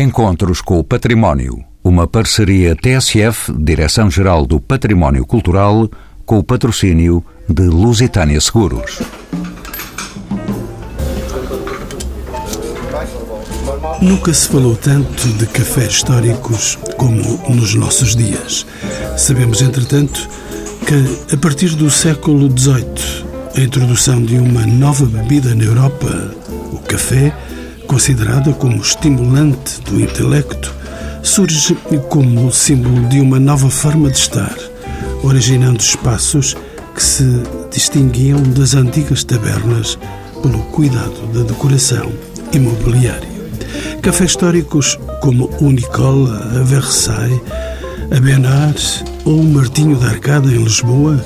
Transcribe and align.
Encontros 0.00 0.62
com 0.62 0.78
o 0.78 0.82
Património. 0.82 1.62
Uma 1.84 2.06
parceria 2.06 2.74
TSF, 2.74 3.52
Direção-Geral 3.52 4.46
do 4.46 4.58
Património 4.58 5.26
Cultural, 5.26 5.90
com 6.24 6.38
o 6.38 6.42
patrocínio 6.42 7.22
de 7.46 7.64
Lusitânia 7.64 8.40
Seguros. 8.40 8.98
Nunca 14.00 14.32
se 14.32 14.48
falou 14.48 14.74
tanto 14.74 15.28
de 15.34 15.44
cafés 15.44 15.92
históricos 15.92 16.78
como 16.96 17.20
nos 17.50 17.74
nossos 17.74 18.16
dias. 18.16 18.66
Sabemos, 19.18 19.60
entretanto, 19.60 20.26
que 20.86 21.34
a 21.34 21.36
partir 21.36 21.74
do 21.76 21.90
século 21.90 22.48
XVIII, 22.58 23.26
a 23.54 23.60
introdução 23.60 24.24
de 24.24 24.38
uma 24.38 24.66
nova 24.66 25.04
bebida 25.04 25.54
na 25.54 25.64
Europa, 25.64 26.34
o 26.72 26.78
café, 26.78 27.34
considerada 27.90 28.52
como 28.52 28.76
estimulante 28.76 29.80
do 29.80 30.00
intelecto, 30.00 30.72
surge 31.24 31.74
como 32.08 32.52
símbolo 32.52 33.08
de 33.08 33.20
uma 33.20 33.40
nova 33.40 33.68
forma 33.68 34.08
de 34.08 34.16
estar, 34.16 34.56
originando 35.24 35.80
espaços 35.80 36.56
que 36.94 37.02
se 37.02 37.42
distinguiam 37.68 38.40
das 38.44 38.76
antigas 38.76 39.24
tabernas 39.24 39.98
pelo 40.40 40.60
cuidado 40.66 41.26
da 41.34 41.42
decoração 41.42 42.12
e 42.52 42.60
mobiliário. 42.60 43.28
Cafés 44.00 44.30
históricos 44.30 44.96
como 45.20 45.50
o 45.60 45.72
Nicola, 45.72 46.60
a 46.60 46.62
Versailles, 46.62 47.40
a 48.16 48.20
Benar 48.20 48.72
ou 49.24 49.40
o 49.40 49.44
Martinho 49.44 49.96
da 49.96 50.10
Arcada 50.10 50.46
em 50.46 50.62
Lisboa 50.62 51.20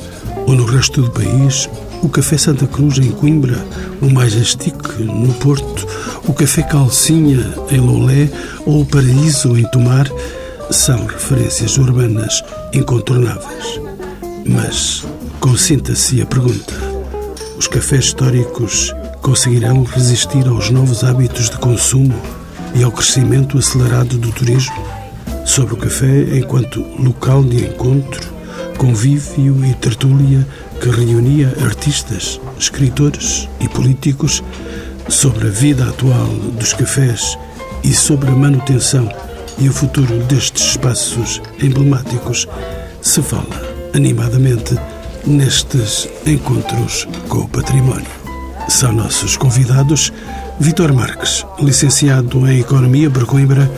ou 0.47 0.55
no 0.55 0.65
resto 0.65 1.03
do 1.03 1.11
país 1.11 1.69
o 2.05 2.09
Café 2.09 2.37
Santa 2.37 2.67
Cruz 2.67 2.99
em 2.99 3.11
Coimbra, 3.11 3.57
o 4.03 4.11
Majestic 4.11 4.77
no 4.99 5.33
Porto, 5.35 5.84
o 6.27 6.33
Café 6.33 6.63
Calcinha 6.63 7.55
em 7.71 7.79
Lolé 7.79 8.29
ou 8.67 8.83
o 8.83 8.87
Paraíso 8.87 9.57
em 9.57 9.65
Tomar 9.71 10.09
são 10.71 11.07
referências 11.07 11.77
urbanas 11.79 12.43
incontornáveis. 12.73 13.81
Mas 14.47 15.05
consinta-se 15.41 16.21
a 16.23 16.27
pergunta: 16.27 16.75
os 17.57 17.67
cafés 17.67 18.07
históricos 18.07 18.95
conseguirão 19.23 19.85
resistir 19.85 20.47
aos 20.47 20.71
novos 20.71 21.05
hábitos 21.05 21.51
de 21.51 21.59
consumo 21.59 22.15
e 22.75 22.83
ao 22.83 22.93
crescimento 22.93 23.59
acelerado 23.59 24.19
do 24.19 24.31
turismo? 24.33 24.85
Sobre 25.45 25.75
o 25.75 25.77
café 25.77 26.23
enquanto 26.37 26.81
local 26.99 27.45
de 27.45 27.65
encontro, 27.65 28.33
convívio 28.79 29.65
e 29.65 29.75
tertúlia 29.75 30.47
que 30.81 30.89
reunia 30.89 31.55
artistas, 31.65 32.41
escritores 32.59 33.49
e 33.61 33.69
políticos 33.69 34.43
sobre 35.09 35.49
a 35.49 35.51
vida 35.51 35.85
atual 35.85 36.29
dos 36.59 36.73
cafés 36.73 37.39
e 37.83 37.93
sobre 37.93 38.31
a 38.31 38.35
manutenção 38.35 39.09
e 39.59 39.69
o 39.69 39.73
futuro 39.73 40.19
destes 40.25 40.71
espaços 40.71 41.41
emblemáticos, 41.63 42.49
se 43.01 43.23
fala 43.23 43.45
animadamente 43.95 44.75
nestes 45.27 46.09
encontros 46.27 47.07
com 47.29 47.39
o 47.39 47.49
património. 47.49 48.07
São 48.69 48.93
nossos 48.93 49.37
convidados 49.37 50.13
Vitor 50.59 50.93
Marques, 50.93 51.45
licenciado 51.61 52.49
em 52.49 52.61
Economia 52.61 53.11
por 53.11 53.27
Coimbra, 53.27 53.71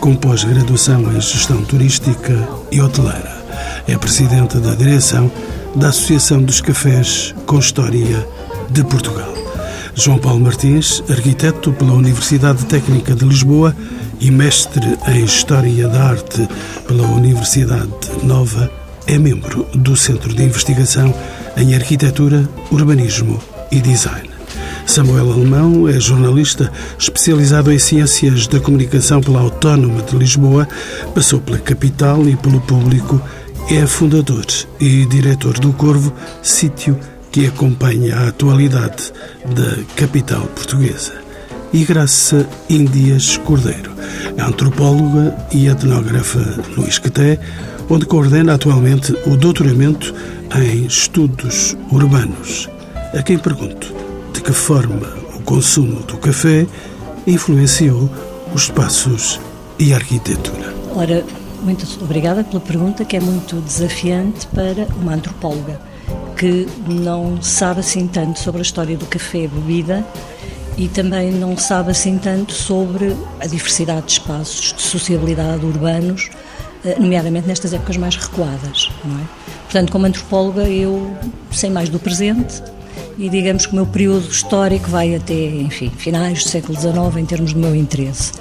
com 0.00 0.14
pós-graduação 0.14 1.00
em 1.12 1.20
Gestão 1.20 1.62
Turística 1.64 2.48
e 2.70 2.80
Hoteleira. 2.80 3.44
É 3.86 3.96
presidente 3.96 4.58
da 4.58 4.74
direção 4.74 5.30
da 5.74 5.88
Associação 5.88 6.42
dos 6.42 6.60
Cafés 6.60 7.34
com 7.46 7.58
História 7.58 8.26
de 8.70 8.84
Portugal. 8.84 9.43
João 9.96 10.18
Paulo 10.18 10.40
Martins, 10.40 11.02
arquiteto 11.08 11.72
pela 11.72 11.92
Universidade 11.92 12.64
Técnica 12.66 13.14
de 13.14 13.24
Lisboa 13.24 13.74
e 14.20 14.30
mestre 14.30 14.98
em 15.06 15.24
História 15.24 15.88
da 15.88 16.02
Arte 16.02 16.48
pela 16.86 17.06
Universidade 17.06 17.88
Nova, 18.24 18.70
é 19.06 19.16
membro 19.18 19.66
do 19.72 19.96
Centro 19.96 20.34
de 20.34 20.42
Investigação 20.42 21.14
em 21.56 21.74
Arquitetura, 21.74 22.48
Urbanismo 22.72 23.40
e 23.70 23.80
Design. 23.80 24.28
Samuel 24.84 25.32
Alemão 25.32 25.88
é 25.88 25.98
jornalista 26.00 26.70
especializado 26.98 27.72
em 27.72 27.78
Ciências 27.78 28.48
da 28.48 28.58
Comunicação 28.58 29.20
pela 29.20 29.40
Autónoma 29.40 30.02
de 30.02 30.16
Lisboa, 30.16 30.68
passou 31.14 31.40
pela 31.40 31.58
Capital 31.58 32.28
e 32.28 32.36
pelo 32.36 32.60
Público 32.60 33.20
é 33.70 33.86
fundador 33.86 34.44
e 34.78 35.06
diretor 35.06 35.58
do 35.58 35.72
Corvo, 35.72 36.12
sítio 36.42 36.98
que 37.34 37.48
acompanha 37.48 38.16
a 38.16 38.28
atualidade 38.28 39.12
da 39.44 39.82
capital 39.96 40.42
portuguesa. 40.54 41.14
E 41.72 41.84
Graça 41.84 42.48
Índias 42.70 43.38
Cordeiro, 43.38 43.90
é 44.36 44.40
antropóloga 44.40 45.36
e 45.52 45.66
etnógrafa 45.66 46.38
no 46.76 46.86
Isqueté, 46.86 47.40
onde 47.90 48.06
coordena 48.06 48.54
atualmente 48.54 49.12
o 49.26 49.36
doutoramento 49.36 50.14
em 50.54 50.86
estudos 50.86 51.76
urbanos. 51.90 52.70
A 53.12 53.20
quem 53.20 53.36
pergunto 53.36 53.92
de 54.32 54.40
que 54.40 54.52
forma 54.52 55.08
o 55.34 55.42
consumo 55.42 56.04
do 56.04 56.16
café 56.18 56.64
influenciou 57.26 58.08
os 58.54 58.62
espaços 58.62 59.40
e 59.76 59.92
a 59.92 59.96
arquitetura. 59.96 60.72
Ora, 60.94 61.24
muito 61.64 61.84
obrigada 62.00 62.44
pela 62.44 62.60
pergunta, 62.60 63.04
que 63.04 63.16
é 63.16 63.20
muito 63.20 63.56
desafiante 63.56 64.46
para 64.54 64.86
uma 65.02 65.14
antropóloga 65.14 65.80
que 66.36 66.66
não 66.88 67.40
sabe 67.42 67.80
assim 67.80 68.06
tanto 68.06 68.38
sobre 68.38 68.60
a 68.60 68.62
história 68.62 68.96
do 68.96 69.06
café 69.06 69.46
bebida 69.46 70.04
e 70.76 70.88
também 70.88 71.30
não 71.30 71.56
sabe 71.56 71.90
assim 71.90 72.18
tanto 72.18 72.52
sobre 72.52 73.16
a 73.40 73.46
diversidade 73.46 74.06
de 74.06 74.12
espaços 74.12 74.72
de 74.72 74.82
sociabilidade 74.82 75.64
urbanos, 75.64 76.30
eh, 76.84 76.96
nomeadamente 76.98 77.46
nestas 77.46 77.72
épocas 77.72 77.96
mais 77.96 78.16
recuadas, 78.16 78.90
é? 79.04 79.44
Portanto, 79.64 79.92
como 79.92 80.06
antropóloga, 80.06 80.68
eu 80.68 81.16
sei 81.50 81.70
mais 81.70 81.88
do 81.88 81.98
presente 81.98 82.62
e 83.16 83.28
digamos 83.28 83.66
que 83.66 83.72
o 83.72 83.76
meu 83.76 83.86
período 83.86 84.28
histórico 84.28 84.90
vai 84.90 85.14
até, 85.14 85.32
enfim, 85.32 85.90
finais 85.96 86.42
do 86.42 86.50
século 86.50 86.78
XIX 86.78 87.16
em 87.16 87.24
termos 87.24 87.52
do 87.52 87.60
meu 87.60 87.74
interesse. 87.74 88.32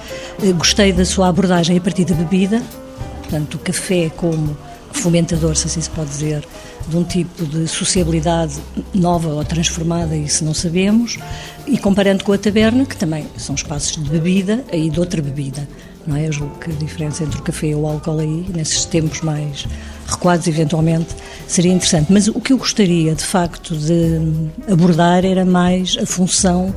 Eh, 0.41 0.51
gostei 0.53 0.91
da 0.91 1.05
sua 1.05 1.27
abordagem 1.27 1.77
a 1.77 1.81
partir 1.81 2.05
da 2.05 2.15
bebida, 2.15 2.61
portanto, 3.21 3.55
o 3.55 3.59
café 3.59 4.09
como 4.15 4.57
fomentador, 4.93 5.55
se 5.55 5.67
assim 5.67 5.81
se 5.81 5.89
pode 5.89 6.09
dizer, 6.09 6.45
de 6.87 6.97
um 6.97 7.03
tipo 7.03 7.45
de 7.45 7.67
sociabilidade 7.67 8.55
nova 8.93 9.29
ou 9.29 9.43
transformada, 9.43 10.15
isso 10.15 10.43
não 10.43 10.53
sabemos, 10.53 11.17
e 11.67 11.77
comparando 11.77 12.23
com 12.23 12.33
a 12.33 12.37
taberna, 12.37 12.85
que 12.85 12.95
também 12.95 13.25
são 13.37 13.55
espaços 13.55 14.01
de 14.01 14.09
bebida 14.09 14.63
e 14.71 14.89
de 14.89 14.99
outra 14.99 15.21
bebida. 15.21 15.67
Não 16.05 16.17
é? 16.17 16.27
Eu 16.27 16.33
julgo 16.33 16.59
que 16.59 16.69
a 16.69 16.73
diferença 16.73 17.23
entre 17.23 17.39
o 17.39 17.41
café 17.41 17.67
e 17.67 17.75
o 17.75 17.87
álcool 17.87 18.19
aí, 18.19 18.45
nesses 18.53 18.85
tempos 18.85 19.21
mais 19.21 19.65
recuados, 20.05 20.47
eventualmente, 20.47 21.15
seria 21.47 21.71
interessante. 21.71 22.11
Mas 22.11 22.27
o 22.27 22.41
que 22.41 22.51
eu 22.51 22.57
gostaria, 22.57 23.15
de 23.15 23.23
facto, 23.23 23.75
de 23.75 24.19
abordar 24.69 25.23
era 25.23 25.45
mais 25.45 25.97
a 26.01 26.05
função, 26.05 26.75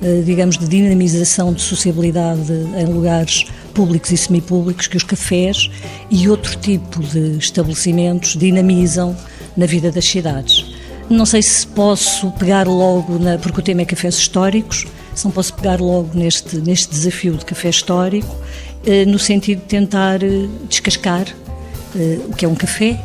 eh, 0.00 0.22
digamos, 0.24 0.56
de 0.56 0.68
dinamização 0.68 1.52
de 1.52 1.60
sociabilidade 1.60 2.52
em 2.52 2.86
lugares 2.86 3.46
públicos 3.78 4.10
e 4.10 4.16
semipúblicos 4.16 4.88
que 4.88 4.96
os 4.96 5.04
cafés 5.04 5.70
e 6.10 6.28
outro 6.28 6.58
tipo 6.58 7.00
de 7.00 7.38
estabelecimentos 7.38 8.34
dinamizam 8.34 9.16
na 9.56 9.66
vida 9.66 9.92
das 9.92 10.04
cidades. 10.04 10.66
Não 11.08 11.24
sei 11.24 11.40
se 11.42 11.64
posso 11.64 12.28
pegar 12.32 12.66
logo, 12.66 13.20
na, 13.20 13.38
porque 13.38 13.60
o 13.60 13.62
tema 13.62 13.82
é 13.82 13.84
cafés 13.84 14.16
históricos, 14.16 14.84
se 15.14 15.24
não 15.24 15.30
posso 15.30 15.54
pegar 15.54 15.80
logo 15.80 16.10
neste, 16.12 16.56
neste 16.56 16.90
desafio 16.90 17.36
de 17.36 17.44
café 17.44 17.68
histórico, 17.68 18.34
eh, 18.84 19.04
no 19.04 19.16
sentido 19.16 19.60
de 19.60 19.66
tentar 19.66 20.24
eh, 20.24 20.48
descascar 20.68 21.28
eh, 21.94 22.18
o 22.28 22.34
que 22.34 22.44
é 22.44 22.48
um 22.48 22.56
café 22.56 23.00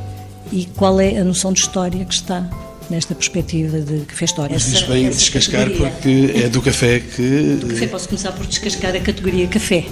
e 0.52 0.66
qual 0.76 1.00
é 1.00 1.20
a 1.20 1.24
noção 1.24 1.54
de 1.54 1.60
história 1.60 2.04
que 2.04 2.16
está 2.16 2.50
nesta 2.90 3.14
perspectiva 3.14 3.80
de 3.80 4.06
café 4.06 4.26
histórico. 4.26 4.56
Mas 4.56 4.72
diz 4.72 4.82
bem 4.82 5.08
descascar 5.08 5.68
categoria. 5.68 5.92
porque 5.92 6.32
é 6.44 6.50
do 6.50 6.64
café 6.64 7.00
que... 7.00 7.58
Do 7.62 7.68
café 7.68 7.86
posso 7.86 8.10
começar 8.10 8.32
por 8.32 8.48
descascar 8.48 8.96
a 8.96 9.00
categoria 9.00 9.48
café 9.48 9.86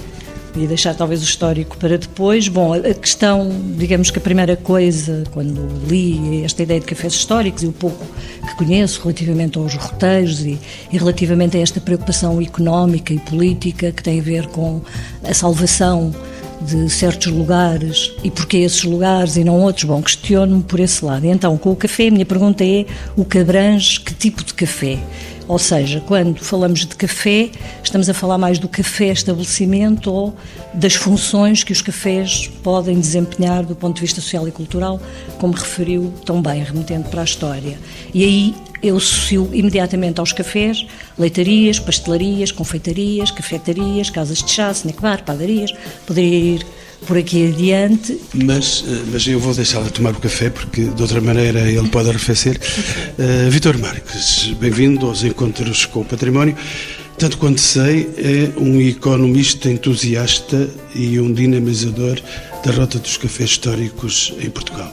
e 0.56 0.66
deixar 0.66 0.94
talvez 0.94 1.20
o 1.22 1.24
histórico 1.24 1.76
para 1.76 1.96
depois. 1.96 2.48
Bom, 2.48 2.74
a 2.74 2.94
questão, 2.94 3.50
digamos 3.76 4.10
que 4.10 4.18
a 4.18 4.20
primeira 4.20 4.56
coisa, 4.56 5.24
quando 5.32 5.68
li 5.88 6.44
esta 6.44 6.62
ideia 6.62 6.80
de 6.80 6.86
cafés 6.86 7.14
históricos 7.14 7.62
e 7.62 7.66
o 7.66 7.72
pouco 7.72 8.04
que 8.46 8.56
conheço 8.56 9.00
relativamente 9.02 9.58
aos 9.58 9.74
roteiros 9.74 10.44
e, 10.44 10.58
e 10.90 10.98
relativamente 10.98 11.56
a 11.56 11.60
esta 11.60 11.80
preocupação 11.80 12.40
económica 12.40 13.12
e 13.12 13.18
política 13.18 13.92
que 13.92 14.02
tem 14.02 14.20
a 14.20 14.22
ver 14.22 14.46
com 14.48 14.80
a 15.24 15.32
salvação 15.32 16.12
de 16.60 16.88
certos 16.88 17.32
lugares 17.32 18.12
e 18.22 18.30
porque 18.30 18.58
esses 18.58 18.84
lugares 18.84 19.36
e 19.36 19.44
não 19.44 19.60
outros, 19.60 19.84
bom, 19.84 20.00
questiono-me 20.00 20.62
por 20.62 20.80
esse 20.80 21.04
lado. 21.04 21.26
Então, 21.26 21.56
com 21.58 21.72
o 21.72 21.76
café, 21.76 22.08
a 22.08 22.10
minha 22.10 22.26
pergunta 22.26 22.64
é 22.64 22.86
o 23.16 23.24
que 23.24 23.38
abrange 23.38 24.00
que 24.00 24.14
tipo 24.14 24.44
de 24.44 24.54
café? 24.54 24.98
Ou 25.48 25.58
seja, 25.58 26.00
quando 26.00 26.38
falamos 26.38 26.80
de 26.80 26.94
café, 26.96 27.50
estamos 27.82 28.08
a 28.08 28.14
falar 28.14 28.38
mais 28.38 28.58
do 28.58 28.68
café 28.68 29.06
estabelecimento 29.06 30.10
ou 30.10 30.34
das 30.72 30.94
funções 30.94 31.64
que 31.64 31.72
os 31.72 31.82
cafés 31.82 32.48
podem 32.62 32.98
desempenhar 32.98 33.64
do 33.64 33.74
ponto 33.74 33.96
de 33.96 34.02
vista 34.02 34.20
social 34.20 34.46
e 34.46 34.50
cultural, 34.50 35.00
como 35.38 35.52
referiu 35.52 36.12
tão 36.24 36.40
bem, 36.40 36.62
remetendo 36.62 37.08
para 37.08 37.22
a 37.22 37.24
história. 37.24 37.78
E 38.14 38.24
aí 38.24 38.54
eu 38.82 38.96
associo 38.96 39.48
imediatamente 39.52 40.18
aos 40.18 40.32
cafés, 40.32 40.86
leitarias, 41.18 41.78
pastelarias, 41.78 42.50
confeitarias, 42.50 43.30
cafetarias, 43.30 44.10
casas 44.10 44.38
de 44.42 44.50
chá, 44.50 44.70
snack 44.72 45.00
bar, 45.00 45.24
padarias, 45.24 45.72
poderia 46.06 46.56
ir 46.56 46.66
por 47.06 47.16
aqui 47.16 47.48
adiante. 47.48 48.18
Mas, 48.34 48.84
eh, 48.86 49.02
mas 49.12 49.26
eu 49.26 49.38
vou 49.38 49.54
deixá-la 49.54 49.88
tomar 49.90 50.12
o 50.12 50.20
café, 50.20 50.50
porque 50.50 50.84
de 50.84 51.02
outra 51.02 51.20
maneira 51.20 51.60
ele 51.60 51.88
pode 51.88 52.08
arrefecer. 52.08 52.58
Uh, 53.18 53.50
Vitor 53.50 53.78
Marques, 53.78 54.54
bem-vindo 54.60 55.06
aos 55.06 55.22
Encontros 55.24 55.84
com 55.86 56.00
o 56.00 56.04
Património. 56.04 56.56
Tanto 57.18 57.38
quanto 57.38 57.60
sei, 57.60 58.08
é 58.16 58.58
um 58.58 58.80
economista 58.80 59.70
entusiasta 59.70 60.68
e 60.94 61.20
um 61.20 61.32
dinamizador 61.32 62.20
da 62.64 62.72
rota 62.72 62.98
dos 62.98 63.16
cafés 63.16 63.50
históricos 63.50 64.34
em 64.40 64.50
Portugal. 64.50 64.92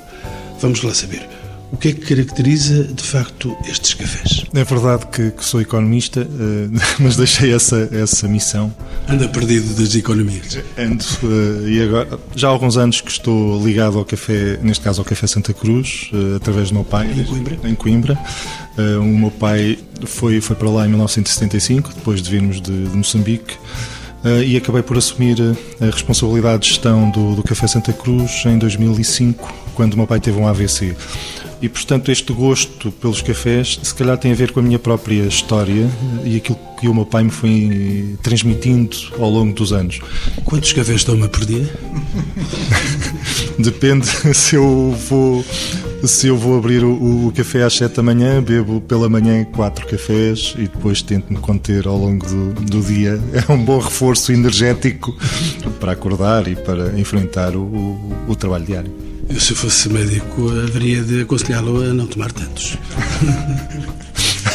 Vamos 0.62 0.84
lá 0.84 0.94
saber. 0.94 1.39
O 1.72 1.78
que 1.78 1.90
é 1.90 1.94
que 1.94 2.02
caracteriza, 2.02 2.84
de 2.84 3.04
facto, 3.04 3.56
estes 3.68 3.94
cafés? 3.94 4.44
É 4.54 4.64
verdade 4.64 5.06
que, 5.08 5.32
que 5.32 5.46
sou 5.46 5.62
economista, 5.62 6.22
uh, 6.22 6.80
mas 7.00 7.16
deixei 7.16 7.54
essa, 7.54 7.88
essa 7.92 8.28
missão. 8.28 8.74
Anda 9.08 9.28
perdido 9.28 9.76
das 9.76 9.94
economias. 9.94 10.58
Ando, 10.78 11.06
uh, 11.24 11.70
e 11.70 11.82
agora, 11.84 12.20
já 12.36 12.48
há 12.48 12.52
alguns 12.52 12.76
anos 12.76 13.02
que 13.02 13.12
estou 13.12 13.64
ligado 13.64 14.00
ao 14.00 14.06
café, 14.06 14.58
neste 14.64 14.84
caso 14.84 15.02
ao 15.02 15.06
Café 15.06 15.28
Santa 15.28 15.54
Cruz, 15.54 16.10
uh, 16.12 16.38
através 16.38 16.70
do 16.70 16.76
meu 16.76 16.84
pai. 16.84 17.12
Em 17.12 17.24
Coimbra? 17.24 17.60
Em 17.64 17.76
Coimbra. 17.76 18.20
o 19.00 19.04
meu 19.04 19.32
pai 19.32 19.78
foi, 20.06 20.42
foi 20.42 20.56
para 20.56 20.70
lá 20.70 20.86
em 20.86 20.90
1975, 20.90 21.94
depois 21.94 22.22
de 22.22 22.32
virmos 22.32 22.60
de, 22.62 22.88
de 22.88 22.98
Moçambique. 22.98 23.56
Uh, 24.24 24.44
e 24.44 24.58
acabei 24.58 24.82
por 24.82 24.98
assumir 24.98 25.38
a 25.80 25.86
responsabilidade 25.86 26.64
de 26.64 26.70
gestão 26.70 27.10
do, 27.10 27.36
do 27.36 27.44
Café 27.44 27.68
Santa 27.68 27.94
Cruz 27.94 28.44
em 28.46 28.58
2005, 28.58 29.54
quando 29.76 29.94
o 29.94 29.98
meu 29.98 30.08
pai 30.08 30.20
teve 30.20 30.38
um 30.38 30.46
AVC. 30.46 30.94
E, 31.62 31.68
portanto, 31.68 32.12
este 32.12 32.32
gosto 32.32 32.92
pelos 32.92 33.22
cafés, 33.22 33.80
se 33.84 33.94
calhar 33.94 34.18
tem 34.18 34.32
a 34.32 34.36
ver 34.36 34.52
com 34.52 34.60
a 34.60 34.64
minha 34.64 34.80
própria 34.80 35.24
história 35.24 35.90
e 36.24 36.38
aquilo 36.38 36.58
que 36.80 36.88
o 36.88 36.94
meu 36.94 37.06
pai 37.06 37.24
me 37.24 37.30
foi 37.30 38.16
transmitindo 38.24 38.96
ao 39.20 39.30
longo 39.30 39.54
dos 39.54 39.74
anos. 39.74 40.00
Quantos 40.46 40.72
cafés 40.72 41.04
toma 41.04 41.28
por 41.28 41.46
dia? 41.46 41.70
Depende 43.60 44.08
se 44.34 44.56
eu 44.56 44.96
vou 45.10 45.44
se 46.06 46.28
eu 46.28 46.38
vou 46.38 46.58
abrir 46.58 46.82
o, 46.82 47.28
o, 47.28 47.32
café 47.34 47.64
às 47.64 47.74
7 47.74 47.98
da 47.98 48.04
manhã, 48.04 48.42
bebo 48.42 48.80
pela 48.80 49.10
manhã 49.10 49.44
quatro 49.44 49.86
cafés 49.86 50.54
e 50.58 50.62
depois 50.62 51.02
tento-me 51.02 51.38
conter 51.40 51.88
ao 51.88 51.98
longo 51.98 52.26
do, 52.26 52.54
do, 52.54 52.82
dia. 52.82 53.20
É 53.34 53.52
um 53.52 53.62
bom 53.62 53.80
reforço 53.80 54.32
energético 54.32 55.14
para 55.78 55.92
acordar 55.92 56.48
e 56.48 56.56
para 56.56 56.98
enfrentar 56.98 57.54
o, 57.54 57.64
o, 57.64 58.26
o 58.30 58.36
trabalho 58.36 58.66
diário. 58.66 59.09
Eu, 59.30 59.40
se 59.40 59.54
fosse 59.54 59.88
médico, 59.90 60.50
haveria 60.50 61.04
de 61.04 61.22
aconselhá-lo 61.22 61.82
a 61.82 61.94
não 61.94 62.08
tomar 62.08 62.32
tantos. 62.32 62.78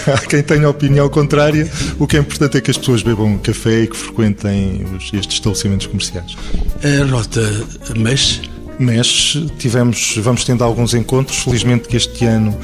Há 0.06 0.18
quem 0.26 0.42
tenha 0.42 0.68
opinião 0.68 1.08
contrária. 1.08 1.70
O 1.98 2.06
que 2.08 2.16
é 2.16 2.20
importante 2.20 2.58
é 2.58 2.60
que 2.60 2.70
as 2.72 2.76
pessoas 2.76 3.02
bebam 3.02 3.38
café 3.38 3.82
e 3.82 3.86
que 3.86 3.96
frequentem 3.96 4.84
estes 4.96 5.34
estabelecimentos 5.34 5.86
comerciais. 5.86 6.36
A 6.82 7.08
rota 7.08 7.40
mexe? 7.96 8.42
Mexe. 8.78 9.46
Tivemos, 9.58 10.16
vamos 10.18 10.44
tendo 10.44 10.64
alguns 10.64 10.92
encontros. 10.92 11.38
Felizmente 11.38 11.86
que 11.86 11.96
este 11.96 12.24
ano 12.24 12.58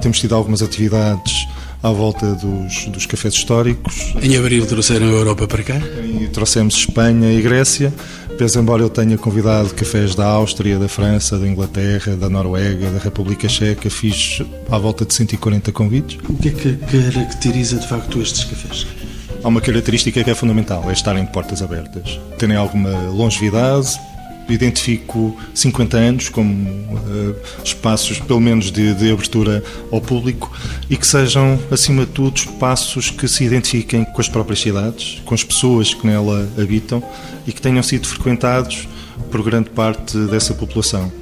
temos 0.00 0.18
tido 0.18 0.34
algumas 0.34 0.62
atividades 0.62 1.46
à 1.82 1.90
volta 1.90 2.34
dos, 2.34 2.86
dos 2.86 3.06
cafés 3.06 3.34
históricos. 3.34 4.14
Em 4.22 4.36
abril 4.36 4.64
trouxeram 4.66 5.08
a 5.08 5.10
Europa 5.10 5.48
para 5.48 5.62
cá? 5.62 5.76
E 5.76 6.28
trouxemos 6.28 6.74
Espanha 6.76 7.32
e 7.32 7.42
Grécia. 7.42 7.92
Pese 8.38 8.58
embora 8.58 8.82
eu 8.82 8.88
tenha 8.88 9.18
convidado 9.18 9.74
cafés 9.74 10.14
da 10.14 10.24
Áustria, 10.24 10.78
da 10.78 10.88
França, 10.88 11.38
da 11.38 11.46
Inglaterra, 11.46 12.16
da 12.16 12.30
Noruega, 12.30 12.90
da 12.90 12.98
República 12.98 13.48
Checa, 13.48 13.90
fiz 13.90 14.42
à 14.70 14.78
volta 14.78 15.04
de 15.04 15.12
140 15.12 15.70
convites. 15.72 16.18
O 16.28 16.34
que 16.34 16.48
é 16.48 16.52
que 16.52 16.76
caracteriza 16.76 17.76
de 17.76 17.86
facto 17.86 18.20
estes 18.20 18.44
cafés? 18.44 18.86
Há 19.44 19.48
uma 19.48 19.60
característica 19.60 20.22
que 20.22 20.30
é 20.30 20.34
fundamental, 20.34 20.88
é 20.88 20.92
estarem 20.92 21.24
de 21.24 21.32
portas 21.32 21.62
abertas. 21.62 22.18
Terem 22.38 22.56
alguma 22.56 22.90
longevidade, 23.10 23.98
identifico 24.48 25.36
50 25.54 25.96
anos 25.96 26.28
como 26.28 26.52
uh, 26.52 27.36
espaços, 27.64 28.18
pelo 28.18 28.40
menos, 28.40 28.70
de, 28.70 28.94
de, 28.94 29.10
abertura 29.10 29.62
ao 29.90 30.00
público 30.00 30.50
e 30.88 30.96
que 30.96 31.06
sejam, 31.06 31.58
acima 31.70 32.04
de 32.04 32.12
tudo, 32.12 32.36
espaços 32.36 33.10
que 33.10 33.28
se 33.28 33.44
identifiquem 33.44 34.04
com 34.04 34.20
as 34.20 34.28
próprias 34.28 34.60
cidades, 34.60 35.22
com 35.24 35.34
as 35.34 35.44
pessoas 35.44 35.94
que 35.94 36.06
nela 36.06 36.48
habitam 36.58 37.02
e 37.46 37.52
que 37.52 37.60
tenham 37.60 37.82
sido 37.82 38.06
frequentados 38.06 38.88
por 39.30 39.42
grande 39.42 39.70
parte 39.70 40.16
dessa 40.26 40.54
população. 40.54 41.12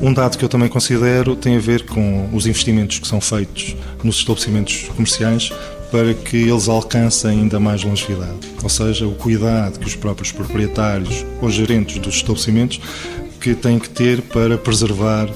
Um 0.00 0.14
dado 0.14 0.38
que 0.38 0.44
eu 0.44 0.48
também 0.48 0.68
considero 0.68 1.36
tem 1.36 1.56
a 1.56 1.60
ver 1.60 1.84
com 1.84 2.30
os 2.32 2.46
investimentos 2.46 2.98
que 2.98 3.06
são 3.06 3.20
feitos 3.20 3.76
nos 4.02 4.16
estabelecimentos 4.16 4.88
comerciais 4.96 5.52
para 5.90 6.14
que 6.14 6.36
eles 6.36 6.68
alcancem 6.68 7.40
ainda 7.40 7.58
mais 7.58 7.82
longevidade. 7.82 8.38
Ou 8.62 8.68
seja, 8.68 9.06
o 9.06 9.14
cuidado 9.14 9.78
que 9.78 9.86
os 9.86 9.96
próprios 9.96 10.32
proprietários 10.32 11.24
ou 11.40 11.50
gerentes 11.50 11.98
dos 11.98 12.16
estabelecimentos 12.16 12.80
que 13.40 13.54
têm 13.54 13.78
que 13.78 13.88
ter 13.88 14.20
para 14.20 14.58
preservar 14.58 15.28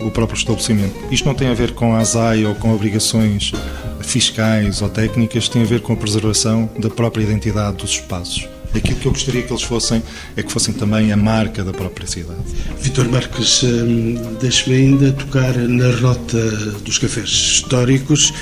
o 0.00 0.10
próprio 0.10 0.36
estabelecimento. 0.36 0.94
Isto 1.10 1.26
não 1.26 1.34
tem 1.34 1.48
a 1.48 1.54
ver 1.54 1.72
com 1.72 1.94
a 1.94 1.98
ASAI 1.98 2.44
ou 2.44 2.54
com 2.56 2.74
obrigações 2.74 3.52
fiscais 4.00 4.82
ou 4.82 4.88
técnicas, 4.88 5.48
tem 5.48 5.62
a 5.62 5.64
ver 5.64 5.80
com 5.80 5.92
a 5.92 5.96
preservação 5.96 6.68
da 6.78 6.90
própria 6.90 7.22
identidade 7.22 7.76
dos 7.76 7.90
espaços. 7.90 8.48
Aquilo 8.74 8.98
que 8.98 9.06
eu 9.06 9.12
gostaria 9.12 9.42
que 9.42 9.52
eles 9.52 9.62
fossem 9.62 10.02
é 10.34 10.42
que 10.42 10.50
fossem 10.50 10.72
também 10.72 11.12
a 11.12 11.16
marca 11.16 11.62
da 11.62 11.72
própria 11.72 12.06
cidade. 12.06 12.40
Vitor 12.80 13.06
Marques, 13.08 13.62
hum, 13.62 14.16
deixe-me 14.40 14.76
ainda 14.76 15.12
tocar 15.12 15.54
na 15.56 15.94
rota 15.96 16.50
dos 16.82 16.98
cafés 16.98 17.28
históricos. 17.28 18.32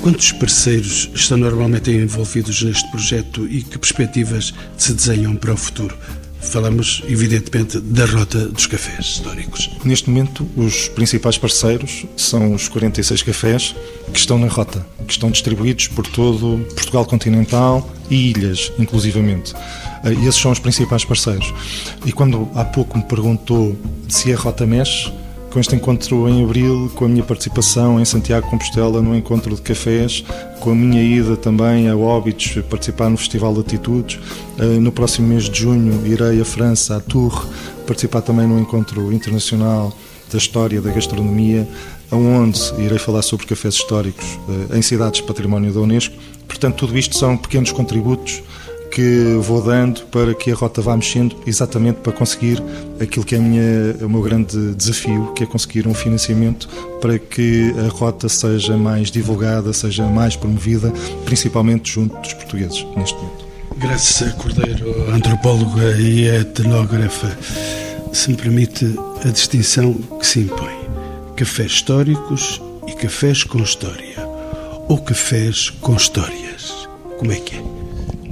Quantos 0.00 0.32
parceiros 0.32 1.10
estão 1.14 1.36
normalmente 1.36 1.90
envolvidos 1.90 2.62
neste 2.62 2.88
projeto 2.90 3.46
e 3.46 3.62
que 3.62 3.78
perspectivas 3.78 4.54
se 4.76 4.92
desenham 4.92 5.34
para 5.34 5.54
o 5.54 5.56
futuro? 5.56 5.96
Falamos, 6.40 7.02
evidentemente, 7.08 7.80
da 7.80 8.04
rota 8.04 8.46
dos 8.46 8.66
cafés 8.66 9.06
históricos. 9.06 9.68
Neste 9.84 10.08
momento, 10.08 10.48
os 10.56 10.88
principais 10.88 11.36
parceiros 11.36 12.06
são 12.16 12.54
os 12.54 12.68
46 12.68 13.22
cafés 13.22 13.74
que 14.12 14.18
estão 14.18 14.38
na 14.38 14.46
rota, 14.46 14.86
que 15.06 15.12
estão 15.12 15.30
distribuídos 15.30 15.88
por 15.88 16.06
todo 16.06 16.64
Portugal 16.74 17.04
continental 17.04 17.90
e 18.08 18.30
ilhas, 18.30 18.70
inclusivamente. 18.78 19.54
E 20.04 20.08
eh, 20.08 20.28
esses 20.28 20.40
são 20.40 20.52
os 20.52 20.60
principais 20.60 21.04
parceiros. 21.04 21.52
E 22.04 22.12
quando 22.12 22.48
há 22.54 22.64
pouco 22.64 22.96
me 22.96 23.04
perguntou 23.04 23.76
se 24.08 24.32
a 24.32 24.36
rota 24.36 24.64
mexe, 24.64 25.10
com 25.56 25.60
este 25.60 25.74
encontro 25.74 26.28
em 26.28 26.44
abril, 26.44 26.92
com 26.94 27.06
a 27.06 27.08
minha 27.08 27.24
participação 27.24 27.98
em 27.98 28.04
Santiago 28.04 28.46
Compostela 28.46 29.00
no 29.00 29.16
encontro 29.16 29.54
de 29.54 29.62
cafés, 29.62 30.22
com 30.60 30.72
a 30.72 30.74
minha 30.74 31.02
ida 31.02 31.34
também 31.34 31.88
a 31.88 31.96
Óbidos 31.96 32.58
participar 32.68 33.08
no 33.08 33.16
Festival 33.16 33.54
de 33.54 33.60
Atitudes. 33.60 34.20
Eh, 34.58 34.78
no 34.78 34.92
próximo 34.92 35.28
mês 35.28 35.44
de 35.44 35.58
junho 35.58 36.06
irei 36.06 36.42
à 36.42 36.44
França, 36.44 36.96
a 36.96 37.00
Tours, 37.00 37.46
participar 37.86 38.20
também 38.20 38.46
no 38.46 38.58
encontro 38.58 39.10
internacional 39.10 39.96
da 40.30 40.36
história 40.36 40.78
da 40.78 40.92
gastronomia, 40.92 41.66
aonde 42.10 42.60
irei 42.76 42.98
falar 42.98 43.22
sobre 43.22 43.46
cafés 43.46 43.76
históricos 43.76 44.38
eh, 44.70 44.76
em 44.76 44.82
cidades 44.82 45.22
património 45.22 45.72
da 45.72 45.80
Unesco. 45.80 46.14
Portanto, 46.46 46.86
tudo 46.86 46.98
isto 46.98 47.16
são 47.16 47.34
pequenos 47.34 47.72
contributos 47.72 48.42
que 48.96 49.38
vou 49.42 49.60
dando 49.60 50.00
para 50.06 50.32
que 50.34 50.50
a 50.50 50.54
rota 50.54 50.80
vá 50.80 50.96
mexendo, 50.96 51.36
exatamente 51.46 51.96
para 51.96 52.14
conseguir 52.14 52.62
aquilo 52.98 53.26
que 53.26 53.34
é 53.34 53.38
minha, 53.38 53.94
o 54.00 54.08
meu 54.08 54.22
grande 54.22 54.72
desafio, 54.72 55.34
que 55.34 55.44
é 55.44 55.46
conseguir 55.46 55.86
um 55.86 55.92
financiamento 55.92 56.66
para 56.98 57.18
que 57.18 57.74
a 57.86 57.90
rota 57.90 58.26
seja 58.26 58.74
mais 58.74 59.10
divulgada, 59.10 59.70
seja 59.74 60.06
mais 60.06 60.34
promovida, 60.34 60.90
principalmente 61.26 61.92
junto 61.92 62.16
dos 62.22 62.32
portugueses 62.32 62.86
neste 62.96 63.14
momento. 63.16 63.44
Graças 63.76 64.28
a 64.28 64.32
Cordeiro, 64.32 65.10
antropóloga 65.12 66.00
e 66.00 66.28
etnógrafa, 66.28 67.36
se 68.14 68.30
me 68.30 68.36
permite 68.38 68.98
a 69.26 69.28
distinção 69.28 69.92
que 69.92 70.26
se 70.26 70.40
impõe: 70.40 70.74
cafés 71.36 71.72
históricos 71.72 72.62
e 72.86 72.92
cafés 72.94 73.44
com 73.44 73.58
história, 73.58 74.26
ou 74.88 74.96
cafés 74.96 75.68
com 75.82 75.94
histórias. 75.94 76.88
Como 77.18 77.30
é 77.30 77.36
que 77.36 77.56
é? 77.56 77.85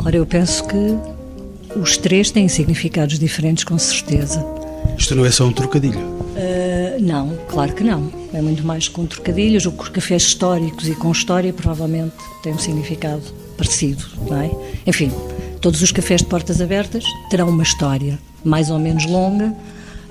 Ora, 0.05 0.17
eu 0.17 0.27
penso 0.27 0.67
que 0.67 0.99
os 1.79 1.97
três 1.97 2.31
têm 2.31 2.47
significados 2.47 3.19
diferentes, 3.19 3.65
com 3.65 3.79
certeza. 3.79 4.45
Isto 4.99 5.15
não 5.15 5.25
é 5.25 5.31
só 5.31 5.47
um 5.47 5.53
trocadilho? 5.53 5.99
Uh, 5.99 7.01
não, 7.01 7.37
claro 7.49 7.73
que 7.73 7.83
não. 7.83 8.13
É 8.33 8.43
muito 8.43 8.65
mais 8.67 8.87
com 8.87 9.07
trocadilhos. 9.07 9.65
Os 9.65 9.89
cafés 9.89 10.25
históricos 10.25 10.89
e 10.89 10.95
com 10.95 11.11
história 11.11 11.53
provavelmente 11.53 12.15
têm 12.43 12.53
um 12.53 12.59
significado 12.59 13.23
parecido, 13.57 14.05
não 14.29 14.41
é? 14.41 14.51
Enfim, 14.87 15.11
todos 15.61 15.81
os 15.81 15.91
cafés 15.91 16.21
de 16.21 16.27
portas 16.27 16.61
abertas 16.61 17.05
terão 17.31 17.49
uma 17.49 17.63
história 17.63 18.19
mais 18.45 18.69
ou 18.69 18.79
menos 18.79 19.07
longa, 19.07 19.55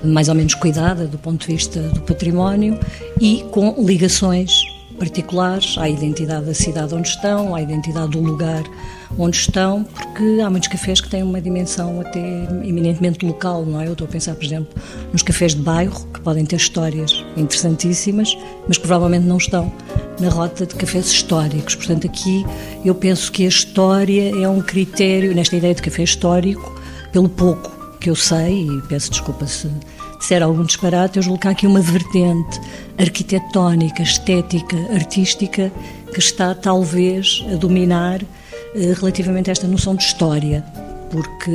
mais 0.04 0.28
ou 0.28 0.34
menos 0.34 0.56
cuidada 0.56 1.06
do 1.06 1.20
ponto 1.20 1.46
de 1.46 1.54
vista 1.54 1.80
do 1.80 2.02
património 2.02 2.80
e 3.22 3.46
com 3.52 3.76
ligações 3.78 4.73
particulares 5.00 5.78
à 5.78 5.90
identidade 5.90 6.46
da 6.46 6.54
cidade 6.54 6.94
onde 6.94 7.08
estão, 7.08 7.54
à 7.56 7.62
identidade 7.62 8.12
do 8.12 8.22
lugar 8.22 8.64
onde 9.18 9.38
estão, 9.38 9.84
porque 9.84 10.42
há 10.42 10.50
muitos 10.50 10.70
cafés 10.70 11.00
que 11.00 11.10
têm 11.10 11.24
uma 11.24 11.40
dimensão 11.40 12.02
até 12.02 12.20
eminentemente 12.64 13.26
local, 13.26 13.66
não 13.66 13.80
é? 13.80 13.88
Eu 13.88 13.94
estou 13.94 14.06
a 14.06 14.10
pensar, 14.10 14.36
por 14.36 14.44
exemplo, 14.44 14.74
nos 15.12 15.22
cafés 15.22 15.54
de 15.54 15.62
bairro, 15.62 16.08
que 16.14 16.20
podem 16.22 16.46
ter 16.46 16.56
histórias 16.56 17.24
interessantíssimas, 17.38 18.36
mas 18.68 18.78
provavelmente 18.78 19.26
não 19.26 19.38
estão 19.38 19.72
na 20.20 20.30
rota 20.30 20.66
de 20.66 20.76
cafés 20.76 21.08
históricos. 21.08 21.76
Portanto, 21.76 22.08
aqui 22.08 22.46
eu 22.84 22.96
penso 22.96 23.32
que 23.32 23.46
a 23.46 23.50
história 23.50 24.36
é 24.36 24.48
um 24.48 24.62
critério, 24.62 25.36
nesta 25.36 25.56
ideia 25.56 25.76
de 25.76 25.82
café 25.82 26.04
histórico, 26.04 26.82
pelo 27.12 27.30
pouco 27.30 27.72
que 28.00 28.10
eu 28.10 28.16
sei, 28.16 28.68
e 28.68 28.82
peço 28.88 29.12
desculpa 29.12 29.46
se 29.48 29.70
disser 30.24 30.42
algum 30.42 30.64
disparate, 30.64 31.18
eu 31.18 31.24
julgo 31.24 31.38
que 31.38 31.48
há 31.50 31.52
aqui 31.52 31.68
uma 31.68 31.82
vertente 31.82 32.62
arquitetónica, 32.98 34.02
estética, 34.02 34.78
artística, 34.94 35.70
que 36.14 36.20
está 36.20 36.56
talvez 36.56 37.44
a 37.52 37.56
dominar 37.56 38.22
eh, 38.74 38.94
relativamente 38.98 39.50
a 39.50 39.52
esta 39.52 39.68
noção 39.68 39.96
de 39.96 40.04
história 40.04 40.64
porque 41.12 41.52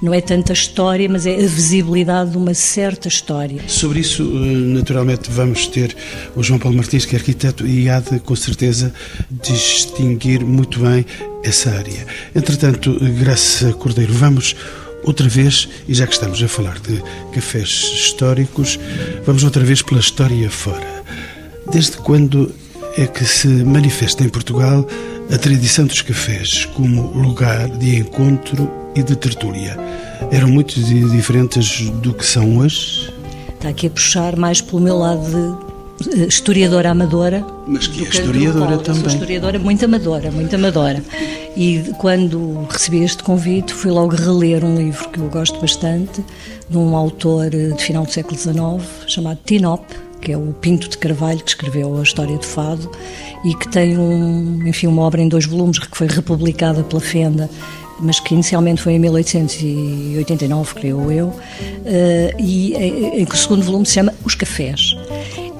não 0.00 0.14
é 0.14 0.22
tanta 0.22 0.54
história, 0.54 1.06
mas 1.06 1.26
é 1.26 1.34
a 1.34 1.46
visibilidade 1.46 2.30
de 2.30 2.38
uma 2.38 2.54
certa 2.54 3.08
história. 3.08 3.60
Sobre 3.66 4.00
isso, 4.00 4.22
eh, 4.22 4.54
naturalmente, 4.54 5.30
vamos 5.30 5.66
ter 5.66 5.94
o 6.34 6.42
João 6.42 6.58
Paulo 6.58 6.78
Martins, 6.78 7.04
que 7.04 7.14
é 7.14 7.18
arquiteto, 7.18 7.66
e 7.66 7.90
há 7.90 8.00
de, 8.00 8.18
com 8.20 8.34
certeza, 8.34 8.94
distinguir 9.30 10.42
muito 10.42 10.80
bem 10.80 11.04
essa 11.42 11.72
área. 11.72 12.06
Entretanto, 12.34 12.98
Graça 13.18 13.70
Cordeiro, 13.74 14.14
vamos 14.14 14.56
outra 15.06 15.28
vez, 15.28 15.68
e 15.88 15.94
já 15.94 16.06
que 16.06 16.12
estamos 16.12 16.42
a 16.42 16.48
falar 16.48 16.78
de 16.80 17.02
cafés 17.32 17.70
históricos, 17.94 18.78
vamos 19.24 19.44
outra 19.44 19.64
vez 19.64 19.80
pela 19.80 20.00
história 20.00 20.50
fora. 20.50 21.02
Desde 21.72 21.96
quando 21.98 22.52
é 22.98 23.06
que 23.06 23.24
se 23.24 23.48
manifesta 23.48 24.24
em 24.24 24.28
Portugal 24.28 24.86
a 25.32 25.38
tradição 25.38 25.86
dos 25.86 26.02
cafés 26.02 26.66
como 26.74 27.12
lugar 27.12 27.68
de 27.68 27.96
encontro 27.96 28.70
e 28.94 29.02
de 29.02 29.16
tertúlia 29.16 29.76
eram 30.30 30.48
muito 30.48 30.80
diferentes 30.80 31.88
do 31.90 32.12
que 32.12 32.24
são 32.24 32.58
hoje? 32.58 33.12
Está 33.54 33.68
aqui 33.68 33.86
a 33.86 33.90
puxar 33.90 34.36
mais 34.36 34.60
pelo 34.60 34.80
meu 34.80 34.98
lado 34.98 35.24
de 35.24 35.75
historiadora 36.28 36.90
amadora. 36.90 37.44
Mas 37.66 37.86
que 37.86 38.04
é 38.04 38.08
historiadora 38.08 38.78
também. 38.78 39.02
Sou 39.02 39.12
historiadora 39.12 39.58
muito 39.58 39.84
amadora, 39.84 40.30
muito 40.30 40.54
amadora. 40.54 41.02
E 41.56 41.92
quando 41.98 42.66
recebi 42.70 43.02
este 43.02 43.22
convite, 43.22 43.72
fui 43.72 43.90
logo 43.90 44.14
reler 44.14 44.64
um 44.64 44.76
livro 44.76 45.08
que 45.08 45.18
eu 45.18 45.28
gosto 45.28 45.58
bastante, 45.60 46.24
de 46.68 46.76
um 46.76 46.94
autor 46.96 47.46
eh, 47.54 47.70
de 47.70 47.82
final 47.82 48.04
do 48.04 48.12
século 48.12 48.36
XIX, 48.36 48.56
chamado 49.06 49.38
Tinop, 49.44 49.84
que 50.20 50.32
é 50.32 50.36
o 50.36 50.52
Pinto 50.60 50.88
de 50.88 50.98
Carvalho, 50.98 51.38
que 51.40 51.50
escreveu 51.50 51.98
a 51.98 52.02
história 52.02 52.36
do 52.36 52.44
fado 52.44 52.90
e 53.44 53.54
que 53.54 53.68
tem 53.68 53.96
um, 53.96 54.66
enfim, 54.66 54.86
uma 54.86 55.02
obra 55.02 55.22
em 55.22 55.28
dois 55.28 55.46
volumes 55.46 55.78
que 55.78 55.96
foi 55.96 56.08
republicada 56.08 56.82
pela 56.82 57.00
Fenda 57.00 57.48
mas 57.98 58.20
que 58.20 58.34
inicialmente 58.34 58.82
foi 58.82 58.94
em 58.94 58.98
1889, 58.98 60.74
creio 60.74 61.10
eu, 61.10 61.32
eh, 61.84 62.34
e 62.38 62.74
em 62.74 63.24
que 63.24 63.34
o 63.34 63.38
segundo 63.38 63.62
volume 63.62 63.86
se 63.86 63.94
chama 63.94 64.12
Os 64.24 64.34
Cafés. 64.34 64.94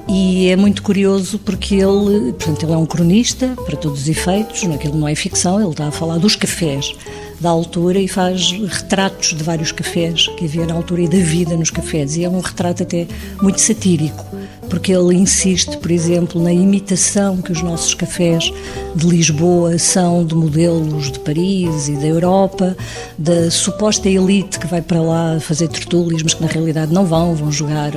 E 0.09 0.47
é 0.47 0.55
muito 0.55 0.81
curioso 0.81 1.37
porque 1.39 1.75
ele, 1.75 2.31
portanto, 2.33 2.63
ele 2.63 2.71
é 2.71 2.77
um 2.77 2.85
cronista, 2.85 3.55
para 3.65 3.75
todos 3.75 4.01
os 4.01 4.07
efeitos, 4.07 4.63
aquilo 4.63 4.97
não 4.97 5.07
é 5.07 5.13
ficção, 5.15 5.59
ele 5.59 5.69
está 5.69 5.87
a 5.87 5.91
falar 5.91 6.17
dos 6.17 6.35
cafés 6.35 6.95
da 7.39 7.49
altura 7.49 7.99
e 7.99 8.07
faz 8.07 8.51
retratos 8.51 9.33
de 9.33 9.43
vários 9.43 9.71
cafés 9.71 10.27
que 10.29 10.45
havia 10.45 10.65
na 10.65 10.73
altura 10.73 11.03
e 11.03 11.07
da 11.07 11.17
vida 11.17 11.55
nos 11.55 11.69
cafés. 11.69 12.15
E 12.15 12.23
é 12.23 12.29
um 12.29 12.39
retrato 12.39 12.83
até 12.83 13.07
muito 13.41 13.59
satírico 13.59 14.25
porque 14.69 14.91
ele 14.91 15.15
insiste, 15.15 15.77
por 15.77 15.91
exemplo, 15.91 16.41
na 16.41 16.51
imitação 16.51 17.37
que 17.37 17.51
os 17.51 17.61
nossos 17.61 17.93
cafés 17.93 18.51
de 18.95 19.07
Lisboa 19.07 19.77
são 19.77 20.25
de 20.25 20.35
modelos 20.35 21.11
de 21.11 21.19
Paris 21.19 21.87
e 21.87 21.93
da 21.93 22.07
Europa, 22.07 22.75
da 23.17 23.49
suposta 23.49 24.09
elite 24.09 24.59
que 24.59 24.67
vai 24.67 24.81
para 24.81 25.01
lá 25.01 25.39
fazer 25.39 25.67
tertúlias, 25.67 26.23
mas 26.23 26.33
que 26.33 26.41
na 26.41 26.47
realidade 26.47 26.93
não 26.93 27.05
vão, 27.05 27.35
vão 27.35 27.51
jogar 27.51 27.91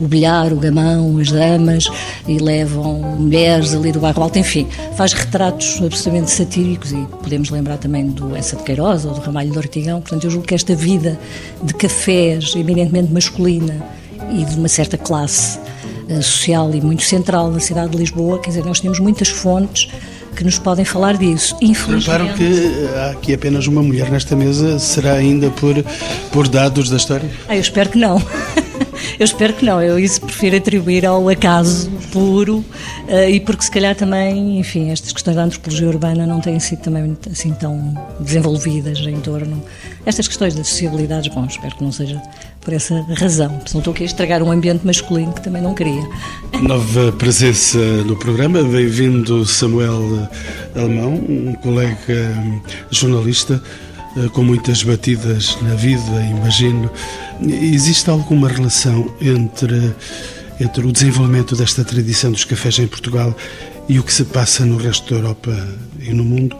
o 0.00 0.06
bilhar, 0.06 0.52
o 0.52 0.56
gamão, 0.56 1.18
as 1.18 1.30
damas 1.30 1.88
e 2.26 2.38
levam 2.38 3.00
mulheres 3.18 3.74
ali 3.74 3.92
do 3.92 4.00
bairro 4.00 4.22
alto, 4.22 4.38
enfim, 4.38 4.66
faz 4.96 5.12
retratos 5.12 5.80
absolutamente 5.82 6.30
satíricos 6.30 6.92
e 6.92 7.06
podemos 7.22 7.50
lembrar 7.50 7.78
também 7.78 8.06
do 8.06 8.34
Essa 8.36 8.56
de 8.56 8.62
Queiroz 8.62 9.04
ou 9.04 9.12
do 9.12 9.20
Ramalho 9.20 9.52
do 9.52 9.58
Ortigão, 9.58 10.00
portanto 10.00 10.24
eu 10.24 10.30
julgo 10.30 10.46
que 10.46 10.54
esta 10.54 10.74
vida 10.74 11.18
de 11.62 11.74
cafés 11.74 12.54
eminentemente 12.54 13.12
masculina 13.12 13.84
e 14.32 14.44
de 14.44 14.56
uma 14.56 14.68
certa 14.68 14.98
classe 14.98 15.58
social 16.22 16.74
e 16.74 16.80
muito 16.80 17.02
central 17.02 17.50
na 17.50 17.60
cidade 17.60 17.90
de 17.90 17.98
Lisboa, 17.98 18.38
quer 18.38 18.50
dizer, 18.50 18.64
nós 18.64 18.80
temos 18.80 18.98
muitas 18.98 19.28
fontes 19.28 19.88
que 20.36 20.44
nos 20.44 20.58
podem 20.58 20.84
falar 20.84 21.16
disso. 21.16 21.56
Infelizmente. 21.60 22.34
Que 22.34 22.88
há 22.94 23.10
aqui 23.10 23.34
apenas 23.34 23.66
uma 23.66 23.82
mulher 23.82 24.10
nesta 24.10 24.36
mesa, 24.36 24.78
será 24.78 25.14
ainda 25.14 25.50
por, 25.50 25.74
por 26.30 26.46
dados 26.46 26.90
da 26.90 26.96
história? 26.96 27.28
Ah, 27.48 27.56
eu 27.56 27.60
espero 27.60 27.88
que 27.90 27.98
não. 27.98 28.22
eu 29.18 29.24
espero 29.24 29.54
que 29.54 29.64
não. 29.64 29.82
Eu 29.82 29.98
isso 29.98 30.20
prefiro 30.20 30.56
atribuir 30.56 31.06
ao 31.06 31.28
acaso 31.28 31.90
puro 32.12 32.58
uh, 32.58 33.28
e 33.28 33.40
porque 33.40 33.64
se 33.64 33.70
calhar 33.70 33.96
também, 33.96 34.58
enfim, 34.58 34.90
estas 34.90 35.10
questões 35.12 35.36
da 35.36 35.44
antropologia 35.44 35.88
urbana 35.88 36.26
não 36.26 36.40
têm 36.40 36.60
sido 36.60 36.80
também 36.82 37.16
assim 37.30 37.52
tão 37.52 37.94
desenvolvidas 38.20 38.98
em 38.98 39.18
torno. 39.20 39.62
Estas 40.04 40.28
questões 40.28 40.54
das 40.54 40.68
sociabilidades, 40.68 41.34
bom, 41.34 41.46
espero 41.46 41.74
que 41.76 41.82
não 41.82 41.90
seja 41.90 42.20
por 42.66 42.74
essa 42.74 43.00
razão. 43.16 43.60
Não 43.72 43.78
estou 43.78 43.92
aqui 43.92 44.02
a 44.02 44.06
estragar 44.06 44.42
um 44.42 44.50
ambiente 44.50 44.84
masculino 44.84 45.32
que 45.32 45.40
também 45.40 45.62
não 45.62 45.72
queria. 45.72 46.02
Nova 46.60 47.12
presença 47.12 47.78
no 47.78 48.16
programa, 48.16 48.60
bem-vindo 48.64 49.46
Samuel 49.46 50.28
Alemão, 50.74 51.14
um 51.14 51.54
colega 51.62 52.34
hum, 52.36 52.60
jornalista 52.90 53.62
eh, 54.16 54.28
com 54.30 54.42
muitas 54.42 54.82
batidas 54.82 55.56
na 55.62 55.76
vida, 55.76 56.20
imagino. 56.28 56.90
Existe 57.40 58.10
alguma 58.10 58.48
relação 58.48 59.14
entre, 59.20 59.94
entre 60.58 60.84
o 60.84 60.90
desenvolvimento 60.90 61.54
desta 61.54 61.84
tradição 61.84 62.32
dos 62.32 62.44
cafés 62.44 62.80
em 62.80 62.88
Portugal 62.88 63.32
e 63.88 64.00
o 64.00 64.02
que 64.02 64.12
se 64.12 64.24
passa 64.24 64.66
no 64.66 64.76
resto 64.76 65.08
da 65.14 65.20
Europa 65.20 65.68
e 66.00 66.12
no 66.12 66.24
mundo? 66.24 66.56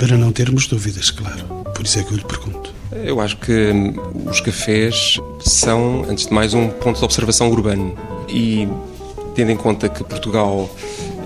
Para 0.00 0.18
não 0.18 0.32
termos 0.32 0.66
dúvidas, 0.66 1.12
claro. 1.12 1.44
Por 1.76 1.84
isso 1.84 2.00
é 2.00 2.02
que 2.02 2.10
eu 2.10 2.16
lhe 2.16 2.24
pergunto. 2.24 2.77
Eu 2.92 3.20
acho 3.20 3.36
que 3.36 3.52
hum, 3.52 3.94
os 4.26 4.40
cafés 4.40 5.20
são, 5.40 6.04
antes 6.08 6.26
de 6.26 6.32
mais, 6.32 6.54
um 6.54 6.68
ponto 6.68 6.98
de 6.98 7.04
observação 7.04 7.50
urbano. 7.50 7.94
E 8.28 8.68
tendo 9.34 9.50
em 9.50 9.56
conta 9.56 9.88
que 9.88 10.02
Portugal 10.02 10.68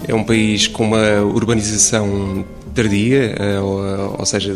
é 0.07 0.15
um 0.15 0.25
país 0.25 0.67
com 0.67 0.85
uma 0.85 1.21
urbanização 1.21 2.45
tardia, 2.75 3.35
eh, 3.39 3.61
ou 3.61 4.25
seja, 4.25 4.55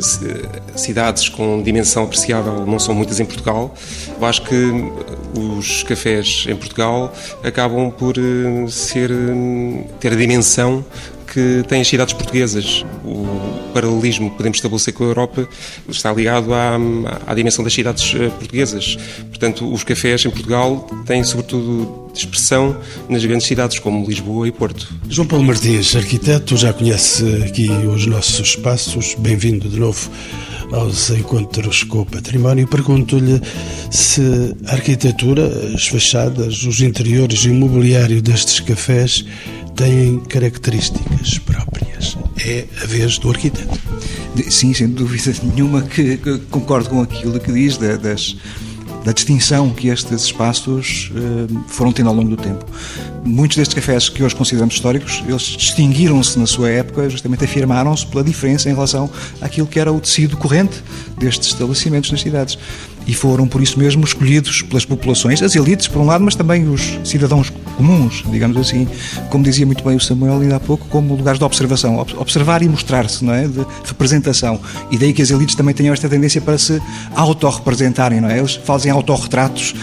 cidades 0.75 1.29
com 1.29 1.63
dimensão 1.63 2.05
apreciável 2.05 2.65
não 2.67 2.79
são 2.79 2.95
muitas 2.95 3.21
em 3.21 3.25
Portugal. 3.25 3.75
Eu 4.19 4.27
acho 4.27 4.43
que 4.43 4.91
os 5.35 5.83
cafés 5.83 6.47
em 6.49 6.57
Portugal 6.57 7.13
acabam 7.45 7.91
por 7.91 8.15
eh, 8.19 8.67
ser, 8.69 9.11
hum, 9.11 9.85
ter 10.01 10.13
a 10.13 10.17
dimensão 10.17 10.85
que 11.37 11.63
têm 11.69 11.83
as 11.83 11.89
cidades 11.89 12.15
portuguesas. 12.15 12.83
O 13.05 13.27
paralelismo 13.75 14.31
que 14.31 14.39
podemos 14.39 14.57
estabelecer 14.57 14.95
com 14.95 15.05
a 15.05 15.09
Europa 15.09 15.47
está 15.87 16.11
ligado 16.11 16.55
à, 16.55 16.79
à 17.27 17.35
dimensão 17.35 17.63
das 17.63 17.75
cidades 17.75 18.15
eh, 18.15 18.31
portuguesas. 18.31 18.97
Portanto, 19.29 19.71
os 19.71 19.85
cafés 19.85 20.25
em 20.25 20.31
Portugal 20.31 20.89
têm, 21.05 21.23
sobretudo, 21.23 22.11
expressão 22.15 22.75
nas 23.07 23.23
grandes 23.23 23.47
cidades 23.47 23.79
como 23.79 24.09
Lisboa 24.09 24.49
e 24.49 24.53
Porto. 24.53 24.89
João 25.11 25.29
Paulo 25.29 25.45
Martins, 25.45 25.95
arquiteto, 25.95 26.57
já 26.57 26.73
conhece 26.73 27.23
aqui 27.47 27.69
os 27.71 28.07
nossos 28.07 28.49
espaços. 28.49 29.15
Bem-vindo 29.19 29.69
de 29.69 29.79
novo 29.79 30.11
aos 30.73 31.11
encontros 31.11 31.85
com 31.85 32.01
o 32.01 32.07
património. 32.07 32.67
Pergunto-lhe 32.67 33.41
se 33.91 34.23
a 34.67 34.73
arquitetura, 34.73 35.47
as 35.75 35.87
fachadas, 35.87 36.63
os 36.63 36.81
interiores 36.81 37.41
e 37.41 37.51
o 37.51 37.55
mobiliário 37.55 38.23
destes 38.23 38.61
cafés 38.61 39.25
têm 39.77 40.19
características 40.21 41.39
próprias. 41.39 42.17
É 42.45 42.65
a 42.83 42.87
vez 42.87 43.19
do 43.19 43.31
arquiteto. 43.31 43.79
Sim, 44.51 44.73
sem 44.75 44.89
dúvida 44.89 45.35
nenhuma 45.43 45.83
que, 45.83 46.17
concordo 46.51 46.89
com 46.89 47.03
aquilo 47.03 47.39
que 47.39 47.53
diz 47.53 47.77
da, 47.77 47.97
das, 47.97 48.37
da 49.05 49.13
distinção 49.13 49.71
que 49.71 49.89
estes 49.89 50.25
espaços 50.25 51.11
uh, 51.13 51.65
foram 51.69 51.93
tendo 51.93 52.09
ao 52.09 52.15
longo 52.15 52.31
do 52.31 52.37
tempo. 52.37 52.65
Muitos 53.25 53.57
destes 53.57 53.75
cafés 53.75 54.09
que 54.09 54.23
hoje 54.23 54.35
consideramos 54.35 54.75
históricos, 54.75 55.23
eles 55.27 55.43
distinguiram-se 55.43 56.39
na 56.39 56.47
sua 56.47 56.71
época, 56.71 57.09
justamente 57.11 57.45
afirmaram-se 57.45 58.07
pela 58.07 58.25
diferença 58.25 58.71
em 58.71 58.75
relação 58.75 59.11
àquilo 59.41 59.67
que 59.67 59.79
era 59.79 59.93
o 59.93 60.01
tecido 60.01 60.37
corrente 60.37 60.83
destes 61.19 61.49
estabelecimentos 61.49 62.11
nas 62.11 62.21
cidades 62.21 62.59
e 63.07 63.15
foram 63.15 63.47
por 63.47 63.63
isso 63.63 63.79
mesmo 63.79 64.05
escolhidos 64.05 64.63
pelas 64.63 64.85
populações, 64.85 65.43
as 65.43 65.55
elites 65.55 65.87
por 65.89 66.01
um 66.01 66.07
lado, 66.07 66.25
mas 66.25 66.35
também 66.35 66.69
os 66.69 66.99
cidadãos 67.05 67.53
comuns, 67.77 68.25
digamos 68.31 68.57
assim, 68.57 68.89
como 69.31 69.45
dizia 69.45 69.67
muito 69.67 69.85
bem 69.85 69.97
o 69.97 70.01
Samuel 70.01 70.41
ainda 70.41 70.57
há 70.57 70.61
pouco, 70.61 70.87
como 70.89 71.15
lugares 71.15 71.39
de 71.39 71.45
observação, 71.45 71.99
observar 72.17 72.63
e 72.63 72.69
mostrar-se, 72.69 73.25
não 73.25 73.33
é, 73.33 73.47
de 73.47 73.65
representação. 73.85 74.61
E 74.91 74.99
daí 74.99 75.13
que 75.13 75.23
as 75.23 75.31
elites 75.31 75.55
também 75.55 75.75
tenham 75.75 75.93
esta 75.93 76.09
tendência 76.09 76.41
para 76.41 76.59
se 76.59 76.81
autorrepresentarem, 77.15 78.21
não 78.21 78.29
é? 78.29 78.39
Eles 78.39 78.55
fazem 78.55 78.91
autorretratos 78.91 79.75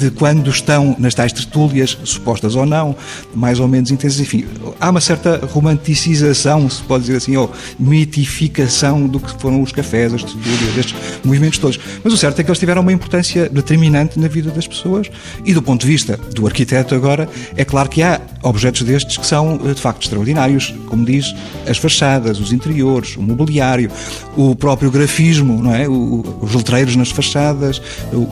de 0.00 0.10
quando 0.10 0.48
estão 0.48 0.96
nas 0.98 1.14
tais 1.14 1.30
tertúlias, 1.30 1.98
supostas 2.04 2.56
ou 2.56 2.64
não, 2.64 2.96
mais 3.34 3.60
ou 3.60 3.68
menos 3.68 3.90
intensas. 3.90 4.18
Enfim, 4.18 4.46
há 4.80 4.88
uma 4.88 5.00
certa 5.00 5.44
romanticização, 5.52 6.68
se 6.70 6.82
pode 6.82 7.04
dizer 7.04 7.18
assim, 7.18 7.36
ou 7.36 7.52
mitificação 7.78 9.06
do 9.06 9.20
que 9.20 9.38
foram 9.40 9.60
os 9.60 9.72
cafés, 9.72 10.14
as 10.14 10.24
tertúlias, 10.24 10.78
estes 10.78 10.96
movimentos 11.22 11.58
todos. 11.58 11.78
Mas 12.02 12.14
o 12.14 12.16
certo 12.16 12.40
é 12.40 12.42
que 12.42 12.50
eles 12.50 12.58
tiveram 12.58 12.80
uma 12.80 12.92
importância 12.92 13.48
determinante 13.50 14.18
na 14.18 14.26
vida 14.26 14.50
das 14.50 14.66
pessoas 14.66 15.10
e 15.44 15.52
do 15.52 15.60
ponto 15.60 15.82
de 15.82 15.86
vista 15.86 16.18
do 16.34 16.46
arquiteto 16.46 16.94
agora, 16.94 17.28
é 17.54 17.64
claro 17.64 17.90
que 17.90 18.02
há 18.02 18.20
objetos 18.42 18.82
destes 18.82 19.18
que 19.18 19.26
são 19.26 19.60
eh, 19.64 19.74
de 19.74 19.80
facto 19.80 20.02
extraordinários, 20.02 20.74
como 20.86 21.04
diz, 21.04 21.34
as 21.68 21.76
fachadas, 21.76 22.40
os 22.40 22.52
interiores, 22.52 23.16
o 23.16 23.22
mobiliário, 23.22 23.90
o 24.34 24.56
próprio 24.56 24.90
grafismo, 24.90 25.62
não 25.62 25.74
é? 25.74 25.86
os 25.88 26.54
letreiros 26.54 26.96
nas 26.96 27.10
fachadas, 27.10 27.82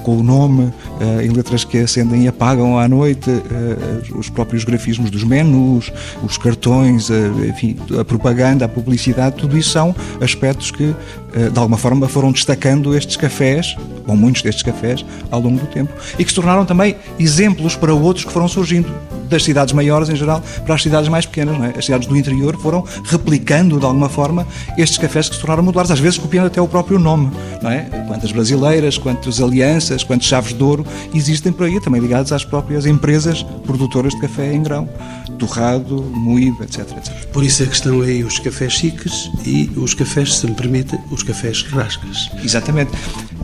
com 0.02 0.18
o 0.18 0.22
nome 0.22 0.64
uh, 0.64 1.20
em 1.22 1.30
letras 1.30 1.57
que 1.64 1.78
acendem 1.78 2.24
e 2.24 2.28
apagam 2.28 2.78
à 2.78 2.88
noite, 2.88 3.30
uh, 3.30 4.18
os 4.18 4.28
próprios 4.28 4.64
grafismos 4.64 5.10
dos 5.10 5.24
menus, 5.24 5.92
os 6.22 6.36
cartões, 6.38 7.08
uh, 7.08 7.14
enfim, 7.48 7.76
a 7.98 8.04
propaganda, 8.04 8.64
a 8.64 8.68
publicidade, 8.68 9.36
tudo 9.36 9.56
isso 9.56 9.70
são 9.70 9.94
aspectos 10.20 10.70
que 10.70 10.94
de 11.52 11.58
alguma 11.58 11.76
forma 11.76 12.08
foram 12.08 12.32
destacando 12.32 12.96
estes 12.96 13.14
cafés, 13.16 13.76
ou 14.06 14.16
muitos 14.16 14.40
destes 14.40 14.62
cafés, 14.62 15.04
ao 15.30 15.40
longo 15.40 15.58
do 15.58 15.66
tempo, 15.66 15.92
e 16.18 16.24
que 16.24 16.30
se 16.30 16.34
tornaram 16.34 16.64
também 16.64 16.96
exemplos 17.18 17.76
para 17.76 17.92
outros 17.92 18.24
que 18.24 18.32
foram 18.32 18.48
surgindo 18.48 18.90
das 19.28 19.44
cidades 19.44 19.72
maiores 19.72 20.08
em 20.08 20.16
geral 20.16 20.42
para 20.64 20.74
as 20.74 20.82
cidades 20.82 21.08
mais 21.08 21.26
pequenas. 21.26 21.60
É? 21.62 21.78
As 21.78 21.84
cidades 21.84 22.08
do 22.08 22.16
interior 22.16 22.56
foram 22.60 22.84
replicando 23.04 23.78
de 23.78 23.84
alguma 23.84 24.08
forma 24.08 24.46
estes 24.76 24.98
cafés 24.98 25.28
que 25.28 25.34
se 25.34 25.40
tornaram 25.40 25.62
modulares, 25.62 25.90
às 25.90 26.00
vezes 26.00 26.18
copiando 26.18 26.46
até 26.46 26.60
o 26.60 26.68
próprio 26.68 26.98
nome. 26.98 27.30
Não 27.62 27.70
é? 27.70 27.82
Quantas 28.06 28.32
brasileiras, 28.32 28.98
quantas 28.98 29.40
alianças, 29.40 30.02
quantos 30.04 30.26
chaves 30.26 30.52
de 30.52 30.62
ouro 30.62 30.86
existem 31.14 31.52
por 31.52 31.66
aí, 31.66 31.80
também 31.80 32.00
ligados 32.00 32.32
às 32.32 32.44
próprias 32.44 32.86
empresas 32.86 33.42
produtoras 33.64 34.14
de 34.14 34.20
café 34.20 34.52
em 34.52 34.62
grão, 34.62 34.88
torrado, 35.38 36.02
moído, 36.02 36.62
etc, 36.62 36.80
etc. 36.96 37.12
Por 37.32 37.44
isso 37.44 37.62
a 37.62 37.66
questão 37.66 38.02
é 38.02 38.06
aí 38.06 38.24
os 38.24 38.38
cafés 38.38 38.72
chiques 38.72 39.30
e 39.44 39.70
os 39.76 39.94
cafés, 39.94 40.36
se 40.36 40.46
me 40.46 40.54
permite, 40.54 40.98
os 41.10 41.22
cafés 41.22 41.62
rascas. 41.62 42.30
Exatamente. 42.42 42.90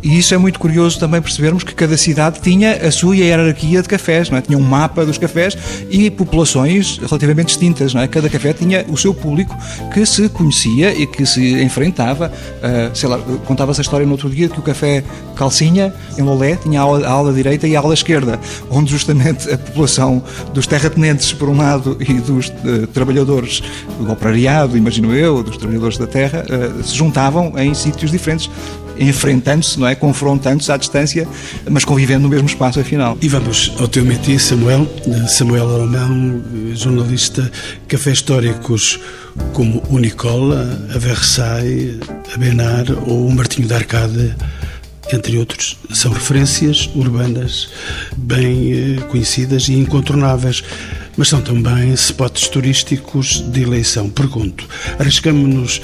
E 0.05 0.19
isso 0.19 0.35
é 0.35 0.39
muito 0.39 0.61
curioso 0.61 0.99
também 1.01 1.21
percebermos 1.23 1.65
que 1.65 1.75
cada 1.75 1.97
cidade 1.97 2.39
tinha 2.41 2.73
a 2.73 2.91
sua 2.91 3.17
hierarquia 3.17 3.81
de 3.81 3.89
cafés, 3.89 4.29
não 4.29 4.37
é? 4.37 4.43
tinha 4.43 4.59
um 4.59 4.63
mapa 4.63 5.07
dos 5.07 5.17
cafés 5.17 5.57
e 5.89 6.11
populações 6.11 6.99
relativamente 6.99 7.47
distintas. 7.47 7.95
Não 7.95 8.03
é? 8.03 8.07
Cada 8.07 8.29
café 8.29 8.53
tinha 8.53 8.85
o 8.91 8.99
seu 8.99 9.15
público 9.15 9.57
que 9.95 10.05
se 10.05 10.29
conhecia 10.29 10.93
e 10.93 11.07
que 11.07 11.25
se 11.25 11.63
enfrentava. 11.63 12.31
Uh, 12.31 12.95
sei 12.95 13.09
lá, 13.09 13.19
contava-se 13.47 13.81
a 13.81 13.83
história 13.83 14.05
no 14.05 14.13
outro 14.13 14.29
dia 14.29 14.47
que 14.47 14.59
o 14.59 14.63
café 14.63 15.03
Calcinha, 15.35 15.95
em 16.19 16.23
Lolé, 16.23 16.57
tinha 16.57 16.81
a 16.81 16.83
aula, 16.83 17.07
a 17.07 17.11
aula 17.11 17.33
direita 17.33 17.67
e 17.67 17.75
a 17.75 17.81
aula 17.81 17.95
esquerda, 17.95 18.39
onde 18.69 18.91
justamente 18.91 19.51
a 19.51 19.57
população 19.57 20.23
dos 20.53 20.67
terratenentes, 20.67 21.33
por 21.33 21.49
um 21.49 21.57
lado, 21.57 21.97
e 21.99 22.13
dos 22.15 22.49
uh, 22.49 22.87
trabalhadores 22.93 23.63
do 23.99 24.13
operariado, 24.13 24.77
imagino 24.77 25.15
eu, 25.15 25.43
dos 25.43 25.57
trabalhadores 25.57 25.97
da 25.97 26.07
terra, 26.07 26.45
uh, 26.45 26.85
se 26.85 26.95
juntavam 26.95 27.55
em 27.59 27.73
sítios 27.73 28.11
diferentes 28.11 28.51
enfrentando-se, 28.99 29.79
não 29.79 29.87
é? 29.87 29.95
Confrontando-se 29.95 30.71
à 30.71 30.77
distância, 30.77 31.27
mas 31.69 31.85
convivendo 31.85 32.23
no 32.23 32.29
mesmo 32.29 32.47
espaço 32.47 32.81
afinal. 32.81 33.17
E 33.21 33.29
vamos 33.29 33.73
ao 33.79 33.89
teu 33.89 34.05
métier, 34.05 34.41
Samuel. 34.41 34.87
Samuel 35.29 35.69
Alemão, 35.69 36.43
jornalista, 36.75 37.51
cafés 37.89 38.19
históricos 38.19 39.01
como 39.53 39.83
o 39.91 39.99
Nicola, 39.99 40.89
a 40.95 40.99
Versailles, 40.99 41.99
a 42.33 42.39
Benar 42.39 42.87
ou 43.07 43.27
o 43.27 43.35
Martinho 43.35 43.67
da 43.67 43.77
Arcada 43.77 44.37
entre 45.13 45.37
outros, 45.37 45.77
são 45.93 46.13
referências 46.13 46.89
urbanas 46.95 47.69
bem 48.17 48.73
eh, 48.73 49.01
conhecidas 49.11 49.69
e 49.69 49.75
incontornáveis, 49.75 50.65
mas 51.17 51.29
são 51.29 51.43
também 51.43 51.93
spots 51.93 52.49
turísticos 52.49 53.41
de 53.41 53.63
eleição. 53.63 54.09
Pergunto, 54.09 54.67
arriscamos-nos 54.99 55.83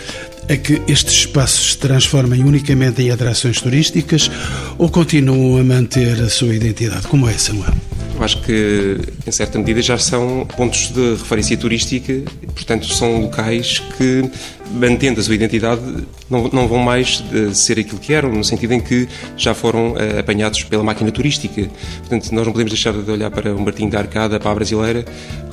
a 0.51 0.57
que 0.57 0.83
estes 0.89 1.15
espaços 1.15 1.73
se 1.73 1.79
transformem 1.79 2.43
unicamente 2.43 3.01
em 3.01 3.11
atrações 3.13 3.61
turísticas 3.61 4.29
ou 4.77 4.89
continuam 4.89 5.61
a 5.61 5.63
manter 5.63 6.21
a 6.21 6.29
sua 6.29 6.55
identidade? 6.55 7.07
Como 7.07 7.29
é, 7.29 7.35
Samuel? 7.35 7.73
Eu 8.17 8.25
acho 8.25 8.43
que, 8.43 8.99
em 9.27 9.31
certa 9.31 9.59
medida, 9.59 9.81
já 9.81 9.97
são 9.97 10.47
pontos 10.57 10.89
de 10.89 11.13
referência 11.13 11.57
turística, 11.57 12.13
portanto, 12.53 12.93
são 12.93 13.21
locais 13.23 13.79
que, 13.97 14.29
mantendo 14.73 15.21
a 15.21 15.23
sua 15.23 15.37
identidade, 15.37 15.81
não, 16.29 16.49
não 16.49 16.67
vão 16.67 16.79
mais 16.79 17.23
ser 17.55 17.79
aquilo 17.79 17.99
que 17.99 18.13
eram, 18.13 18.31
no 18.31 18.45
sentido 18.45 18.75
em 18.75 18.81
que 18.81 19.09
já 19.37 19.55
foram 19.55 19.93
uh, 19.93 20.19
apanhados 20.19 20.65
pela 20.65 20.83
máquina 20.83 21.11
turística. 21.13 21.71
Portanto, 22.01 22.31
nós 22.33 22.45
não 22.45 22.53
podemos 22.53 22.73
deixar 22.73 22.93
de 22.93 23.11
olhar 23.11 23.31
para 23.31 23.55
o 23.55 23.61
Martinho 23.61 23.91
da 23.91 24.01
Arcada, 24.01 24.39
para 24.39 24.51
a 24.51 24.55
Brasileira, 24.55 25.05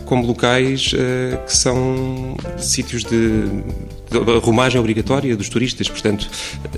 como 0.06 0.26
locais 0.26 0.92
uh, 0.94 1.46
que 1.46 1.56
são 1.56 2.36
sítios 2.58 3.04
de 3.04 3.46
a 4.12 4.40
romagem 4.40 4.80
obrigatória 4.80 5.36
dos 5.36 5.50
turistas. 5.50 5.90
Portanto, 5.90 6.30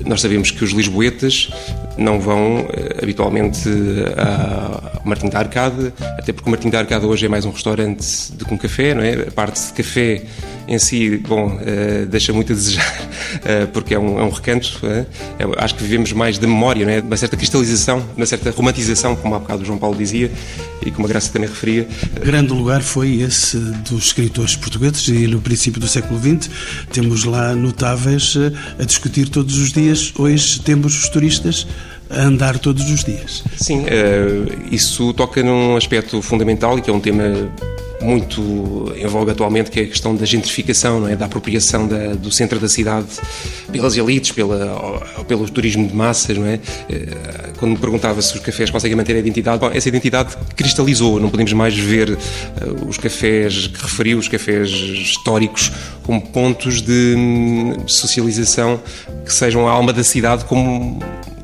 nós 0.06 0.22
sabemos 0.22 0.52
que 0.52 0.64
os 0.64 0.72
lisboetas 0.72 1.50
não 1.98 2.20
vão 2.20 2.68
eh, 2.72 3.00
habitualmente 3.02 3.70
ao 4.18 5.06
Martim 5.06 5.30
da 5.30 5.40
Arcada, 5.40 5.94
até 6.18 6.32
porque 6.34 6.48
o 6.48 6.52
Martim 6.52 6.70
da 6.70 6.80
Arcada 6.80 7.06
hoje 7.06 7.26
é 7.26 7.30
mais 7.30 7.46
um 7.46 7.52
restaurante 7.52 8.06
que 8.38 8.54
um 8.54 8.58
café, 8.58 8.94
não 8.94 9.04
é? 9.04 9.28
A 9.28 9.32
parte 9.32 9.62
de 9.62 9.74
café 9.74 10.24
em 10.70 10.78
si, 10.78 11.18
bom, 11.18 11.48
uh, 11.48 12.06
deixa 12.06 12.32
muito 12.32 12.54
a 12.54 12.56
desejar, 12.56 13.02
uh, 13.02 13.68
porque 13.74 13.96
é 13.96 14.00
um, 14.00 14.20
é 14.20 14.24
um 14.24 14.30
recanto. 14.30 14.80
Uh, 14.84 15.06
acho 15.58 15.74
que 15.74 15.84
vivemos 15.84 16.14
mais 16.14 16.38
da 16.38 16.46
memória, 16.46 16.86
não 16.86 16.94
é? 16.94 17.00
uma 17.00 17.18
certa 17.18 17.36
cristalização, 17.36 18.06
uma 18.16 18.26
certa 18.28 18.52
romantização, 18.52 19.16
como 19.16 19.34
há 19.34 19.40
bocado 19.40 19.64
o 19.64 19.66
João 19.66 19.80
Paulo 19.80 19.98
dizia 19.98 20.32
e 20.86 20.92
como 20.92 21.08
a 21.08 21.10
Graça 21.10 21.32
também 21.34 21.50
referia. 21.50 21.88
Grande 22.24 22.54
lugar 22.54 22.84
foi 22.84 23.22
esse 23.22 23.58
dos 23.58 24.06
escritores 24.06 24.56
portugueses 24.56 25.08
e 25.08 25.26
no 25.26 25.42
princípio 25.42 25.82
do 25.82 25.88
século 25.88 26.20
XX 26.20 26.50
temos 26.94 27.19
lá 27.24 27.56
notáveis 27.56 28.36
a 28.80 28.84
discutir 28.84 29.30
todos 29.30 29.58
os 29.58 29.72
dias. 29.72 30.14
Hoje 30.18 30.60
temos 30.62 30.98
os 30.98 31.10
turistas 31.10 31.66
a 32.10 32.22
andar 32.22 32.58
todos 32.60 32.90
os 32.90 33.04
dias. 33.04 33.44
Sim, 33.58 33.86
isso 34.72 35.14
toca 35.14 35.44
num 35.44 35.76
aspecto 35.76 36.22
fundamental 36.22 36.78
e 36.78 36.82
que 36.82 36.90
é 36.90 36.94
um 36.94 37.00
tema 37.00 37.50
muito 38.02 38.94
em 38.96 39.06
voga 39.08 39.32
atualmente, 39.34 39.70
que 39.70 39.80
é 39.80 39.84
a 39.84 39.88
questão 39.88 40.16
da 40.16 40.26
gentrificação, 40.26 41.02
não 41.02 41.08
é? 41.08 41.16
da 41.16 41.26
apropriação 41.26 41.88
da, 41.88 42.14
do 42.14 42.32
centro 42.32 42.60
da 42.60 42.70
cidade 42.70 43.08
pelas 43.72 43.98
elites, 43.98 44.32
pela, 44.32 45.02
pelo 45.28 45.50
turismo 45.50 45.88
de 45.88 45.94
massas. 45.94 46.38
Não 46.38 46.46
é? 46.46 46.60
Eh, 46.90 47.52
quando 47.58 47.74
me 47.74 47.78
perguntava 47.78 48.22
se 48.22 48.34
os 48.36 48.40
cafés 48.40 48.70
conseguem 48.70 48.96
manter 48.96 49.16
a 49.16 49.20
identidade, 49.20 49.60
bom, 49.60 49.70
essa 49.74 49.90
identidade 49.90 50.36
cristalizou, 50.56 51.20
não 51.20 51.30
podemos 51.30 51.52
mais 51.54 51.78
ver 51.78 52.12
uh, 52.12 52.88
os 52.88 52.98
cafés 52.98 53.68
que 53.68 53.82
referiu, 53.82 54.18
os 54.18 54.28
cafés 54.28 54.70
históricos, 54.70 55.72
como 56.04 56.22
pontos 56.22 56.82
de 56.82 57.16
hum, 57.18 57.76
socialização 57.86 58.80
que 59.26 59.34
sejam 59.34 59.68
a 59.68 59.72
alma 59.72 59.94
da 59.94 60.04
cidade 60.04 60.46
como 60.46 61.00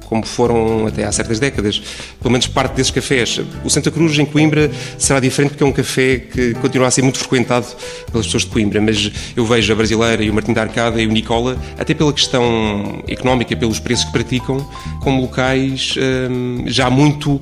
como 0.06 0.26
foram 0.26 0.88
até 0.88 1.04
há 1.04 1.12
certas 1.12 1.40
décadas. 1.40 1.82
Pelo 2.20 2.32
menos 2.32 2.48
parte 2.48 2.76
desses 2.76 2.92
cafés. 2.92 3.40
O 3.64 3.70
Santa 3.70 3.92
Cruz, 3.92 4.18
em 4.18 4.26
Coimbra, 4.26 4.72
será 4.98 5.20
diferente 5.20 5.52
porque 5.52 5.64
é 5.64 5.68
um 5.68 5.72
café 5.72 6.18
que 6.18 6.54
continua 6.56 6.88
a 6.88 6.92
ser 6.92 7.02
muito 7.02 7.20
frequentado 7.20 7.66
pelas 8.12 8.26
pessoas 8.26 8.44
de 8.44 8.50
Coimbra, 8.50 8.80
mas 8.82 9.12
eu 9.36 9.46
vejo 9.46 9.72
a 9.74 9.76
Brasileira 9.76 10.24
e 10.24 10.30
o 10.30 10.34
Martim 10.34 10.54
da 10.54 10.62
Arcada 10.62 11.02
e 11.02 11.08
o 11.08 11.12
Nicola, 11.12 11.58
até 11.78 11.94
pela 11.94 12.14
questão 12.14 13.04
económica, 13.08 13.56
pelos 13.56 13.80
preços 13.80 14.06
que 14.06 14.12
praticam, 14.12 14.66
como 15.02 15.22
locais 15.22 15.96
hum, 15.98 16.64
já 16.68 16.90
muito 16.90 17.34
uh, 17.34 17.42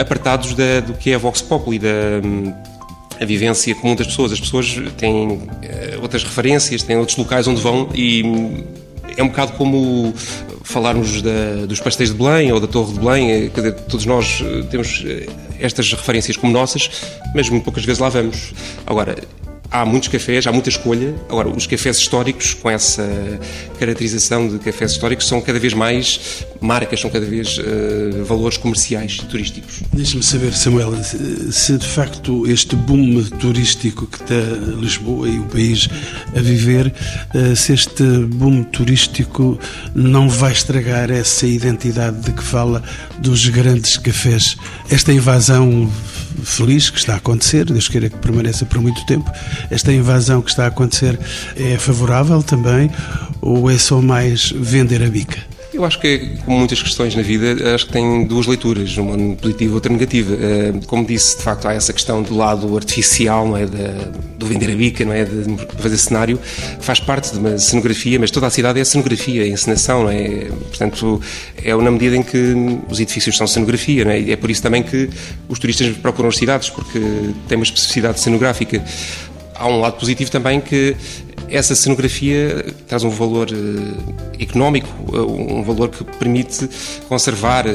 apartados 0.00 0.54
da, 0.54 0.80
do 0.80 0.94
que 0.94 1.10
é 1.10 1.14
a 1.14 1.18
Vox 1.18 1.42
Populi, 1.42 1.78
da. 1.78 1.88
Hum, 2.24 2.52
a 3.20 3.24
vivência 3.24 3.72
comum 3.76 3.94
das 3.94 4.08
pessoas. 4.08 4.32
As 4.32 4.40
pessoas 4.40 4.74
têm 4.96 5.26
uh, 5.28 5.40
outras 6.02 6.24
referências, 6.24 6.82
têm 6.82 6.96
outros 6.96 7.16
locais 7.16 7.46
onde 7.46 7.60
vão 7.60 7.88
e 7.94 8.22
hum, 8.24 8.64
é 9.16 9.22
um 9.22 9.28
bocado 9.28 9.52
como 9.52 10.12
falarmos 10.64 11.22
da, 11.22 11.66
dos 11.68 11.78
pastéis 11.78 12.10
de 12.10 12.16
Belém 12.16 12.50
ou 12.50 12.58
da 12.58 12.66
Torre 12.66 12.92
de 12.94 12.98
Belém, 12.98 13.30
eh, 13.30 13.48
dizer, 13.54 13.74
todos 13.82 14.06
nós 14.06 14.42
eh, 14.42 14.62
temos 14.70 15.04
eh, 15.06 15.26
estas 15.60 15.92
referências 15.92 16.36
como 16.36 16.52
nossas, 16.52 16.90
mas 17.34 17.48
muito 17.48 17.62
poucas 17.62 17.84
vezes 17.84 18.00
lá 18.00 18.08
vamos. 18.08 18.52
Agora, 18.86 19.16
há 19.70 19.84
muitos 19.84 20.08
cafés, 20.08 20.46
há 20.46 20.52
muita 20.52 20.68
escolha. 20.68 21.14
Agora, 21.28 21.48
os 21.48 21.66
cafés 21.66 21.98
históricos, 21.98 22.54
com 22.54 22.70
essa 22.70 23.04
caracterização 23.78 24.48
de 24.48 24.58
cafés 24.58 24.92
históricos, 24.92 25.26
são 25.26 25.40
cada 25.40 25.58
vez 25.58 25.74
mais 25.74 26.44
marcas, 26.60 27.00
são 27.00 27.10
cada 27.10 27.26
vez 27.26 27.58
uh, 27.58 28.24
valores 28.24 28.56
comerciais 28.56 29.18
turísticos. 29.18 29.82
Deixe-me 29.92 30.22
saber, 30.22 30.52
Samuel, 30.54 30.94
se 31.50 31.76
de 31.76 31.86
facto 31.86 32.46
este 32.48 32.76
boom 32.76 33.22
turístico 33.38 34.06
que 34.06 34.22
está 34.22 34.34
Lisboa 34.80 35.28
e 35.28 35.38
o 35.38 35.44
país 35.44 35.88
a 36.36 36.40
viver, 36.40 36.92
uh, 37.34 37.56
se 37.56 37.72
este 37.72 38.02
boom 38.02 38.62
turístico 38.64 39.58
não 39.94 40.28
vai 40.28 40.52
estragar 40.52 41.10
essa 41.10 41.46
identidade 41.46 42.20
de 42.20 42.32
que 42.32 42.42
fala 42.42 42.82
dos 43.18 43.48
grandes 43.48 43.96
cafés. 43.96 44.56
Esta 44.88 45.12
invasão 45.12 45.90
feliz 46.42 46.90
que 46.90 46.98
está 46.98 47.14
a 47.14 47.16
acontecer, 47.16 47.64
Deus 47.64 47.88
queira 47.88 48.08
que 48.08 48.16
permaneça 48.16 48.64
por 48.66 48.80
muito 48.80 49.04
tempo. 49.06 49.30
Esta 49.70 49.92
invasão 49.92 50.42
que 50.42 50.50
está 50.50 50.64
a 50.64 50.68
acontecer 50.68 51.18
é 51.56 51.78
favorável 51.78 52.42
também 52.42 52.90
ou 53.40 53.70
é 53.70 53.78
só 53.78 54.00
mais 54.00 54.50
vender 54.50 55.02
a 55.02 55.08
bica? 55.08 55.53
Eu 55.74 55.84
acho 55.84 55.98
que, 55.98 56.30
como 56.44 56.58
muitas 56.58 56.80
questões 56.80 57.16
na 57.16 57.22
vida, 57.22 57.74
acho 57.74 57.86
que 57.86 57.92
tem 57.92 58.24
duas 58.24 58.46
leituras, 58.46 58.96
uma 58.96 59.34
positiva 59.34 59.72
e 59.72 59.74
outra 59.74 59.92
negativa. 59.92 60.32
Eh, 60.32 60.72
como 60.86 61.04
disse, 61.04 61.36
de 61.36 61.42
facto, 61.42 61.66
há 61.66 61.74
essa 61.74 61.92
questão 61.92 62.22
do 62.22 62.36
lado 62.36 62.76
artificial, 62.76 63.48
não 63.48 63.56
é? 63.56 63.66
do 63.66 64.46
vender 64.46 64.70
a 64.70 64.76
bica, 64.76 65.04
não 65.04 65.12
é? 65.12 65.24
De 65.24 65.66
fazer 65.78 65.98
cenário, 65.98 66.38
faz 66.78 67.00
parte 67.00 67.32
de 67.32 67.40
uma 67.40 67.58
cenografia, 67.58 68.20
mas 68.20 68.30
toda 68.30 68.46
a 68.46 68.50
cidade 68.50 68.78
é 68.78 68.84
cenografia, 68.84 69.42
é 69.42 69.48
encenação, 69.48 70.04
não 70.04 70.10
é? 70.10 70.44
Portanto, 70.68 71.20
é 71.60 71.74
na 71.74 71.90
medida 71.90 72.16
em 72.16 72.22
que 72.22 72.54
os 72.88 73.00
edifícios 73.00 73.36
são 73.36 73.46
cenografia, 73.48 74.04
não 74.04 74.12
é? 74.12 74.30
É 74.30 74.36
por 74.36 74.52
isso 74.52 74.62
também 74.62 74.80
que 74.80 75.10
os 75.48 75.58
turistas 75.58 75.88
procuram 75.96 76.28
as 76.28 76.36
cidades, 76.36 76.70
porque 76.70 77.00
têm 77.48 77.58
uma 77.58 77.64
especificidade 77.64 78.20
cenográfica 78.20 78.80
há 79.54 79.68
um 79.68 79.80
lado 79.80 79.98
positivo 79.98 80.30
também 80.30 80.60
que 80.60 80.96
essa 81.48 81.74
cenografia 81.74 82.64
traz 82.86 83.04
um 83.04 83.10
valor 83.10 83.48
eh, 83.50 84.42
económico, 84.42 84.88
eh, 85.12 85.18
um 85.18 85.62
valor 85.62 85.88
que 85.88 86.04
permite 86.04 86.68
conservar 87.08 87.66
eh, 87.66 87.74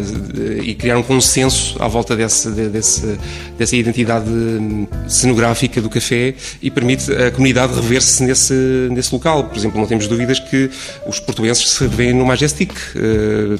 e 0.63 0.75
criar 0.75 0.97
um 0.97 1.03
consenso 1.03 1.75
à 1.79 1.87
volta 1.87 2.15
desse, 2.15 2.49
desse, 2.49 3.17
dessa 3.57 3.75
identidade 3.75 4.29
cenográfica 5.07 5.81
do 5.81 5.89
café 5.89 6.33
e 6.61 6.69
permite 6.69 7.11
a 7.11 7.31
comunidade 7.31 7.73
rever-se 7.73 8.23
nesse, 8.23 8.53
nesse 8.91 9.13
local. 9.13 9.45
Por 9.45 9.57
exemplo, 9.57 9.79
não 9.79 9.87
temos 9.87 10.07
dúvidas 10.07 10.39
que 10.39 10.69
os 11.07 11.19
portugueses 11.19 11.69
se 11.69 11.79
revêem 11.81 12.13
no 12.13 12.25
Majestic, 12.25 12.73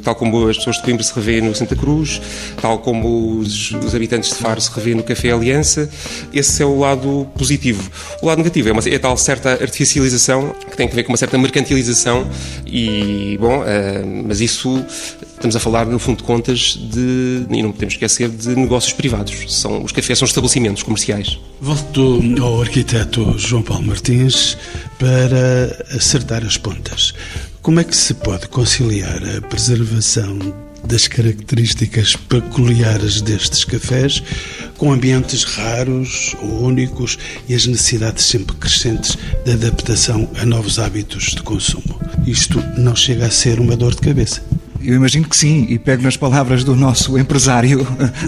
tal 0.03 0.15
como 0.15 0.47
as 0.47 0.57
pessoas 0.57 0.77
de 0.77 0.83
Coimbra 0.83 1.03
se 1.03 1.13
revêem 1.13 1.41
no 1.41 1.55
Santa 1.55 1.75
Cruz, 1.75 2.21
tal 2.61 2.79
como 2.79 3.39
os, 3.39 3.71
os 3.71 3.95
habitantes 3.95 4.29
de 4.29 4.35
Faro 4.35 4.59
se 4.59 4.71
revêem 4.71 4.95
no 4.95 5.03
Café 5.03 5.31
Aliança. 5.31 5.89
Esse 6.33 6.61
é 6.61 6.65
o 6.65 6.77
lado 6.79 7.27
positivo. 7.37 7.89
O 8.21 8.27
lado 8.27 8.39
negativo 8.39 8.69
é, 8.69 8.71
uma, 8.71 8.81
é 8.85 8.97
tal 8.97 9.15
certa 9.17 9.57
artificialização 9.99 10.55
que 10.69 10.77
tem 10.77 10.87
a 10.87 10.89
ver 10.89 11.03
com 11.03 11.11
uma 11.11 11.17
certa 11.17 11.37
mercantilização 11.37 12.27
e, 12.65 13.37
bom, 13.39 13.59
uh, 13.59 14.23
mas 14.25 14.41
isso 14.41 14.83
estamos 15.21 15.55
a 15.55 15.59
falar, 15.59 15.85
no 15.85 15.99
fundo 15.99 16.17
de 16.17 16.23
contas, 16.23 16.77
de, 16.77 17.45
e 17.49 17.63
não 17.63 17.71
podemos 17.71 17.93
esquecer, 17.93 18.29
de 18.29 18.55
negócios 18.55 18.93
privados. 18.93 19.45
São, 19.47 19.83
os 19.83 19.91
cafés 19.91 20.19
são 20.19 20.25
estabelecimentos 20.25 20.83
comerciais. 20.83 21.39
Volto 21.61 22.21
ao 22.41 22.61
arquiteto 22.61 23.37
João 23.37 23.61
Paulo 23.61 23.83
Martins 23.83 24.57
para 24.97 25.95
acertar 25.95 26.43
as 26.43 26.57
pontas. 26.57 27.13
Como 27.61 27.79
é 27.79 27.83
que 27.83 27.95
se 27.95 28.13
pode 28.15 28.47
conciliar 28.47 29.21
a 29.37 29.41
preservação 29.41 30.39
das 30.85 31.07
características 31.07 32.15
peculiares 32.15 33.21
destes 33.21 33.63
cafés, 33.63 34.23
com 34.77 34.91
ambientes 34.91 35.43
raros 35.43 36.35
ou 36.41 36.63
únicos 36.63 37.17
e 37.47 37.53
as 37.53 37.65
necessidades 37.65 38.25
sempre 38.25 38.55
crescentes 38.55 39.17
de 39.45 39.51
adaptação 39.51 40.29
a 40.41 40.45
novos 40.45 40.79
hábitos 40.79 41.35
de 41.35 41.43
consumo. 41.43 41.99
Isto 42.25 42.59
não 42.77 42.95
chega 42.95 43.25
a 43.25 43.31
ser 43.31 43.59
uma 43.59 43.75
dor 43.75 43.95
de 43.95 44.01
cabeça. 44.01 44.41
Eu 44.81 44.95
imagino 44.95 45.27
que 45.27 45.35
sim, 45.35 45.65
e 45.69 45.77
pego 45.77 46.03
nas 46.03 46.15
palavras 46.15 46.63
do 46.63 46.75
nosso 46.75 47.17
empresário 47.17 47.85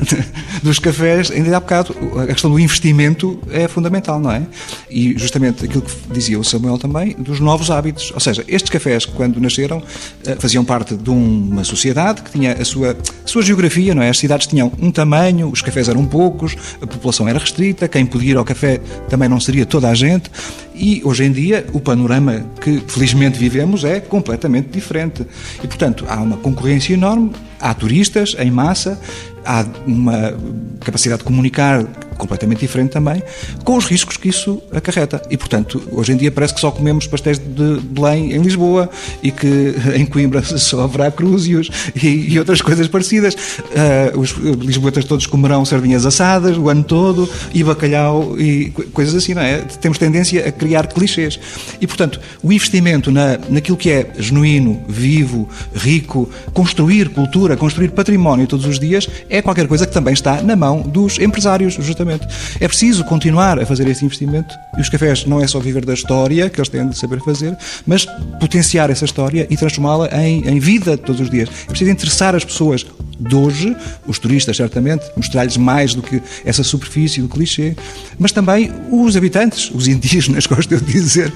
dos 0.62 0.80
cafés, 0.80 1.32
ainda 1.32 1.56
há 1.56 1.60
bocado, 1.60 1.96
a 2.20 2.28
questão 2.28 2.52
do 2.52 2.60
investimento 2.60 3.40
é 3.50 3.68
fundamental, 3.68 4.20
não 4.20 4.32
é? 4.32 4.44
E 4.90 5.18
justamente 5.18 5.64
aquilo 5.64 5.82
que 5.82 5.94
dizia 6.12 6.38
o 6.38 6.44
Samuel 6.44 6.78
também, 6.78 7.16
dos 7.18 7.40
novos 7.40 7.72
hábitos. 7.72 8.12
Ou 8.14 8.20
seja, 8.20 8.44
estes 8.48 8.70
cafés, 8.70 9.06
quando 9.06 9.40
nasceram, 9.40 9.82
eh, 10.26 10.36
faziam 10.38 10.66
parte 10.66 10.96
de 10.96 11.10
uma 11.10 11.64
sociedade 11.64 12.22
que 12.22 12.32
tinha 12.32 12.54
a 12.54 12.66
sua, 12.66 12.92
a 12.92 13.28
sua 13.28 13.42
geografia, 13.42 13.96
não 13.96 14.04
é? 14.04 14.10
As 14.10 14.18
cidades 14.18 14.46
tinham 14.46 14.72
um 14.80 14.92
tamanho, 14.92 15.50
os 15.50 15.62
cafés 15.62 15.88
eram 15.88 16.06
poucos, 16.06 16.56
a 16.82 16.88
população 16.88 17.30
era 17.30 17.40
restrita, 17.40 17.88
quem 17.88 18.06
podia 18.06 18.32
ir 18.32 18.38
ao 18.38 18.44
café 18.44 18.80
também 19.10 19.30
não 19.30 19.40
seria 19.40 19.66
toda 19.66 19.90
a 19.90 19.94
gente, 19.94 20.30
e 20.76 21.02
hoje 21.04 21.24
em 21.24 21.32
dia 21.32 21.66
o 21.74 21.80
panorama 21.80 22.44
que 22.60 22.82
felizmente 22.88 23.38
vivemos 23.38 23.84
é 23.84 24.00
completamente 24.00 24.70
diferente. 24.70 25.26
E 25.64 25.68
portanto 25.68 26.06
há 26.08 26.20
uma 26.20 26.38
concorrência 26.42 26.94
enorme, 26.94 27.32
há 27.60 27.74
turistas 27.74 28.36
em 28.38 28.52
massa, 28.52 29.00
há 29.46 29.66
uma 29.86 30.34
capacidade 30.80 31.20
de 31.20 31.26
comunicar 31.26 31.86
completamente 32.22 32.60
diferente 32.60 32.92
também, 32.92 33.24
com 33.64 33.76
os 33.76 33.86
riscos 33.86 34.16
que 34.16 34.30
isso 34.30 34.62
acarreta. 34.72 35.20
E, 35.32 35.36
portanto, 35.36 35.82
hoje 35.92 36.14
em 36.14 36.18
dia 36.18 36.32
parece 36.32 36.54
que 36.54 36.60
só 36.60 36.70
comemos 36.70 37.08
pastéis 37.08 37.40
de 37.40 37.80
Belém 37.82 38.34
em 38.34 38.42
Lisboa 38.42 38.88
e 39.24 39.32
que 39.32 39.74
em 39.98 40.06
Coimbra 40.06 40.44
só 40.44 40.82
haverá 40.82 41.10
crúzios 41.10 41.70
e, 41.96 42.34
e 42.34 42.38
outras 42.38 42.62
coisas 42.62 42.88
parecidas. 42.88 43.34
Uh, 43.34 44.20
os 44.20 44.32
lisboetas 44.32 45.04
todos 45.06 45.26
comerão 45.26 45.66
sardinhas 45.66 46.06
assadas 46.06 46.58
o 46.58 46.70
ano 46.70 46.84
todo 46.84 47.28
e 47.54 47.64
bacalhau 47.64 48.40
e 48.40 48.70
coisas 48.94 49.16
assim, 49.16 49.34
não 49.34 49.42
é? 49.42 49.58
Temos 49.58 49.98
tendência 49.98 50.48
a 50.48 50.52
criar 50.52 50.88
clichês. 50.88 51.40
E, 51.80 51.88
portanto, 51.88 52.20
o 52.44 52.54
investimento 52.54 53.10
na, 53.12 53.40
naquilo 53.50 53.78
que 53.78 53.90
é 53.90 54.12
genuíno, 54.20 54.84
vivo, 54.88 55.50
rico, 55.74 56.30
construir 56.54 57.10
cultura, 57.10 57.58
construir 57.58 57.90
património 57.90 58.46
todos 58.46 58.68
os 58.68 58.80
dias, 58.80 59.10
é 59.32 59.42
qualquer 59.42 59.68
coisa 59.68 59.88
que 59.88 59.94
também 59.94 60.14
está 60.14 60.42
na 60.44 60.56
mão 60.56 60.82
dos 60.82 61.18
empresários, 61.18 61.74
justamente 61.76 62.28
é 62.60 62.68
preciso 62.68 63.04
continuar 63.06 63.58
a 63.60 63.66
fazer 63.66 63.88
esse 63.88 64.04
investimento 64.04 64.54
e 64.78 64.82
os 64.82 64.90
cafés 64.90 65.26
não 65.26 65.42
é 65.42 65.48
só 65.48 65.60
viver 65.60 65.86
da 65.86 65.94
história, 65.94 66.50
que 66.50 66.60
eles 66.60 66.70
têm 66.70 66.88
de 66.88 66.98
saber 66.98 67.20
fazer, 67.22 67.58
mas 67.88 68.06
potenciar 68.40 68.90
essa 68.90 69.06
história 69.06 69.48
e 69.50 69.56
transformá-la 69.56 70.10
em, 70.22 70.48
em 70.48 70.60
vida 70.60 70.98
todos 70.98 71.22
os 71.22 71.30
dias. 71.30 71.50
É 71.64 71.70
preciso 71.70 71.90
interessar 71.90 72.36
as 72.36 72.44
pessoas 72.44 72.86
de 73.22 73.36
hoje, 73.36 73.76
os 74.08 74.18
turistas 74.18 74.58
certamente, 74.58 75.06
mostrar-lhes 75.16 75.58
mais 75.58 75.94
do 75.94 76.02
que 76.02 76.22
essa 76.44 76.64
superfície 76.64 77.22
do 77.22 77.28
clichê, 77.28 77.76
mas 78.18 78.32
também 78.32 78.72
os 78.92 79.16
habitantes, 79.16 79.70
os 79.72 79.88
indígenas, 79.88 80.46
gosto 80.48 80.76
de 80.76 80.92
dizer, 80.92 81.32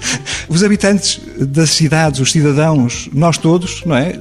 os 0.50 0.63
habitantes 0.63 1.21
das 1.39 1.69
cidades, 1.69 2.19
os 2.19 2.32
cidadãos, 2.32 3.10
nós 3.13 3.38
todos, 3.38 3.84
não 3.86 3.95
é? 3.95 4.19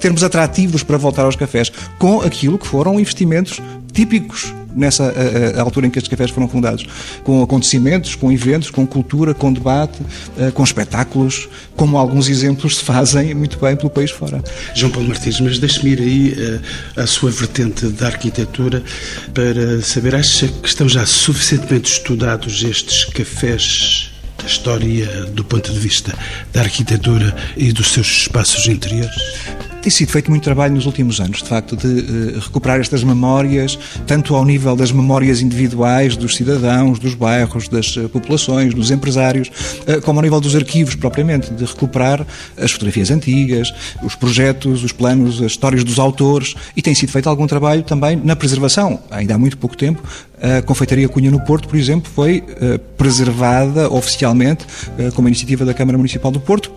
Termos 0.00 0.22
atrativos 0.22 0.82
para 0.82 0.96
voltar 0.96 1.24
aos 1.24 1.36
cafés 1.36 1.72
com 1.98 2.20
aquilo 2.20 2.58
que 2.58 2.66
foram 2.66 2.98
investimentos 2.98 3.60
típicos 3.92 4.52
nessa 4.78 5.04
a, 5.04 5.58
a 5.58 5.62
altura 5.62 5.86
em 5.86 5.90
que 5.90 5.98
estes 5.98 6.08
cafés 6.08 6.30
foram 6.30 6.48
fundados, 6.48 6.86
com 7.24 7.42
acontecimentos, 7.42 8.14
com 8.14 8.30
eventos, 8.32 8.70
com 8.70 8.86
cultura, 8.86 9.34
com 9.34 9.52
debate, 9.52 10.00
uh, 10.00 10.52
com 10.52 10.62
espetáculos, 10.62 11.48
como 11.76 11.98
alguns 11.98 12.28
exemplos 12.28 12.78
se 12.78 12.84
fazem 12.84 13.34
muito 13.34 13.58
bem 13.58 13.76
pelo 13.76 13.90
país 13.90 14.10
fora. 14.10 14.42
João 14.74 14.92
Paulo 14.92 15.08
Martins, 15.08 15.40
mas 15.40 15.58
deixe-me 15.58 15.90
ir 15.92 16.00
aí 16.00 16.60
à 16.96 17.06
sua 17.06 17.30
vertente 17.30 17.86
da 17.86 18.06
arquitetura 18.06 18.82
para 19.34 19.82
saber, 19.82 20.14
acha 20.14 20.48
que 20.48 20.68
estão 20.68 20.88
já 20.88 21.04
suficientemente 21.06 21.90
estudados 21.90 22.62
estes 22.62 23.04
cafés 23.04 24.10
da 24.38 24.46
história 24.46 25.06
do 25.26 25.44
ponto 25.44 25.72
de 25.72 25.78
vista 25.78 26.14
da 26.52 26.60
arquitetura 26.60 27.34
e 27.56 27.72
dos 27.72 27.88
seus 27.88 28.06
espaços 28.06 28.66
interiores? 28.66 29.16
Tem 29.80 29.90
sido 29.90 30.10
feito 30.10 30.28
muito 30.28 30.42
trabalho 30.42 30.74
nos 30.74 30.86
últimos 30.86 31.20
anos, 31.20 31.40
de 31.40 31.48
facto, 31.48 31.76
de 31.76 31.86
uh, 31.86 32.40
recuperar 32.40 32.80
estas 32.80 33.04
memórias, 33.04 33.78
tanto 34.06 34.34
ao 34.34 34.44
nível 34.44 34.74
das 34.74 34.90
memórias 34.90 35.40
individuais 35.40 36.16
dos 36.16 36.36
cidadãos, 36.36 36.98
dos 36.98 37.14
bairros, 37.14 37.68
das 37.68 37.96
uh, 37.96 38.08
populações, 38.08 38.74
dos 38.74 38.90
empresários, 38.90 39.48
uh, 39.48 40.02
como 40.02 40.18
ao 40.18 40.22
nível 40.24 40.40
dos 40.40 40.56
arquivos 40.56 40.96
propriamente, 40.96 41.54
de 41.54 41.64
recuperar 41.64 42.26
as 42.56 42.72
fotografias 42.72 43.10
antigas, 43.10 43.72
os 44.02 44.16
projetos, 44.16 44.82
os 44.82 44.90
planos, 44.92 45.40
as 45.40 45.52
histórias 45.52 45.84
dos 45.84 45.98
autores, 45.98 46.54
e 46.76 46.82
tem 46.82 46.94
sido 46.94 47.10
feito 47.10 47.28
algum 47.28 47.46
trabalho 47.46 47.84
também 47.84 48.16
na 48.16 48.34
preservação. 48.34 48.98
Ainda 49.10 49.36
há 49.36 49.38
muito 49.38 49.56
pouco 49.56 49.76
tempo, 49.76 50.02
a 50.42 50.60
Confeitaria 50.60 51.08
Cunha 51.08 51.30
no 51.30 51.40
Porto, 51.40 51.68
por 51.68 51.76
exemplo, 51.76 52.10
foi 52.12 52.44
preservada 52.96 53.90
oficialmente, 53.92 54.66
como 55.14 55.28
iniciativa 55.28 55.64
da 55.64 55.74
Câmara 55.74 55.96
Municipal 55.96 56.30
do 56.30 56.40
Porto, 56.40 56.70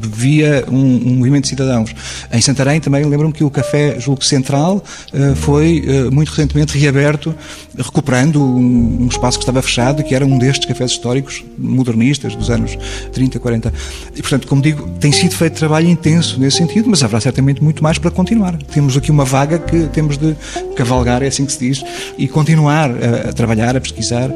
via 0.00 0.64
um, 0.68 0.74
um, 0.76 1.14
movimento 1.16 1.44
de 1.44 1.50
cidadãos. 1.50 1.94
Em 2.32 2.40
Santarém 2.40 2.80
também 2.80 3.04
lembro-me 3.04 3.32
que 3.32 3.44
o 3.44 3.50
Café 3.50 3.98
Julgo 3.98 4.24
Central 4.24 4.82
uh, 5.12 5.36
foi 5.36 5.80
uh, 5.80 6.14
muito 6.14 6.28
recentemente 6.28 6.78
reaberto, 6.78 7.34
recuperando 7.76 8.42
um, 8.42 9.02
um, 9.02 9.08
espaço 9.08 9.38
que 9.38 9.42
estava 9.42 9.62
fechado, 9.62 10.02
que 10.02 10.14
era 10.14 10.24
um 10.24 10.38
destes 10.38 10.66
cafés 10.66 10.92
históricos 10.92 11.44
modernistas 11.58 12.34
dos 12.34 12.50
anos 12.50 12.76
30, 13.12 13.38
40. 13.38 13.72
E, 14.14 14.22
portanto, 14.22 14.46
como 14.46 14.62
digo, 14.62 14.88
tem 15.00 15.12
sido 15.12 15.34
feito 15.34 15.54
trabalho 15.54 15.88
intenso 15.88 16.38
nesse 16.38 16.58
sentido, 16.58 16.88
mas 16.88 17.02
haverá 17.02 17.20
certamente 17.20 17.62
muito 17.62 17.82
mais 17.82 17.98
para 17.98 18.10
continuar. 18.10 18.56
Temos 18.56 18.96
aqui 18.96 19.10
uma 19.10 19.24
vaga 19.24 19.58
que 19.58 19.86
temos 19.88 20.16
de 20.16 20.36
cavalgar, 20.76 21.22
é 21.22 21.26
assim 21.26 21.44
que 21.44 21.52
se 21.52 21.58
diz, 21.58 21.84
e 22.16 22.28
continuar 22.28 22.90
a, 22.90 23.30
a 23.30 23.32
trabalhar, 23.32 23.76
a 23.76 23.80
pesquisar, 23.80 24.30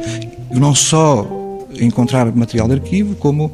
não 0.50 0.74
só 0.74 1.26
encontrar 1.80 2.30
material 2.34 2.68
de 2.68 2.74
arquivo, 2.74 3.14
como 3.16 3.52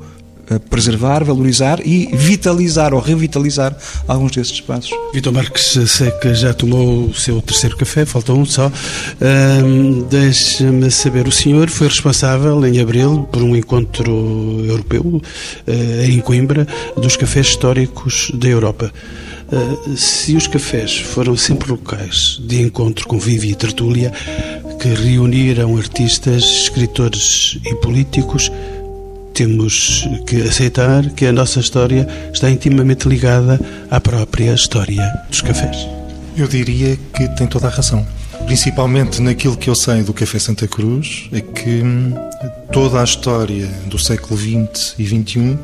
preservar, 0.71 1.25
valorizar 1.25 1.81
e 1.85 2.09
vitalizar 2.15 2.95
ou 2.95 3.01
revitalizar 3.01 3.77
alguns 4.07 4.33
desses 4.33 4.55
espaços. 4.55 4.91
Vitor 5.13 5.33
Marques, 5.33 5.79
sei 5.87 6.11
que 6.13 6.35
já 6.35 6.55
tomou 6.55 7.07
o 7.07 7.15
seu 7.15 7.41
terceiro 7.43 7.77
café, 7.77 8.05
falta 8.05 8.33
um 8.33 8.45
só. 8.45 8.71
Um, 9.21 10.03
Deixe-me 10.09 10.91
saber, 10.91 11.27
o 11.27 11.33
senhor 11.33 11.69
foi 11.69 11.89
responsável 11.89 12.65
em 12.67 12.81
abril 12.81 13.29
por 13.31 13.43
um 13.43 13.55
encontro 13.55 14.65
europeu 14.65 15.03
uh, 15.03 16.03
em 16.05 16.21
Coimbra 16.21 16.67
dos 16.97 17.17
cafés 17.17 17.49
históricos 17.49 18.31
da 18.35 18.49
Europa. 18.49 18.93
Se 19.97 20.37
os 20.37 20.47
cafés 20.47 20.99
foram 20.99 21.35
sempre 21.35 21.71
locais 21.71 22.39
de 22.39 22.61
encontro, 22.61 23.07
convívio 23.09 23.51
e 23.51 23.55
tertúlia 23.55 24.13
que 24.79 24.89
reuniram 24.89 25.77
artistas, 25.77 26.45
escritores 26.45 27.59
e 27.65 27.75
políticos, 27.77 28.53
temos 29.35 30.09
que 30.27 30.43
aceitar 30.43 31.09
que 31.11 31.27
a 31.27 31.33
nossa 31.33 31.61
história 31.61 32.07
está 32.33 32.51
intimamente 32.51 33.09
ligada 33.09 33.61
à 33.91 34.01
própria 34.01 34.53
história 34.53 35.03
dos 35.29 35.41
cafés. 35.41 35.87
Eu 36.37 36.47
diria 36.47 36.99
que 37.15 37.29
tem 37.37 37.47
toda 37.47 37.67
a 37.67 37.71
razão. 37.71 38.07
Principalmente 38.47 39.21
naquilo 39.21 39.57
que 39.57 39.69
eu 39.69 39.75
sei 39.75 40.03
do 40.03 40.13
Café 40.15 40.39
Santa 40.39 40.67
Cruz, 40.67 41.29
é 41.33 41.41
que 41.41 41.83
hum, 41.83 42.15
toda 42.73 43.01
a 43.01 43.05
história 43.05 43.67
do 43.87 43.99
século 43.99 44.39
XX 44.39 44.95
e 44.99 45.07
XXI 45.07 45.59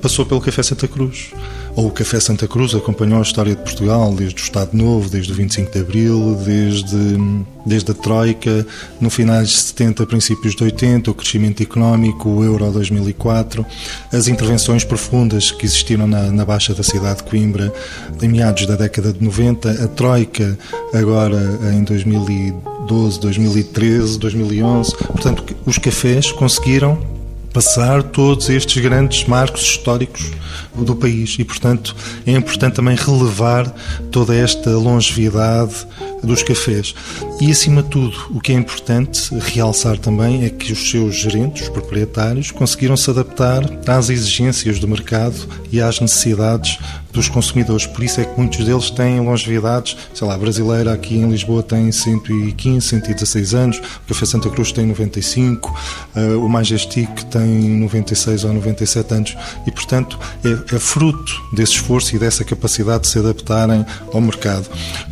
passou 0.00 0.26
pelo 0.26 0.40
Café 0.40 0.62
Santa 0.62 0.88
Cruz 0.88 1.30
ou 1.74 1.86
o 1.86 1.90
Café 1.90 2.20
Santa 2.20 2.46
Cruz 2.46 2.74
acompanhou 2.74 3.18
a 3.18 3.22
história 3.22 3.54
de 3.54 3.62
Portugal 3.62 4.12
desde 4.12 4.36
o 4.36 4.42
Estado 4.42 4.76
Novo, 4.76 5.08
desde 5.08 5.32
o 5.32 5.34
25 5.34 5.70
de 5.70 5.78
Abril, 5.80 6.38
desde, 6.44 7.18
desde 7.64 7.90
a 7.90 7.94
Troika, 7.94 8.66
no 9.00 9.08
finais 9.08 9.48
de 9.48 9.56
70, 9.56 10.06
princípios 10.06 10.54
de 10.54 10.64
80, 10.64 11.10
o 11.10 11.14
crescimento 11.14 11.62
económico, 11.62 12.28
o 12.28 12.44
Euro 12.44 12.70
2004, 12.70 13.64
as 14.12 14.28
intervenções 14.28 14.84
profundas 14.84 15.50
que 15.50 15.64
existiram 15.64 16.06
na, 16.06 16.30
na 16.30 16.44
Baixa 16.44 16.74
da 16.74 16.82
cidade 16.82 17.18
de 17.18 17.24
Coimbra 17.24 17.72
em 18.20 18.28
meados 18.28 18.66
da 18.66 18.76
década 18.76 19.12
de 19.12 19.22
90, 19.22 19.70
a 19.70 19.88
Troika 19.88 20.58
agora 20.92 21.40
em 21.74 21.84
2012, 21.84 23.20
2013, 23.20 24.18
2011. 24.18 24.96
Portanto, 24.96 25.44
os 25.64 25.78
cafés 25.78 26.30
conseguiram 26.32 27.11
passar 27.52 28.02
todos 28.02 28.48
estes 28.48 28.82
grandes 28.82 29.26
marcos 29.26 29.62
históricos 29.62 30.30
do 30.74 30.96
país 30.96 31.36
e, 31.38 31.44
portanto, 31.44 31.94
é 32.26 32.32
importante 32.32 32.74
também 32.74 32.96
relevar 32.96 33.68
toda 34.10 34.34
esta 34.34 34.70
longevidade 34.70 35.86
dos 36.22 36.42
cafés. 36.42 36.94
E, 37.40 37.50
acima 37.50 37.82
de 37.82 37.90
tudo, 37.90 38.16
o 38.30 38.40
que 38.40 38.52
é 38.52 38.54
importante 38.54 39.34
realçar 39.34 39.98
também 39.98 40.44
é 40.44 40.50
que 40.50 40.72
os 40.72 40.90
seus 40.90 41.16
gerentes, 41.16 41.62
os 41.62 41.68
proprietários, 41.68 42.50
conseguiram 42.50 42.96
se 42.96 43.10
adaptar 43.10 43.62
às 43.86 44.08
exigências 44.08 44.78
do 44.78 44.88
mercado 44.88 45.36
e 45.70 45.80
às 45.80 46.00
necessidades 46.00 46.78
dos 47.12 47.28
consumidores. 47.28 47.86
Por 47.86 48.02
isso 48.02 48.20
é 48.20 48.24
que 48.24 48.38
muitos 48.38 48.64
deles 48.64 48.90
têm 48.90 49.20
longevidades, 49.20 49.96
sei 50.14 50.26
lá, 50.26 50.34
a 50.34 50.38
brasileira 50.38 50.92
aqui 50.92 51.16
em 51.16 51.28
Lisboa 51.28 51.62
tem 51.62 51.92
115, 51.92 52.86
116 52.86 53.54
anos, 53.54 53.78
o 53.78 54.08
Café 54.08 54.26
Santa 54.26 54.48
Cruz 54.50 54.72
tem 54.72 54.86
95, 54.86 55.74
eh, 56.16 56.34
o 56.34 56.48
Majestic 56.48 57.08
tem 57.24 57.46
96 57.80 58.44
ou 58.44 58.52
97 58.54 59.14
anos 59.14 59.36
e, 59.66 59.70
portanto, 59.70 60.18
é, 60.44 60.74
é 60.74 60.78
fruto 60.78 61.32
desse 61.52 61.72
esforço 61.72 62.16
e 62.16 62.18
dessa 62.18 62.44
capacidade 62.44 63.04
de 63.04 63.08
se 63.08 63.18
adaptarem 63.18 63.84
ao 64.12 64.20
mercado. 64.20 64.68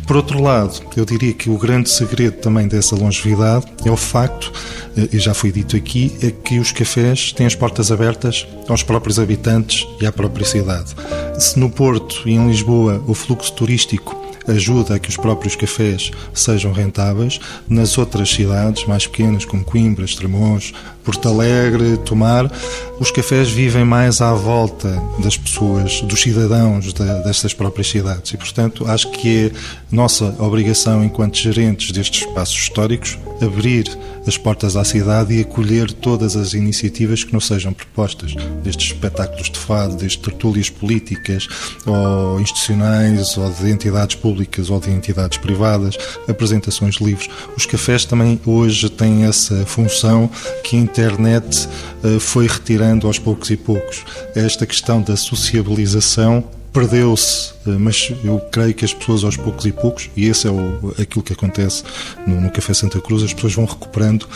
Por 0.07 0.17
outro 0.17 0.41
lado, 0.41 0.81
eu 0.97 1.05
diria 1.05 1.33
que 1.33 1.49
o 1.49 1.57
grande 1.57 1.89
segredo 1.89 2.37
também 2.37 2.67
dessa 2.67 2.95
longevidade 2.95 3.65
é 3.85 3.91
o 3.91 3.97
facto, 3.97 4.51
eh, 4.97 5.09
e 5.13 5.19
já 5.19 5.33
foi 5.33 5.51
dito 5.51 5.75
aqui, 5.75 6.15
é 6.21 6.31
que 6.31 6.59
os 6.59 6.71
cafés 6.71 7.31
têm 7.31 7.45
as 7.45 7.55
portas 7.55 7.91
abertas 7.91 8.47
aos 8.71 8.83
próprios 8.83 9.19
habitantes 9.19 9.87
e 9.99 10.05
à 10.05 10.11
própria 10.11 10.45
cidade. 10.45 10.95
Se 11.37 11.59
no 11.59 11.69
Porto 11.69 12.23
e 12.25 12.33
em 12.33 12.47
Lisboa 12.47 13.03
o 13.07 13.13
fluxo 13.13 13.53
turístico 13.53 14.21
ajuda 14.47 14.95
a 14.95 14.99
que 14.99 15.09
os 15.09 15.17
próprios 15.17 15.55
cafés 15.55 16.11
sejam 16.33 16.71
rentáveis. 16.71 17.39
Nas 17.67 17.97
outras 17.97 18.29
cidades 18.29 18.85
mais 18.85 19.05
pequenas, 19.05 19.45
como 19.45 19.63
Coimbra, 19.63 20.05
Estremoz, 20.05 20.73
Porto 21.03 21.27
Alegre, 21.27 21.97
Tomar, 21.97 22.51
os 22.99 23.11
cafés 23.11 23.49
vivem 23.49 23.83
mais 23.83 24.21
à 24.21 24.33
volta 24.33 25.01
das 25.19 25.35
pessoas, 25.35 26.01
dos 26.01 26.21
cidadãos 26.21 26.93
destas 27.23 27.53
próprias 27.53 27.89
cidades. 27.89 28.31
E, 28.33 28.37
portanto, 28.37 28.85
acho 28.87 29.09
que 29.11 29.47
é 29.47 29.51
nossa 29.91 30.35
obrigação, 30.39 31.03
enquanto 31.03 31.37
gerentes 31.37 31.91
destes 31.91 32.27
espaços 32.27 32.55
históricos, 32.55 33.17
abrir 33.41 33.89
as 34.27 34.37
portas 34.37 34.75
à 34.75 34.83
cidade 34.83 35.33
e 35.33 35.41
acolher 35.41 35.91
todas 35.91 36.35
as 36.35 36.53
iniciativas 36.53 37.23
que 37.23 37.33
nos 37.33 37.47
sejam 37.47 37.73
propostas, 37.73 38.35
destes 38.63 38.91
espetáculos 38.91 39.49
de 39.49 39.57
fado, 39.57 39.95
desde 39.95 40.19
tertúlias 40.19 40.69
políticas 40.69 41.47
ou 41.85 42.39
institucionais, 42.39 43.35
ou 43.37 43.49
de 43.49 43.71
entidades 43.71 44.15
públicas 44.15 44.69
ou 44.69 44.79
de 44.79 44.91
entidades 44.91 45.39
privadas, 45.39 45.97
apresentações 46.27 46.95
de 46.95 47.03
livros. 47.03 47.29
Os 47.57 47.65
cafés 47.65 48.05
também 48.05 48.39
hoje 48.45 48.89
têm 48.89 49.25
essa 49.25 49.65
função 49.65 50.29
que 50.63 50.77
internet 50.91 51.69
eh, 52.03 52.19
foi 52.19 52.47
retirando 52.47 53.07
aos 53.07 53.17
poucos 53.17 53.49
e 53.49 53.57
poucos. 53.57 54.03
Esta 54.35 54.65
questão 54.65 55.01
da 55.01 55.15
sociabilização 55.15 56.43
perdeu-se, 56.73 57.53
eh, 57.65 57.71
mas 57.71 58.11
eu 58.23 58.39
creio 58.51 58.73
que 58.73 58.83
as 58.83 58.93
pessoas 58.93 59.23
aos 59.23 59.37
poucos 59.37 59.65
e 59.65 59.71
poucos, 59.71 60.09
e 60.15 60.27
esse 60.27 60.47
é 60.47 60.51
o, 60.51 60.93
aquilo 60.99 61.23
que 61.23 61.33
acontece 61.33 61.83
no, 62.27 62.41
no, 62.41 62.51
Café 62.51 62.73
Santa 62.73 62.99
Cruz, 62.99 63.23
as 63.23 63.33
pessoas 63.33 63.53
vão 63.53 63.65
recuperando 63.65 64.27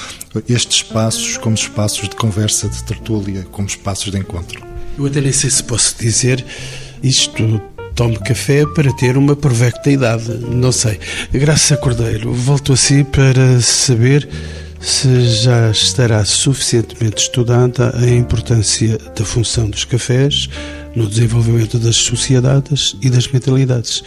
estes 0.48 0.78
espaços 0.78 1.38
como 1.38 1.56
espaços 1.56 2.08
de 2.08 2.16
conversa, 2.16 2.70
de 2.70 2.84
tertúlia, 2.84 3.46
como 3.52 3.68
espaços 3.68 4.12
de 4.12 4.18
encontro. 4.18 4.64
Eu 4.98 5.06
até 5.06 5.20
nem 5.20 5.32
sei 5.32 5.50
se 5.50 5.64
posso 5.64 5.96
dizer 6.00 6.44
isto. 7.04 7.62
Tome 7.96 8.18
café 8.20 8.66
para 8.66 8.92
ter 8.92 9.16
uma 9.16 9.38
provecta 9.38 9.90
idade, 9.90 10.30
não 10.52 10.74
sei. 10.74 11.00
Graças 11.32 11.72
a 11.72 11.78
Cordeiro, 11.78 12.34
volto 12.34 12.74
a 12.74 12.76
si 12.76 13.06
para 13.06 13.62
saber 13.62 14.28
se 14.86 15.28
já 15.28 15.72
estará 15.72 16.24
suficientemente 16.24 17.24
estudada 17.24 17.92
a 17.98 18.08
importância 18.08 19.00
da 19.18 19.26
função 19.26 19.68
dos 19.68 19.84
cafés 19.84 20.48
no 20.96 21.08
desenvolvimento 21.08 21.80
das 21.80 21.96
sociedades 21.96 22.96
e 23.02 23.10
das 23.10 23.28
mentalidades. 23.28 24.04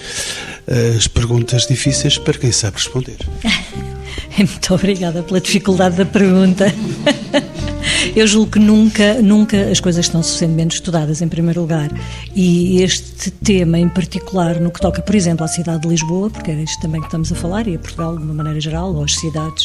As 0.96 1.08
perguntas 1.08 1.66
difíceis 1.66 2.16
para 2.16 2.38
quem 2.38 2.52
sabe 2.52 2.76
responder. 2.76 3.16
Muito 4.38 4.72
obrigada 4.72 5.20
pela 5.24 5.40
dificuldade 5.40 5.96
da 5.96 6.04
pergunta. 6.04 6.72
Eu 8.14 8.26
julgo 8.28 8.52
que 8.52 8.58
nunca, 8.60 9.14
nunca 9.20 9.70
as 9.70 9.80
coisas 9.80 10.06
estão 10.06 10.22
suficientemente 10.22 10.76
estudadas, 10.76 11.20
em 11.20 11.28
primeiro 11.28 11.60
lugar. 11.60 11.90
E 12.34 12.80
este 12.82 13.32
tema 13.32 13.78
em 13.78 13.88
particular, 13.88 14.60
no 14.60 14.70
que 14.70 14.80
toca, 14.80 15.02
por 15.02 15.14
exemplo, 15.14 15.44
à 15.44 15.48
cidade 15.48 15.82
de 15.82 15.88
Lisboa, 15.88 16.30
porque 16.30 16.52
é 16.52 16.62
isto 16.62 16.80
também 16.80 17.00
que 17.00 17.08
estamos 17.08 17.32
a 17.32 17.34
falar, 17.34 17.66
e 17.66 17.74
a 17.74 17.78
Portugal 17.78 18.16
de 18.16 18.22
uma 18.22 18.34
maneira 18.34 18.60
geral, 18.60 18.94
ou 18.94 19.02
às 19.02 19.14
cidades, 19.14 19.64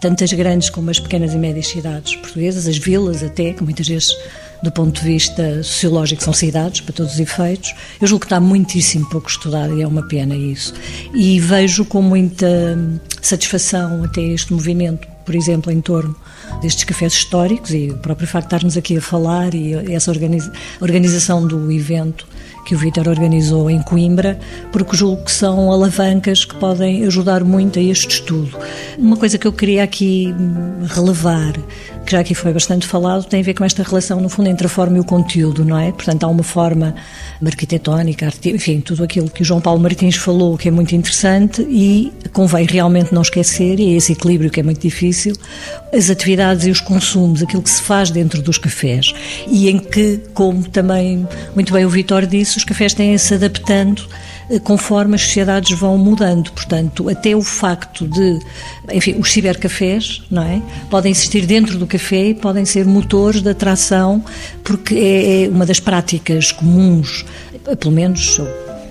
tantas 0.00 0.32
grandes 0.32 0.70
como 0.70 0.90
as 0.90 0.98
pequenas 0.98 1.34
e 1.34 1.38
médias 1.38 1.68
cidades 1.68 2.16
portuguesas, 2.16 2.66
as 2.66 2.78
vilas 2.78 3.22
até, 3.22 3.52
que 3.52 3.62
muitas 3.62 3.88
vezes 3.88 4.08
do 4.62 4.72
ponto 4.72 5.00
de 5.00 5.06
vista 5.06 5.62
sociológico, 5.62 6.22
são 6.22 6.32
cidades, 6.32 6.80
para 6.80 6.92
todos 6.92 7.14
os 7.14 7.20
efeitos. 7.20 7.74
Eu 8.00 8.06
julgo 8.06 8.20
que 8.20 8.26
está 8.26 8.40
muitíssimo 8.40 9.08
pouco 9.08 9.28
estudado 9.28 9.78
e 9.78 9.82
é 9.82 9.86
uma 9.86 10.06
pena 10.06 10.34
isso. 10.34 10.74
E 11.14 11.38
vejo 11.38 11.84
com 11.84 12.02
muita 12.02 12.76
satisfação 13.20 14.04
até 14.04 14.20
este 14.22 14.52
movimento, 14.52 15.06
por 15.24 15.34
exemplo, 15.34 15.70
em 15.70 15.80
torno 15.80 16.14
destes 16.62 16.84
cafés 16.84 17.12
históricos 17.12 17.72
e 17.72 17.90
o 17.90 17.98
próprio 17.98 18.26
facto 18.26 18.48
de 18.48 18.54
estarmos 18.54 18.76
aqui 18.76 18.96
a 18.96 19.00
falar 19.00 19.54
e 19.54 19.74
essa 19.92 20.10
organiza 20.10 20.50
organização 20.80 21.46
do 21.46 21.70
evento 21.70 22.26
que 22.68 22.74
o 22.74 22.78
Vítor 22.78 23.08
organizou 23.08 23.70
em 23.70 23.80
Coimbra, 23.80 24.38
porque 24.70 24.94
julgo 24.94 25.24
que 25.24 25.32
são 25.32 25.72
alavancas 25.72 26.44
que 26.44 26.54
podem 26.56 27.06
ajudar 27.06 27.42
muito 27.42 27.78
a 27.78 27.82
este 27.82 28.16
estudo. 28.16 28.58
Uma 28.98 29.16
coisa 29.16 29.38
que 29.38 29.46
eu 29.46 29.52
queria 29.54 29.82
aqui 29.82 30.34
relevar, 30.86 31.54
que 32.04 32.12
já 32.12 32.20
aqui 32.20 32.34
foi 32.34 32.52
bastante 32.52 32.86
falado, 32.86 33.24
tem 33.24 33.40
a 33.40 33.42
ver 33.42 33.54
com 33.54 33.64
esta 33.64 33.82
relação, 33.82 34.20
no 34.20 34.28
fundo, 34.28 34.50
entre 34.50 34.66
a 34.66 34.68
forma 34.68 34.98
e 34.98 35.00
o 35.00 35.04
conteúdo, 35.04 35.64
não 35.64 35.78
é? 35.78 35.92
Portanto, 35.92 36.24
há 36.24 36.26
uma 36.26 36.42
forma 36.42 36.94
arquitetónica, 37.42 38.30
enfim, 38.44 38.80
tudo 38.80 39.02
aquilo 39.02 39.30
que 39.30 39.40
o 39.40 39.44
João 39.46 39.62
Paulo 39.62 39.80
Martins 39.80 40.16
falou, 40.16 40.58
que 40.58 40.68
é 40.68 40.70
muito 40.70 40.94
interessante 40.94 41.62
e 41.62 42.12
convém 42.34 42.66
realmente 42.66 43.07
não 43.14 43.22
esquecer, 43.22 43.78
e 43.80 43.92
é 43.92 43.96
esse 43.96 44.12
equilíbrio 44.12 44.50
que 44.50 44.60
é 44.60 44.62
muito 44.62 44.80
difícil, 44.80 45.34
as 45.92 46.10
atividades 46.10 46.66
e 46.66 46.70
os 46.70 46.80
consumos, 46.80 47.42
aquilo 47.42 47.62
que 47.62 47.70
se 47.70 47.82
faz 47.82 48.10
dentro 48.10 48.42
dos 48.42 48.58
cafés. 48.58 49.12
E 49.46 49.68
em 49.68 49.78
que, 49.78 50.20
como 50.34 50.62
também 50.68 51.26
muito 51.54 51.72
bem 51.72 51.84
o 51.84 51.90
Vitor 51.90 52.26
disse, 52.26 52.58
os 52.58 52.64
cafés 52.64 52.94
têm-se 52.94 53.34
adaptando 53.34 54.06
eh, 54.50 54.58
conforme 54.58 55.14
as 55.14 55.22
sociedades 55.22 55.78
vão 55.78 55.98
mudando. 55.98 56.50
Portanto, 56.52 57.08
até 57.08 57.34
o 57.34 57.42
facto 57.42 58.06
de, 58.06 58.38
enfim, 58.92 59.16
os 59.18 59.32
cibercafés, 59.32 60.22
não 60.30 60.42
é? 60.42 60.62
Podem 60.90 61.12
existir 61.12 61.46
dentro 61.46 61.78
do 61.78 61.86
café 61.86 62.28
e 62.28 62.34
podem 62.34 62.64
ser 62.64 62.86
motores 62.86 63.42
de 63.42 63.50
atração, 63.50 64.24
porque 64.64 64.94
é, 64.94 65.44
é 65.44 65.48
uma 65.48 65.66
das 65.66 65.80
práticas 65.80 66.52
comuns, 66.52 67.24
pelo 67.78 67.94
menos 67.94 68.40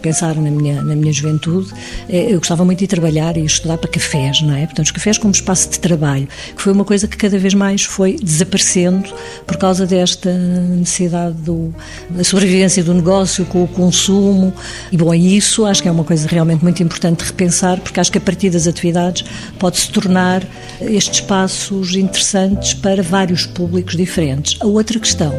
pensar 0.07 0.35
na 0.35 0.49
minha, 0.49 0.81
na 0.81 0.95
minha 0.95 1.11
juventude, 1.11 1.73
eh, 2.07 2.31
eu 2.31 2.39
gostava 2.39 2.63
muito 2.63 2.79
de 2.79 2.87
trabalhar 2.87 3.35
e 3.35 3.43
estudar 3.43 3.77
para 3.77 3.89
cafés, 3.89 4.41
não 4.41 4.55
é? 4.55 4.65
Portanto, 4.65 4.85
os 4.85 4.91
cafés 4.91 5.17
como 5.17 5.33
espaço 5.33 5.69
de 5.69 5.79
trabalho, 5.79 6.27
que 6.55 6.61
foi 6.61 6.71
uma 6.71 6.85
coisa 6.85 7.09
que 7.09 7.17
cada 7.17 7.37
vez 7.37 7.53
mais 7.53 7.83
foi 7.83 8.15
desaparecendo 8.15 9.09
por 9.45 9.57
causa 9.57 9.85
desta 9.85 10.31
necessidade 10.31 11.35
do, 11.35 11.75
da 12.09 12.23
sobrevivência 12.23 12.81
do 12.83 12.93
negócio 12.93 13.43
com 13.45 13.65
o 13.65 13.67
consumo. 13.67 14.53
E, 14.89 14.95
bom, 14.95 15.13
isso 15.13 15.65
acho 15.65 15.81
que 15.81 15.89
é 15.89 15.91
uma 15.91 16.05
coisa 16.05 16.25
realmente 16.27 16.63
muito 16.63 16.81
importante 16.81 17.19
de 17.19 17.25
repensar, 17.25 17.79
porque 17.81 17.99
acho 17.99 18.11
que 18.11 18.17
a 18.17 18.21
partir 18.21 18.49
das 18.49 18.65
atividades 18.65 19.25
pode-se 19.59 19.91
tornar 19.91 20.41
estes 20.79 21.19
espaços 21.19 21.95
interessantes 21.95 22.73
para 22.73 23.03
vários 23.03 23.45
públicos 23.45 23.97
diferentes. 23.97 24.57
A 24.61 24.67
outra 24.67 24.97
questão 24.99 25.33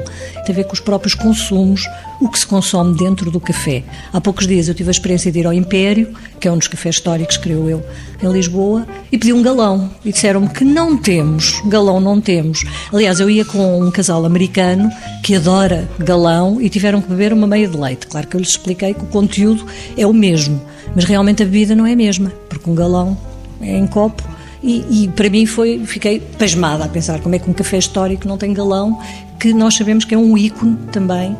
tem 0.45 0.53
a 0.53 0.57
ver 0.57 0.65
com 0.65 0.75
os 0.75 0.81
próprios 0.81 1.15
consumos, 1.15 1.87
o 2.21 2.29
que 2.29 2.39
se 2.39 2.47
consome 2.47 2.97
dentro 2.97 3.31
do 3.31 3.39
café. 3.39 3.85
Há 4.13 4.21
poucos 4.21 4.47
dias 4.47 4.58
eu 4.67 4.75
tive 4.75 4.89
a 4.89 4.91
experiência 4.91 5.31
de 5.31 5.39
ir 5.39 5.47
ao 5.47 5.53
Império, 5.53 6.13
que 6.41 6.49
é 6.49 6.53
um 6.53 6.59
dos 6.59 6.67
cafés 6.67 6.97
históricos, 6.97 7.37
creio 7.37 7.69
eu, 7.69 7.85
em 8.23 8.33
Lisboa, 8.33 8.87
e 9.13 9.19
pedi 9.19 9.33
um 9.33 9.43
galão. 9.43 9.91
E 10.05 10.11
disseram-me 10.11 10.49
que 10.49 10.65
não 10.65 10.97
temos, 10.97 11.63
galão 11.67 12.01
não 12.01 12.21
temos. 12.21 12.65
Aliás, 12.93 13.21
eu 13.21 13.29
ia 13.29 13.45
com 13.45 13.83
um 13.83 13.91
casal 13.91 14.25
americano 14.25 14.91
que 15.23 15.37
adora 15.37 15.89
galão 15.99 16.61
e 16.61 16.69
tiveram 16.69 17.01
que 17.01 17.09
beber 17.09 17.33
uma 17.33 17.47
meia 17.47 17.69
de 17.69 17.77
leite. 17.77 18.07
Claro 18.07 18.27
que 18.27 18.37
eu 18.37 18.41
lhes 18.41 18.51
expliquei 18.51 18.95
que 18.95 19.03
o 19.03 19.07
conteúdo 19.07 19.67
é 19.97 20.07
o 20.07 20.13
mesmo, 20.13 20.61
mas 20.97 21.05
realmente 21.05 21.43
a 21.43 21.47
bebida 21.47 21.77
não 21.77 21.87
é 21.87 21.93
a 21.93 21.97
mesma, 21.97 22.33
porque 22.49 22.69
um 22.69 22.75
galão 22.75 23.17
é 23.61 23.77
em 23.77 23.87
copo 23.87 24.23
e, 24.63 25.05
e, 25.05 25.09
para 25.09 25.31
mim 25.31 25.47
foi, 25.47 25.81
fiquei 25.85 26.21
pasmada 26.21 26.85
a 26.85 26.89
pensar 26.89 27.21
como 27.21 27.35
é 27.35 27.39
que 27.39 27.49
um 27.49 27.53
café 27.53 27.79
histórico 27.79 28.27
não 28.27 28.37
tem 28.37 28.53
galão, 28.53 29.01
que 29.39 29.53
nós 29.53 29.75
sabemos 29.75 30.05
que 30.05 30.15
é 30.15 30.19
um 30.19 30.37
ícone 30.37 30.77
também 30.91 31.37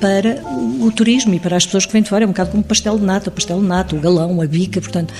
para 0.00 0.42
o 0.80 0.90
turismo 0.92 1.34
e 1.34 1.40
para 1.40 1.56
as 1.56 1.64
pessoas 1.64 1.86
que 1.86 1.92
vêm 1.92 2.02
de 2.02 2.08
fora. 2.08 2.24
É 2.24 2.26
um 2.26 2.30
bocado 2.30 2.50
como 2.50 2.62
o 2.62 2.66
pastel 2.66 2.98
de 2.98 3.04
nata, 3.04 3.28
o 3.28 3.32
pastel 3.32 3.60
de 3.60 3.66
nata, 3.66 3.96
o 3.96 4.00
galão, 4.00 4.40
a 4.40 4.46
bica, 4.46 4.80
portanto, 4.80 5.12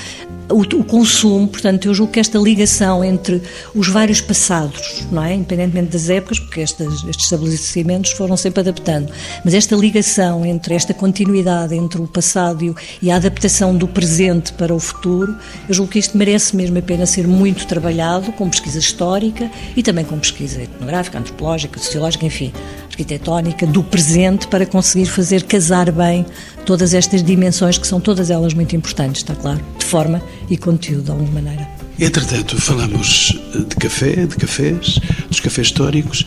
o, 0.51 0.61
o, 0.61 0.85
consumo, 0.85 1.49
portanto, 1.49 1.87
eu 1.87 1.95
julgo 1.95 2.13
que 2.13 2.21
esta 2.21 2.39
ligação 2.39 3.03
entre 3.03 3.43
os 3.75 3.89
vários 3.89 4.21
passados, 4.21 5.05
não 5.11 5.25
é? 5.25 5.35
Independentemente 5.35 5.93
das 5.93 6.11
épocas, 6.11 6.39
porque 6.39 6.61
estas, 6.61 7.03
estes 7.05 7.25
estabelecimentos 7.25 8.11
foram 8.13 8.37
sempre 8.37 8.61
adaptando, 8.61 9.11
mas 9.45 9.55
esta 9.55 9.75
ligação 9.75 10.45
entre 10.45 10.75
esta 10.75 10.93
continuidade 10.93 11.75
entre 11.75 12.01
o 12.01 12.07
passado 12.07 12.77
e 13.01 13.11
a 13.11 13.17
adaptação 13.17 13.75
do 13.75 13.89
presente 13.89 14.53
para 14.53 14.75
o 14.75 14.79
futuro, 14.79 15.35
eu 15.69 15.75
julgo 15.75 15.93
que 15.93 15.99
isto 15.99 16.17
merece 16.17 16.55
mesmo 16.55 16.79
a 16.79 16.83
pena 16.83 17.07
ser 17.07 17.27
muito 17.27 17.67
trabalhado 17.67 18.31
com 18.33 18.49
pesquisa 18.49 18.79
histórica 18.79 19.51
e 19.77 19.83
também 19.83 20.05
com 20.05 20.19
pesquisa 20.19 20.63
etnográfica, 20.63 21.19
antropológica, 21.19 21.79
sociológica, 21.81 22.27
enfim, 22.27 22.53
arquitetónica 22.95 23.67
do 23.67 23.83
presente 23.83 24.47
para 24.47 24.65
conseguir 24.65 25.07
fazer 25.07 25.43
casar 25.43 25.91
bem 25.91 26.25
todas 26.65 26.95
estas 26.95 27.23
dimensões 27.23 27.77
que 27.77 27.87
são 27.87 28.01
todas 28.01 28.31
elas 28.31 28.55
muito 28.55 28.75
importantes, 28.75 29.23
está 29.23 29.35
claro, 29.35 29.61
de 29.79 29.85
forma 29.85 30.23
e 30.49 30.57
conteúdo, 30.57 31.05
de 31.05 31.11
alguma 31.11 31.33
maneira. 31.33 31.69
Entretanto, 31.99 32.61
falamos 32.61 33.39
de 33.53 33.77
café, 33.77 34.27
de 34.27 34.37
cafés, 34.37 35.01
dos 35.29 35.41
cafés 35.41 35.67
históricos, 35.69 36.27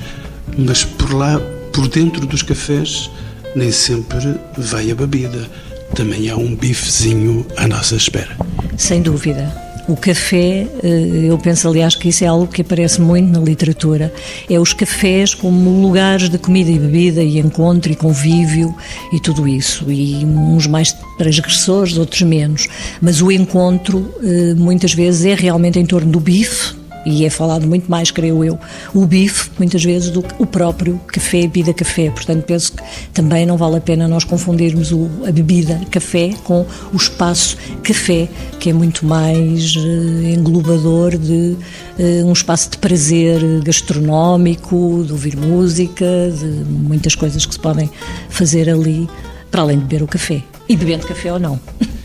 mas 0.57 0.83
por 0.83 1.13
lá, 1.13 1.39
por 1.73 1.87
dentro 1.87 2.25
dos 2.25 2.41
cafés, 2.41 3.09
nem 3.55 3.71
sempre 3.71 4.35
vai 4.57 4.91
a 4.91 4.95
bebida. 4.95 5.49
Também 5.95 6.29
há 6.29 6.35
um 6.35 6.55
bifezinho 6.55 7.45
à 7.55 7.67
nossa 7.67 7.95
espera. 7.95 8.35
Sem 8.77 9.01
dúvida. 9.01 9.66
O 9.87 9.95
café, 9.95 10.67
eh, 10.83 11.27
eu 11.29 11.37
penso 11.37 11.67
aliás 11.67 11.95
que 11.95 12.09
isso 12.09 12.23
é 12.23 12.27
algo 12.27 12.45
que 12.45 12.61
aparece 12.61 12.99
muito 12.99 13.31
na 13.31 13.39
literatura, 13.39 14.13
é 14.49 14.59
os 14.59 14.73
cafés 14.73 15.33
como 15.33 15.81
lugares 15.81 16.27
de 16.27 16.37
comida 16.37 16.69
e 16.69 16.77
bebida 16.77 17.23
e 17.23 17.39
encontro 17.39 17.89
e 17.89 17.95
convívio 17.95 18.75
e 19.13 19.19
tudo 19.19 19.47
isso. 19.47 19.89
E 19.89 20.25
uns 20.25 20.67
mais 20.67 20.93
transgressores, 21.17 21.97
outros 21.97 22.21
menos. 22.23 22.67
Mas 23.01 23.21
o 23.21 23.31
encontro 23.31 24.13
eh, 24.21 24.53
muitas 24.55 24.93
vezes 24.93 25.25
é 25.25 25.33
realmente 25.33 25.79
em 25.79 25.85
torno 25.85 26.11
do 26.11 26.19
bife, 26.19 26.75
e 27.07 27.25
é 27.25 27.29
falado 27.29 27.65
muito 27.65 27.89
mais, 27.89 28.11
creio 28.11 28.43
eu, 28.43 28.59
o 28.93 29.05
bife, 29.05 29.49
muitas 29.57 29.81
vezes, 29.81 30.09
do 30.11 30.21
que 30.21 30.35
o 30.37 30.45
próprio 30.45 30.99
café, 31.07 31.41
bebida 31.41 31.73
café. 31.73 32.09
Portanto, 32.09 32.43
penso 32.43 32.73
que 32.73 32.83
também 33.13 33.45
não 33.45 33.55
vale 33.55 33.77
a 33.77 33.81
pena 33.81 34.09
nós 34.09 34.25
confundirmos 34.25 34.91
o, 34.91 35.09
a 35.25 35.31
bebida 35.31 35.79
café 35.89 36.31
com 36.43 36.65
o 36.93 36.97
espaço 36.97 37.55
café, 37.81 38.27
que 38.59 38.69
é 38.69 38.73
muito 38.73 39.05
mais 39.05 39.73
uh, 39.77 40.23
englobador 40.33 41.17
de 41.17 41.55
uh, 41.97 42.25
um 42.25 42.33
espaço 42.33 42.71
de 42.71 42.77
prazer 42.77 43.41
gastronómico, 43.63 45.03
de 45.05 45.13
ouvir 45.13 45.37
música, 45.37 46.05
de 46.37 46.45
muitas 46.45 47.15
coisas 47.15 47.45
que 47.45 47.53
se 47.53 47.59
podem 47.59 47.89
fazer 48.29 48.69
ali, 48.69 49.07
para 49.49 49.61
além 49.61 49.77
de 49.79 49.85
beber 49.85 50.03
o 50.03 50.07
café. 50.07 50.43
E 50.67 50.75
bebendo 50.75 51.07
café 51.07 51.31
ou 51.31 51.39
não. 51.39 51.57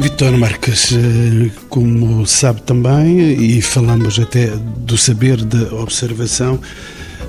Vitor 0.00 0.30
Marques, 0.38 0.92
eh, 0.92 1.50
como 1.68 2.24
sabe 2.24 2.62
também, 2.62 3.32
e 3.32 3.60
falamos 3.60 4.16
até 4.20 4.46
do 4.76 4.96
saber 4.96 5.42
da 5.44 5.74
observação, 5.74 6.60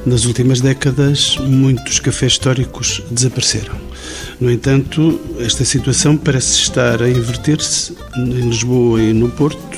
nas 0.06 0.26
últimas 0.26 0.62
décadas 0.62 1.36
muitos 1.38 2.00
cafés 2.00 2.34
históricos 2.34 3.02
desapareceram. 3.10 3.76
No 4.40 4.52
entanto, 4.52 5.20
esta 5.40 5.66
situação 5.66 6.16
parece 6.16 6.60
estar 6.60 7.02
a 7.02 7.10
inverter-se 7.10 7.96
em 8.16 8.50
Lisboa 8.50 9.02
e 9.02 9.14
no 9.14 9.30
Porto. 9.30 9.78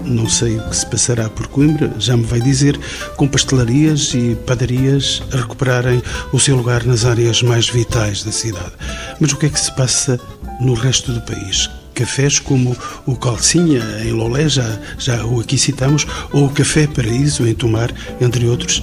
Não 0.00 0.28
sei 0.28 0.56
o 0.56 0.68
que 0.68 0.76
se 0.76 0.86
passará 0.86 1.28
por 1.28 1.46
Coimbra, 1.46 1.94
já 2.00 2.16
me 2.16 2.24
vai 2.24 2.40
dizer, 2.40 2.76
com 3.16 3.28
pastelarias 3.28 4.14
e 4.14 4.36
padarias 4.46 5.22
a 5.32 5.36
recuperarem 5.36 6.02
o 6.32 6.40
seu 6.40 6.56
lugar 6.56 6.84
nas 6.84 7.04
áreas 7.04 7.40
mais 7.40 7.68
vitais 7.68 8.24
da 8.24 8.32
cidade. 8.32 8.72
Mas 9.20 9.32
o 9.32 9.36
que 9.36 9.46
é 9.46 9.48
que 9.48 9.60
se 9.60 9.72
passa 9.76 10.18
no 10.60 10.74
resto 10.74 11.12
do 11.12 11.20
país? 11.20 11.70
Cafés 11.92 12.38
como 12.38 12.76
o 13.06 13.16
Calcinha, 13.16 13.82
em 14.04 14.12
Lolé, 14.12 14.48
já, 14.48 14.78
já 14.98 15.24
o 15.24 15.40
aqui 15.40 15.58
citamos, 15.58 16.06
ou 16.32 16.46
o 16.46 16.50
Café 16.50 16.86
Paraíso, 16.86 17.46
em 17.46 17.54
Tomar, 17.54 17.92
entre 18.20 18.46
outros, 18.46 18.82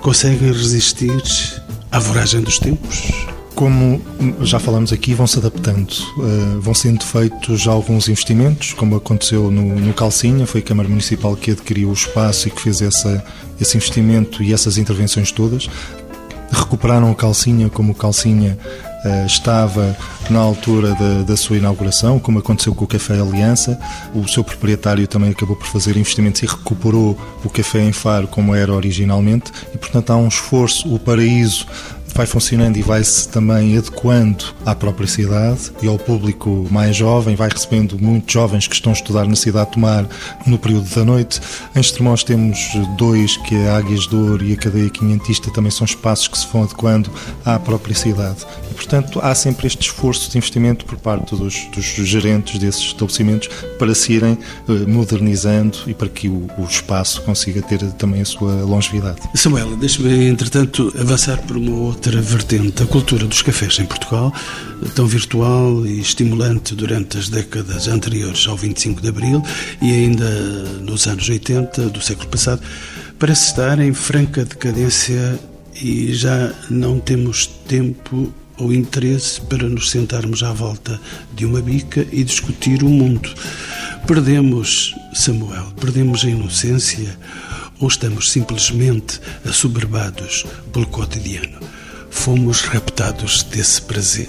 conseguem 0.00 0.52
resistir 0.52 1.10
à 1.90 1.98
voragem 1.98 2.40
dos 2.40 2.58
tempos? 2.58 3.12
Como 3.54 4.00
já 4.42 4.58
falamos 4.58 4.92
aqui, 4.92 5.12
vão 5.12 5.26
se 5.26 5.38
adaptando, 5.38 5.90
uh, 5.90 6.60
vão 6.60 6.72
sendo 6.72 7.04
feitos 7.04 7.66
alguns 7.66 8.08
investimentos, 8.08 8.72
como 8.72 8.96
aconteceu 8.96 9.50
no, 9.50 9.78
no 9.78 9.92
Calcinha, 9.92 10.46
foi 10.46 10.60
a 10.60 10.64
Câmara 10.64 10.88
Municipal 10.88 11.36
que 11.36 11.50
adquiriu 11.50 11.90
o 11.90 11.92
espaço 11.92 12.48
e 12.48 12.50
que 12.50 12.62
fez 12.62 12.80
essa, 12.80 13.22
esse 13.60 13.76
investimento 13.76 14.42
e 14.42 14.54
essas 14.54 14.78
intervenções 14.78 15.30
todas. 15.30 15.68
Recuperaram 16.50 17.10
o 17.10 17.14
Calcinha 17.14 17.68
como 17.68 17.92
o 17.92 17.94
Calcinha 17.94 18.58
estava 19.26 19.96
na 20.28 20.38
altura 20.38 20.94
da, 20.94 21.22
da, 21.22 21.36
sua 21.36 21.56
inauguração, 21.56 22.18
como 22.18 22.38
aconteceu 22.38 22.74
com 22.74 22.84
o 22.84 22.88
Café 22.88 23.20
Aliança. 23.20 23.78
O 24.14 24.26
seu 24.28 24.44
proprietário 24.44 25.06
também 25.08 25.30
acabou 25.30 25.56
por 25.56 25.66
fazer 25.66 25.96
investimentos 25.96 26.42
e 26.42 26.46
recuperou 26.46 27.18
o 27.44 27.48
café 27.48 27.80
em 27.80 27.92
Faro 27.92 28.28
como 28.28 28.54
era 28.54 28.72
originalmente, 28.72 29.50
e 29.74 29.78
portanto 29.78 30.10
há 30.10 30.16
um 30.16 30.28
esforço. 30.28 30.92
O 30.92 30.98
Paraíso 30.98 31.66
vai 32.14 32.26
funcionando 32.26 32.76
e 32.76 32.82
vai-se 32.82 33.28
também 33.28 33.76
adequando 33.76 34.44
à 34.64 34.74
própria 34.74 35.06
cidade 35.06 35.72
e 35.82 35.88
ao 35.88 35.98
público 35.98 36.66
mais 36.70 36.96
jovem, 36.96 37.34
vai 37.36 37.48
recebendo 37.48 37.98
muitos 38.00 38.32
jovens 38.32 38.66
que 38.66 38.74
estão 38.74 38.92
a 38.92 38.94
estudar 38.94 39.26
na 39.26 39.36
cidade 39.36 39.66
de 39.66 39.72
Tomar 39.72 40.06
no 40.46 40.58
período 40.58 40.88
da 40.94 41.04
noite. 41.04 41.40
Em 41.74 41.80
Estremoz 41.80 42.24
temos 42.24 42.58
dois, 42.96 43.36
que 43.36 43.54
é 43.54 43.68
a 43.68 43.76
Águias 43.76 44.08
de 44.08 44.16
Ouro 44.16 44.44
e 44.44 44.52
a 44.52 44.56
Cadeia 44.56 44.90
Quinhentista, 44.90 45.50
também 45.50 45.70
são 45.70 45.84
espaços 45.84 46.28
que 46.28 46.38
se 46.38 46.46
vão 46.52 46.64
adequando 46.64 47.10
à 47.44 47.58
própria 47.58 47.94
cidade. 47.94 48.44
E, 48.70 48.74
portanto, 48.74 49.20
há 49.22 49.34
sempre 49.34 49.66
este 49.66 49.82
esforço 49.82 50.30
de 50.30 50.38
investimento 50.38 50.84
por 50.84 50.98
parte 50.98 51.36
dos, 51.36 51.66
dos 51.74 51.84
gerentes 51.84 52.58
desses 52.58 52.82
estabelecimentos 52.82 53.48
para 53.78 53.94
se 53.94 54.12
irem 54.12 54.38
eh, 54.68 54.72
modernizando 54.86 55.78
e 55.86 55.94
para 55.94 56.08
que 56.08 56.28
o, 56.28 56.48
o 56.58 56.64
espaço 56.64 57.22
consiga 57.22 57.62
ter 57.62 57.80
também 57.92 58.22
a 58.22 58.24
sua 58.24 58.52
longevidade. 58.64 59.20
Samuel, 59.34 59.76
deixe-me, 59.76 60.28
entretanto, 60.28 60.92
avançar 60.98 61.38
por 61.42 61.56
uma 61.56 61.76
outra 61.76 61.99
outra 62.00 62.22
vertente, 62.22 62.82
a 62.82 62.86
cultura 62.86 63.26
dos 63.26 63.42
cafés 63.42 63.78
em 63.78 63.84
Portugal, 63.84 64.32
tão 64.94 65.06
virtual 65.06 65.84
e 65.84 66.00
estimulante 66.00 66.74
durante 66.74 67.18
as 67.18 67.28
décadas 67.28 67.88
anteriores 67.88 68.48
ao 68.48 68.56
25 68.56 69.02
de 69.02 69.08
Abril 69.08 69.42
e 69.82 69.92
ainda 69.92 70.30
nos 70.80 71.06
anos 71.06 71.28
80 71.28 71.90
do 71.90 72.00
século 72.00 72.26
passado, 72.30 72.62
parece 73.18 73.48
estar 73.48 73.78
em 73.78 73.92
franca 73.92 74.46
decadência 74.46 75.38
e 75.74 76.14
já 76.14 76.50
não 76.70 76.98
temos 76.98 77.46
tempo 77.68 78.32
ou 78.56 78.72
interesse 78.72 79.38
para 79.42 79.68
nos 79.68 79.90
sentarmos 79.90 80.42
à 80.42 80.54
volta 80.54 80.98
de 81.34 81.44
uma 81.44 81.60
bica 81.60 82.06
e 82.10 82.24
discutir 82.24 82.82
o 82.82 82.88
mundo. 82.88 83.30
Perdemos, 84.06 84.94
Samuel, 85.12 85.66
perdemos 85.78 86.24
a 86.24 86.30
inocência 86.30 87.14
ou 87.78 87.88
estamos 87.88 88.32
simplesmente 88.32 89.20
assoberbados 89.44 90.46
pelo 90.72 90.86
cotidiano? 90.86 91.60
Fomos 92.10 92.62
raptados 92.62 93.42
desse 93.44 93.80
prazer. 93.82 94.28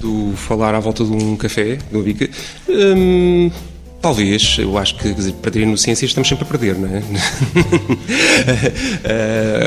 Do 0.00 0.32
falar 0.36 0.74
à 0.74 0.80
volta 0.80 1.04
de 1.04 1.12
um 1.12 1.36
café, 1.36 1.76
de 1.76 1.94
uma 1.96 2.02
bica, 2.02 2.28
hum, 2.68 3.50
talvez, 4.02 4.56
eu 4.58 4.76
acho 4.76 4.96
que 4.96 5.14
dizer, 5.14 5.34
a 5.42 5.58
inocência 5.58 6.04
estamos 6.04 6.28
sempre 6.28 6.44
a 6.44 6.46
perder, 6.46 6.76
não 6.76 6.88
é? 6.88 6.98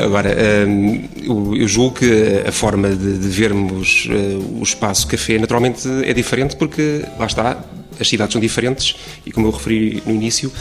uh, 0.02 0.04
agora, 0.06 0.36
hum, 0.68 1.08
eu, 1.20 1.56
eu, 1.56 1.66
julgo 1.66 1.96
que 1.96 2.44
a 2.46 2.52
forma 2.52 2.90
de, 2.90 3.18
de 3.18 3.28
vermos 3.28 4.06
uh, 4.06 4.60
o 4.60 4.62
espaço 4.62 5.08
café 5.08 5.38
naturalmente 5.38 5.88
é 6.04 6.12
diferente 6.12 6.54
porque, 6.54 7.02
lá 7.18 7.26
está, 7.26 7.64
as 8.00 8.08
cidades 8.08 8.32
são 8.32 8.40
diferentes 8.40 8.96
e, 9.24 9.32
como 9.32 9.46
eu 9.46 9.50
referi 9.50 10.02
no 10.06 10.12
início, 10.12 10.52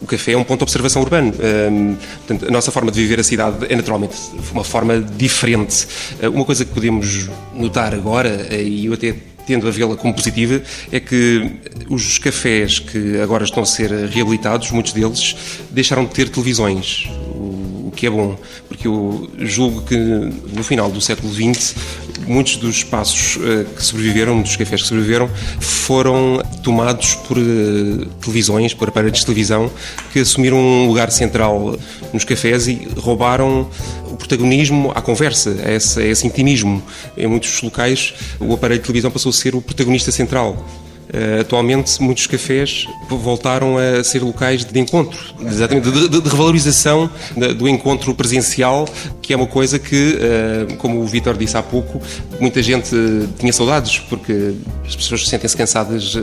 o 0.00 0.06
café 0.06 0.32
é 0.32 0.36
um 0.36 0.44
ponto 0.44 0.58
de 0.58 0.64
observação 0.64 1.02
urbano. 1.02 1.32
Um, 1.32 1.96
portanto, 2.26 2.48
a 2.48 2.50
nossa 2.50 2.70
forma 2.70 2.90
de 2.90 3.00
viver 3.00 3.20
a 3.20 3.24
cidade 3.24 3.66
é 3.68 3.76
naturalmente 3.76 4.16
uma 4.52 4.64
forma 4.64 5.00
diferente. 5.00 5.86
Uh, 6.22 6.30
uma 6.30 6.44
coisa 6.44 6.64
que 6.64 6.72
podemos 6.72 7.28
notar 7.54 7.94
agora, 7.94 8.46
uh, 8.50 8.54
e 8.54 8.86
eu 8.86 8.94
até 8.94 9.14
tendo 9.46 9.68
a 9.68 9.70
vê-la 9.70 9.94
como 9.94 10.12
positiva, 10.12 10.60
é 10.90 10.98
que 10.98 11.52
os 11.88 12.18
cafés 12.18 12.80
que 12.80 13.20
agora 13.20 13.44
estão 13.44 13.62
a 13.62 13.66
ser 13.66 13.90
reabilitados, 14.08 14.72
muitos 14.72 14.92
deles, 14.92 15.36
deixaram 15.70 16.04
de 16.04 16.10
ter 16.10 16.28
televisões 16.28 17.06
que 17.96 18.06
é 18.06 18.10
bom, 18.10 18.38
porque 18.68 18.86
eu 18.86 19.28
julgo 19.38 19.82
que 19.82 19.96
no 19.96 20.62
final 20.62 20.90
do 20.90 21.00
século 21.00 21.32
XX 21.32 21.74
muitos 22.26 22.56
dos 22.56 22.76
espaços 22.76 23.36
uh, 23.36 23.64
que 23.74 23.82
sobreviveram, 23.82 24.40
dos 24.40 24.56
cafés 24.56 24.82
que 24.82 24.88
sobreviveram, 24.88 25.28
foram 25.60 26.42
tomados 26.62 27.14
por 27.14 27.38
uh, 27.38 28.06
televisões, 28.20 28.74
por 28.74 28.88
aparelhos 28.88 29.18
de 29.18 29.26
televisão, 29.26 29.70
que 30.12 30.20
assumiram 30.20 30.58
um 30.58 30.86
lugar 30.86 31.10
central 31.10 31.76
nos 32.12 32.24
cafés 32.24 32.68
e 32.68 32.88
roubaram 32.96 33.68
o 34.10 34.16
protagonismo 34.16 34.92
à 34.94 35.02
conversa, 35.02 35.56
a 35.64 35.72
esse, 35.72 36.00
a 36.00 36.04
esse 36.04 36.26
intimismo. 36.26 36.82
Em 37.16 37.26
muitos 37.26 37.60
locais, 37.62 38.14
o 38.40 38.54
aparelho 38.54 38.80
de 38.80 38.86
televisão 38.86 39.10
passou 39.10 39.30
a 39.30 39.32
ser 39.32 39.54
o 39.54 39.60
protagonista 39.60 40.10
central. 40.10 40.64
Uh, 41.06 41.40
atualmente, 41.40 42.02
muitos 42.02 42.26
cafés 42.26 42.86
voltaram 43.08 43.76
a 43.78 44.02
ser 44.02 44.22
locais 44.22 44.64
de 44.64 44.80
encontro, 44.80 45.18
exatamente, 45.40 45.90
de, 45.90 46.08
de, 46.08 46.20
de 46.20 46.28
revalorização 46.28 47.08
do 47.56 47.68
encontro 47.68 48.12
presencial, 48.14 48.88
que 49.22 49.32
é 49.32 49.36
uma 49.36 49.46
coisa 49.46 49.78
que, 49.78 50.18
uh, 50.18 50.76
como 50.76 51.00
o 51.00 51.06
Vitor 51.06 51.36
disse 51.36 51.56
há 51.56 51.62
pouco, 51.62 52.02
muita 52.40 52.60
gente 52.62 52.90
tinha 53.38 53.52
saudades, 53.52 54.00
porque 54.00 54.54
as 54.84 54.96
pessoas 54.96 55.28
sentem-se 55.28 55.56
cansadas 55.56 56.16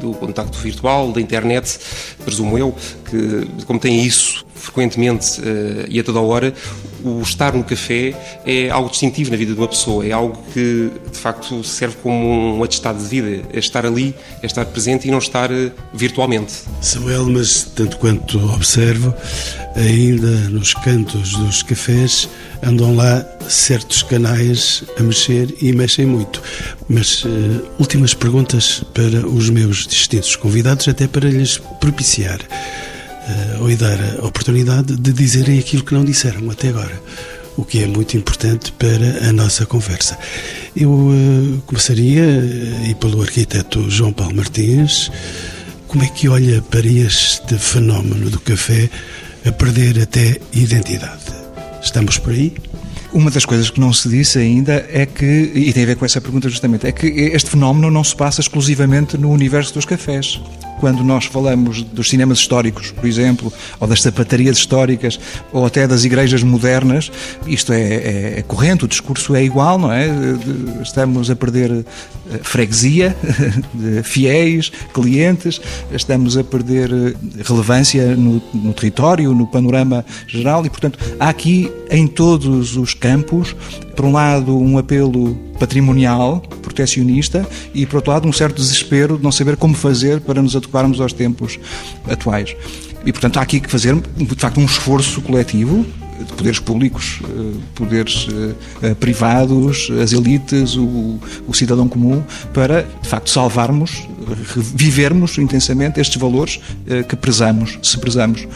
do 0.00 0.12
contacto 0.14 0.58
virtual, 0.58 1.12
da 1.12 1.20
internet, 1.20 1.78
presumo 2.24 2.58
eu, 2.58 2.74
que 3.08 3.64
como 3.64 3.78
têm 3.78 4.04
isso 4.04 4.47
frequentemente 4.68 5.40
e 5.88 5.98
a 5.98 6.04
toda 6.04 6.20
hora, 6.20 6.52
o 7.04 7.20
estar 7.22 7.54
no 7.54 7.64
café 7.64 8.14
é 8.44 8.70
algo 8.70 8.90
distintivo 8.90 9.30
na 9.30 9.36
vida 9.36 9.52
de 9.52 9.58
uma 9.58 9.68
pessoa, 9.68 10.06
é 10.06 10.12
algo 10.12 10.38
que 10.52 10.90
de 11.10 11.18
facto 11.18 11.62
serve 11.64 11.96
como 12.02 12.56
um 12.56 12.62
atestado 12.62 13.02
de 13.02 13.08
vida, 13.08 13.46
é 13.52 13.58
estar 13.58 13.86
ali, 13.86 14.14
é 14.42 14.46
estar 14.46 14.64
presente 14.66 15.08
e 15.08 15.10
não 15.10 15.18
estar 15.18 15.50
eh, 15.50 15.70
virtualmente. 15.94 16.52
Samuel, 16.80 17.26
mas 17.26 17.64
tanto 17.74 17.96
quanto 17.98 18.38
observo, 18.52 19.14
ainda 19.74 20.30
nos 20.50 20.74
cantos 20.74 21.32
dos 21.36 21.62
cafés 21.62 22.28
andam 22.62 22.94
lá 22.96 23.24
certos 23.48 24.02
canais 24.02 24.84
a 24.98 25.02
mexer 25.02 25.54
e 25.62 25.72
mexem 25.72 26.06
muito. 26.06 26.42
Mas 26.88 27.24
uh, 27.24 27.28
últimas 27.78 28.14
perguntas 28.14 28.82
para 28.92 29.26
os 29.26 29.48
meus 29.50 29.86
distintos 29.86 30.34
convidados, 30.36 30.88
até 30.88 31.06
para 31.06 31.28
lhes 31.28 31.58
propiciar 31.80 32.40
uh, 33.28 33.62
ou 33.62 33.76
dar 33.76 33.98
a 34.20 34.26
oportunidade 34.26 34.96
de 34.96 35.12
dizerem 35.12 35.58
aquilo 35.58 35.84
que 35.84 35.94
não 35.94 36.04
disseram 36.04 36.50
até 36.50 36.68
agora, 36.68 37.00
o 37.56 37.64
que 37.64 37.82
é 37.82 37.86
muito 37.86 38.16
importante 38.16 38.72
para 38.72 39.28
a 39.28 39.32
nossa 39.32 39.66
conversa. 39.66 40.18
Eu 40.74 40.90
uh, 40.90 41.62
começaria, 41.66 42.22
uh, 42.22 42.90
e 42.90 42.94
pelo 42.94 43.20
arquiteto 43.22 43.88
João 43.90 44.12
Paulo 44.12 44.34
Martins, 44.34 45.10
como 45.86 46.04
é 46.04 46.08
que 46.08 46.28
olha 46.28 46.62
para 46.62 46.86
este 46.86 47.56
fenómeno 47.58 48.30
do 48.30 48.40
café 48.40 48.90
a 49.44 49.52
perder 49.52 50.02
até 50.02 50.38
identidade? 50.52 51.38
Estamos 51.82 52.18
por 52.18 52.32
aí? 52.32 52.54
Uma 53.12 53.30
das 53.30 53.46
coisas 53.46 53.70
que 53.70 53.80
não 53.80 53.92
se 53.92 54.06
disse 54.08 54.38
ainda 54.38 54.86
é 54.92 55.06
que, 55.06 55.24
e 55.24 55.72
tem 55.72 55.84
a 55.84 55.86
ver 55.86 55.96
com 55.96 56.04
essa 56.04 56.20
pergunta 56.20 56.48
justamente, 56.50 56.86
é 56.86 56.92
que 56.92 57.06
este 57.06 57.50
fenómeno 57.50 57.90
não 57.90 58.04
se 58.04 58.14
passa 58.14 58.42
exclusivamente 58.42 59.16
no 59.16 59.30
universo 59.30 59.72
dos 59.72 59.86
cafés 59.86 60.38
quando 60.78 61.02
nós 61.02 61.26
falamos 61.26 61.82
dos 61.82 62.08
cinemas 62.08 62.38
históricos, 62.38 62.90
por 62.90 63.06
exemplo, 63.06 63.52
ou 63.78 63.86
das 63.86 64.02
sapatarias 64.02 64.58
históricas, 64.58 65.18
ou 65.52 65.66
até 65.66 65.86
das 65.86 66.04
igrejas 66.04 66.42
modernas, 66.42 67.10
isto 67.46 67.72
é, 67.72 67.80
é, 67.80 68.38
é 68.38 68.42
corrente, 68.42 68.84
o 68.84 68.88
discurso 68.88 69.34
é 69.34 69.42
igual, 69.42 69.78
não 69.78 69.92
é? 69.92 70.08
Estamos 70.82 71.30
a 71.30 71.36
perder 71.36 71.70
eh, 71.70 71.84
freguesia, 72.42 73.16
fiéis, 74.04 74.70
clientes, 74.92 75.60
estamos 75.92 76.36
a 76.36 76.44
perder 76.44 76.90
eh, 76.92 77.14
relevância 77.44 78.16
no, 78.16 78.42
no 78.54 78.72
território, 78.72 79.34
no 79.34 79.46
panorama 79.46 80.04
geral, 80.26 80.64
e, 80.64 80.70
portanto, 80.70 80.98
há 81.18 81.28
aqui 81.28 81.70
em 81.90 82.06
todos 82.06 82.76
os 82.76 82.94
campos 82.94 83.54
por 83.98 84.04
um 84.04 84.12
lado, 84.12 84.56
um 84.56 84.78
apelo 84.78 85.34
patrimonial, 85.58 86.40
protecionista, 86.62 87.44
e 87.74 87.84
por 87.84 87.96
outro 87.96 88.12
lado, 88.12 88.28
um 88.28 88.32
certo 88.32 88.62
desespero 88.62 89.16
de 89.16 89.24
não 89.24 89.32
saber 89.32 89.56
como 89.56 89.74
fazer 89.74 90.20
para 90.20 90.40
nos 90.40 90.54
adequarmos 90.54 91.00
aos 91.00 91.12
tempos 91.12 91.58
atuais. 92.08 92.54
E, 93.04 93.10
portanto, 93.10 93.38
há 93.38 93.42
aqui 93.42 93.58
que 93.58 93.68
fazer, 93.68 93.96
de 93.96 94.34
facto, 94.36 94.60
um 94.60 94.64
esforço 94.64 95.20
coletivo 95.20 95.84
de 96.16 96.32
poderes 96.32 96.60
públicos, 96.60 97.20
eh, 97.24 97.58
poderes 97.74 98.28
eh, 98.82 98.94
privados, 98.94 99.88
as 100.00 100.12
elites, 100.12 100.76
o, 100.76 101.18
o, 101.48 101.52
cidadão 101.52 101.88
comum, 101.88 102.22
para, 102.54 102.82
de 103.02 103.08
facto, 103.08 103.28
salvarmos, 103.30 104.06
vivermos 104.74 105.38
intensamente 105.38 106.00
estes 106.00 106.20
valores 106.20 106.60
eh, 106.86 107.02
que 107.02 107.16
prezamos, 107.16 107.78
se 107.82 107.98
prezamos 107.98 108.46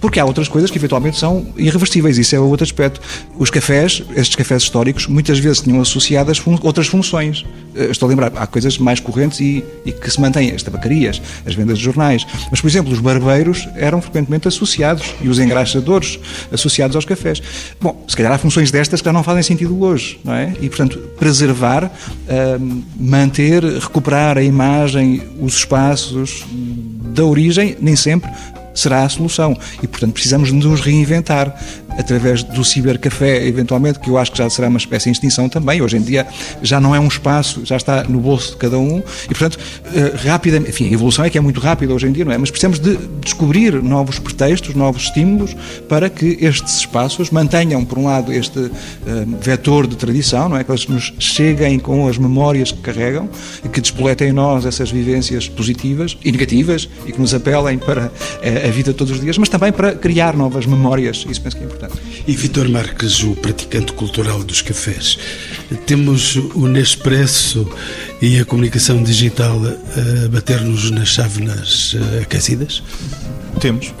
porque 0.00 0.20
há 0.20 0.24
outras 0.24 0.48
coisas 0.48 0.70
que 0.70 0.78
eventualmente 0.78 1.18
são 1.18 1.46
irreversíveis, 1.56 2.18
isso 2.18 2.34
é 2.34 2.40
outro 2.40 2.64
aspecto. 2.64 3.00
Os 3.36 3.50
cafés, 3.50 4.02
estes 4.14 4.36
cafés 4.36 4.62
históricos, 4.62 5.06
muitas 5.06 5.38
vezes 5.38 5.60
tinham 5.60 5.80
associadas 5.80 6.38
fun 6.38 6.58
outras 6.62 6.86
funções. 6.86 7.44
Eh, 7.74 7.90
estou 7.90 8.06
a 8.06 8.10
lembrar, 8.10 8.32
há 8.36 8.46
coisas 8.46 8.78
mais 8.78 9.00
correntes 9.00 9.40
e, 9.40 9.64
e, 9.84 9.92
que 9.92 10.10
se 10.10 10.20
mantêm, 10.20 10.50
as 10.50 10.62
tabacarias, 10.62 11.20
as 11.44 11.54
vendas 11.54 11.78
de 11.78 11.84
jornais, 11.84 12.26
mas, 12.50 12.60
por 12.60 12.68
exemplo, 12.68 12.92
os 12.92 13.00
barbeiros 13.00 13.68
eram 13.76 14.00
frequentemente 14.00 14.48
associados 14.48 15.14
e 15.20 15.28
os 15.28 15.38
engraxadores 15.38 16.18
associados 16.52 16.94
aos 16.94 17.04
cafés. 17.04 17.42
Bom, 17.80 18.04
se 18.06 18.16
calhar 18.16 18.32
há 18.32 18.38
funções 18.38 18.70
destas 18.70 19.00
que 19.00 19.04
já 19.04 19.12
não 19.12 19.22
fazem 19.22 19.42
sentido 19.42 19.80
hoje, 19.80 20.20
não 20.24 20.34
é? 20.34 20.52
E, 20.60 20.68
portanto, 20.68 20.98
preservar, 21.18 21.84
uh, 21.84 22.84
manter, 22.98 23.64
recuperar 23.64 24.38
a 24.38 24.42
imagem, 24.42 25.22
os 25.40 25.54
espaços 25.54 26.44
da 27.14 27.24
origem, 27.24 27.76
nem 27.80 27.96
sempre 27.96 28.30
será 28.78 29.04
a 29.04 29.08
solução. 29.08 29.56
E, 29.82 29.86
portanto, 29.86 30.12
precisamos 30.12 30.52
nos 30.52 30.80
reinventar 30.80 31.58
através 31.98 32.44
do 32.44 32.64
cibercafé, 32.64 33.44
eventualmente, 33.46 33.98
que 33.98 34.08
eu 34.08 34.16
acho 34.16 34.30
que 34.30 34.38
já 34.38 34.48
será 34.48 34.68
uma 34.68 34.78
espécie 34.78 35.06
de 35.06 35.16
extinção 35.16 35.48
também. 35.48 35.82
Hoje 35.82 35.96
em 35.96 36.00
dia 36.00 36.26
já 36.62 36.80
não 36.80 36.94
é 36.94 37.00
um 37.00 37.08
espaço, 37.08 37.62
já 37.64 37.76
está 37.76 38.04
no 38.04 38.20
bolso 38.20 38.52
de 38.52 38.56
cada 38.56 38.78
um 38.78 39.02
e, 39.24 39.28
portanto, 39.28 39.58
eh, 39.94 40.12
rapidamente, 40.28 40.70
enfim, 40.70 40.88
a 40.88 40.92
evolução 40.92 41.24
é 41.24 41.30
que 41.30 41.36
é 41.36 41.40
muito 41.40 41.58
rápida 41.58 41.92
hoje 41.92 42.06
em 42.06 42.12
dia, 42.12 42.24
não 42.24 42.32
é? 42.32 42.38
Mas 42.38 42.50
precisamos 42.50 42.78
de 42.78 42.96
descobrir 43.20 43.82
novos 43.82 44.18
pretextos, 44.18 44.74
novos 44.74 45.04
estímulos 45.04 45.56
para 45.88 46.08
que 46.08 46.38
estes 46.40 46.78
espaços 46.78 47.30
mantenham, 47.30 47.84
por 47.84 47.98
um 47.98 48.04
lado, 48.04 48.32
este 48.32 48.58
uh, 48.58 48.70
vetor 49.40 49.86
de 49.86 49.96
tradição, 49.96 50.48
não 50.48 50.56
é? 50.56 50.62
Que 50.62 50.70
eles 50.70 50.86
nos 50.86 51.12
cheguem 51.18 51.78
com 51.78 52.06
as 52.06 52.16
memórias 52.16 52.70
que 52.70 52.78
carregam 52.78 53.28
e 53.64 53.68
que 53.68 53.80
despoletem 53.80 54.28
em 54.28 54.32
nós 54.32 54.64
essas 54.64 54.90
vivências 54.90 55.48
positivas 55.48 56.16
e 56.24 56.30
negativas 56.30 56.88
e 57.06 57.12
que 57.12 57.20
nos 57.20 57.34
apelem 57.34 57.78
para 57.78 58.04
a, 58.04 58.68
a 58.68 58.70
vida 58.70 58.92
de 58.92 58.96
todos 58.96 59.14
os 59.14 59.20
dias, 59.20 59.36
mas 59.36 59.48
também 59.48 59.72
para 59.72 59.92
criar 59.92 60.36
novas 60.36 60.64
memórias. 60.64 61.26
Isso 61.28 61.40
penso 61.40 61.56
que 61.56 61.62
é 61.62 61.66
importante. 61.66 61.87
E 62.26 62.32
Vitor 62.36 62.68
Marques, 62.68 63.22
o 63.22 63.34
praticante 63.34 63.92
cultural 63.92 64.44
dos 64.44 64.60
cafés, 64.60 65.18
temos 65.86 66.36
o 66.36 66.66
Nespresso 66.66 67.66
e 68.20 68.38
a 68.38 68.44
comunicação 68.44 69.02
digital 69.02 69.58
a 69.64 70.28
bater-nos 70.28 70.90
nas 70.90 71.08
chávenas 71.08 71.96
eh, 71.96 72.22
aquecidas? 72.22 72.82
Temos. 73.60 73.94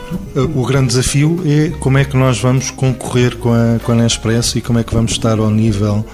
O 0.54 0.66
grande 0.66 0.88
desafio 0.88 1.42
é 1.46 1.70
como 1.80 1.98
é 1.98 2.04
que 2.04 2.16
nós 2.16 2.38
vamos 2.38 2.70
concorrer 2.70 3.36
com 3.36 3.52
a, 3.52 3.78
com 3.82 3.92
a 3.92 3.94
Nespresso 3.94 4.58
e 4.58 4.60
como 4.60 4.78
é 4.78 4.84
que 4.84 4.92
vamos 4.92 5.12
estar 5.12 5.38
ao 5.38 5.50
nível 5.50 6.04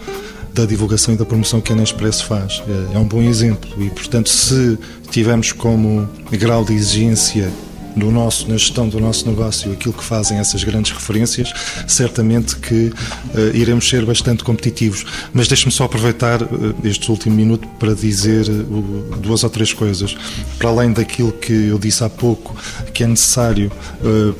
da 0.55 0.65
divulgação 0.65 1.13
e 1.13 1.17
da 1.17 1.25
promoção 1.25 1.61
que 1.61 1.73
a 1.73 1.77
Nespresso 1.77 2.27
faz. 2.27 2.63
É 2.95 2.99
um 2.99 3.05
bom 3.05 3.21
exemplo 3.21 3.71
e, 3.83 3.91
portanto, 3.91 4.31
se 4.31 4.79
tivermos 5.11 5.53
como 5.53 6.09
grau 6.31 6.65
de 6.65 6.75
exigência 6.75 7.51
no 7.97 8.11
nosso, 8.11 8.49
na 8.49 8.57
gestão 8.57 8.89
do 8.89 9.01
nosso 9.01 9.29
negócio, 9.29 9.73
aquilo 9.73 9.95
que 9.95 10.05
fazem 10.05 10.39
essas 10.39 10.65
grandes 10.65 10.93
referências, 10.93 11.53
certamente 11.87 12.57
que 12.57 12.93
uh, 13.35 13.55
iremos 13.55 13.89
ser 13.89 14.05
bastante 14.05 14.45
competitivos. 14.45 15.05
Mas 15.33 15.49
deixe-me 15.49 15.73
só 15.73 15.85
aproveitar 15.85 16.43
uh, 16.43 16.75
este 16.85 17.11
último 17.11 17.37
minuto 17.37 17.67
para 17.79 17.95
dizer 17.95 18.49
uh, 18.49 19.17
duas 19.19 19.45
ou 19.45 19.51
três 19.51 19.73
coisas. 19.73 20.17
Para 20.59 20.71
além 20.71 20.93
daquilo 20.93 21.33
que 21.33 21.53
eu 21.53 21.79
disse 21.79 22.03
há 22.05 22.09
pouco, 22.09 22.57
que 22.93 23.05
é 23.05 23.07
necessário 23.07 23.71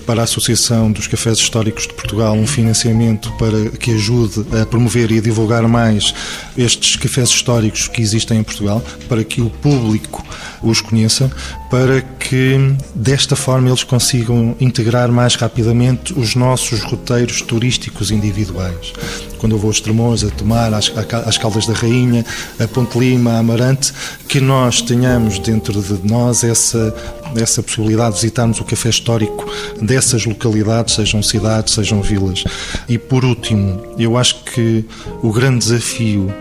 para 0.07 0.23
a 0.23 0.25
Associação 0.25 0.91
dos 0.91 1.07
Cafés 1.07 1.39
Históricos 1.39 1.87
de 1.87 1.95
Portugal 1.95 2.35
um 2.35 2.47
financiamento 2.47 3.33
para 3.39 3.71
que 3.71 3.93
ajude 3.93 4.45
a 4.61 4.67
promover 4.67 5.11
e 5.11 5.19
a 5.19 5.21
divulgar 5.21 5.67
mais 5.69 6.15
estes 6.57 6.97
cafés 6.97 7.31
históricos 7.31 7.89
que 7.89 8.01
existem 8.01 8.39
em 8.39 8.43
Portugal, 8.43 8.83
para 9.09 9.25
que 9.25 9.41
o 9.41 9.51
público 9.51 10.25
os 10.63 10.81
conheça, 10.81 11.31
para 11.75 12.03
que 12.03 12.73
desta 12.95 13.35
forma 13.35 13.69
eles 13.69 13.83
consigam 13.83 14.55
integrar 14.61 15.11
mais 15.11 15.35
rapidamente 15.35 16.17
os 16.17 16.37
nossos 16.37 16.85
roteiros 16.85 17.43
turísticos 17.43 18.13
individuais. 18.13 18.93
Quando 19.39 19.57
eu 19.57 19.59
vou 19.59 19.71
a 19.71 19.73
Estremoz, 19.73 20.23
a 20.23 20.31
Tomar, 20.31 20.73
às, 20.73 20.93
às 21.27 21.37
Caldas 21.37 21.67
da 21.67 21.75
Rainha, 21.75 22.25
a 22.61 22.69
Ponte 22.69 22.97
Lima, 22.97 23.33
a 23.33 23.39
Amarante, 23.39 23.93
que 24.29 24.41
nós 24.41 24.83
tenhamos 24.83 25.41
dentro 25.41 25.83
de 25.83 26.09
nós 26.09 26.45
essa, 26.45 26.95
essa 27.35 27.61
possibilidade 27.61 28.15
de 28.15 28.21
visitarmos 28.21 28.61
o 28.61 28.65
café 28.65 28.91
histórico 28.91 29.45
dessas 29.83 30.25
localidades, 30.25 30.95
sejam 30.95 31.25
cidades, 31.25 31.75
sejam 31.75 32.01
vilas. 32.01 32.45
E 32.89 32.97
por 32.99 33.25
último, 33.25 33.83
eu 33.99 34.17
acho 34.17 34.45
que 34.45 34.85
o 35.25 35.33
grande 35.33 35.67
desafio 35.67 36.33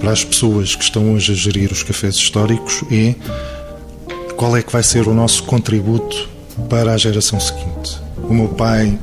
para 0.00 0.12
as 0.12 0.24
pessoas 0.24 0.74
que 0.74 0.84
estão 0.84 1.12
hoje 1.12 1.32
a 1.32 1.34
gerir 1.34 1.70
os 1.72 1.82
cafés 1.82 2.14
históricos 2.14 2.82
é 2.90 3.14
qual 4.38 4.56
é 4.56 4.62
que 4.62 4.72
vai 4.72 4.84
ser 4.84 5.08
o 5.08 5.12
nosso 5.12 5.42
contributo 5.42 6.28
para 6.70 6.92
a 6.92 6.96
geração 6.96 7.40
seguinte. 7.40 8.00
O 8.22 8.32
meu 8.32 8.48
pai 8.48 8.96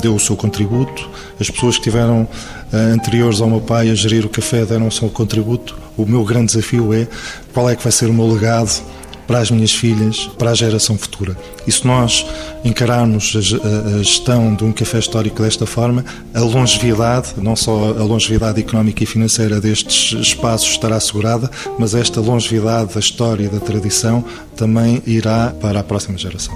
deu 0.00 0.14
o 0.14 0.18
seu 0.18 0.34
contributo, 0.34 1.06
as 1.38 1.50
pessoas 1.50 1.76
que 1.76 1.82
tiveram 1.82 2.22
uh, 2.22 2.76
anteriores 2.94 3.42
ao 3.42 3.50
meu 3.50 3.60
pai 3.60 3.90
a 3.90 3.94
gerir 3.94 4.24
o 4.24 4.28
café 4.30 4.64
deram 4.64 4.88
o 4.88 4.90
seu 4.90 5.10
contributo. 5.10 5.76
O 5.98 6.06
meu 6.06 6.24
grande 6.24 6.46
desafio 6.46 6.94
é 6.94 7.06
qual 7.52 7.68
é 7.68 7.76
que 7.76 7.82
vai 7.82 7.92
ser 7.92 8.08
o 8.08 8.14
meu 8.14 8.26
legado 8.26 8.82
para 9.30 9.38
as 9.38 9.48
minhas 9.52 9.70
filhas, 9.70 10.28
para 10.36 10.50
a 10.50 10.54
geração 10.54 10.98
futura. 10.98 11.36
E 11.64 11.70
se 11.70 11.86
nós 11.86 12.26
encararmos 12.64 13.32
a, 13.36 13.98
gestão 14.02 14.56
de 14.56 14.64
um 14.64 14.72
café 14.72 14.98
histórico 14.98 15.40
desta 15.40 15.64
forma, 15.66 16.04
a 16.34 16.40
longevidade, 16.40 17.34
não 17.36 17.54
só 17.54 17.90
a 17.96 18.02
longevidade 18.02 18.58
económica 18.58 19.04
e 19.04 19.06
financeira 19.06 19.60
destes 19.60 20.18
espaços 20.20 20.70
estará 20.70 20.96
assegurada, 20.96 21.48
mas 21.78 21.94
esta 21.94 22.20
longevidade 22.20 22.92
da 22.92 22.98
história 22.98 23.44
e 23.44 23.48
da 23.48 23.60
tradição 23.60 24.24
também 24.56 25.00
irá 25.06 25.54
para 25.60 25.78
a 25.78 25.84
próxima 25.84 26.18
geração. 26.18 26.52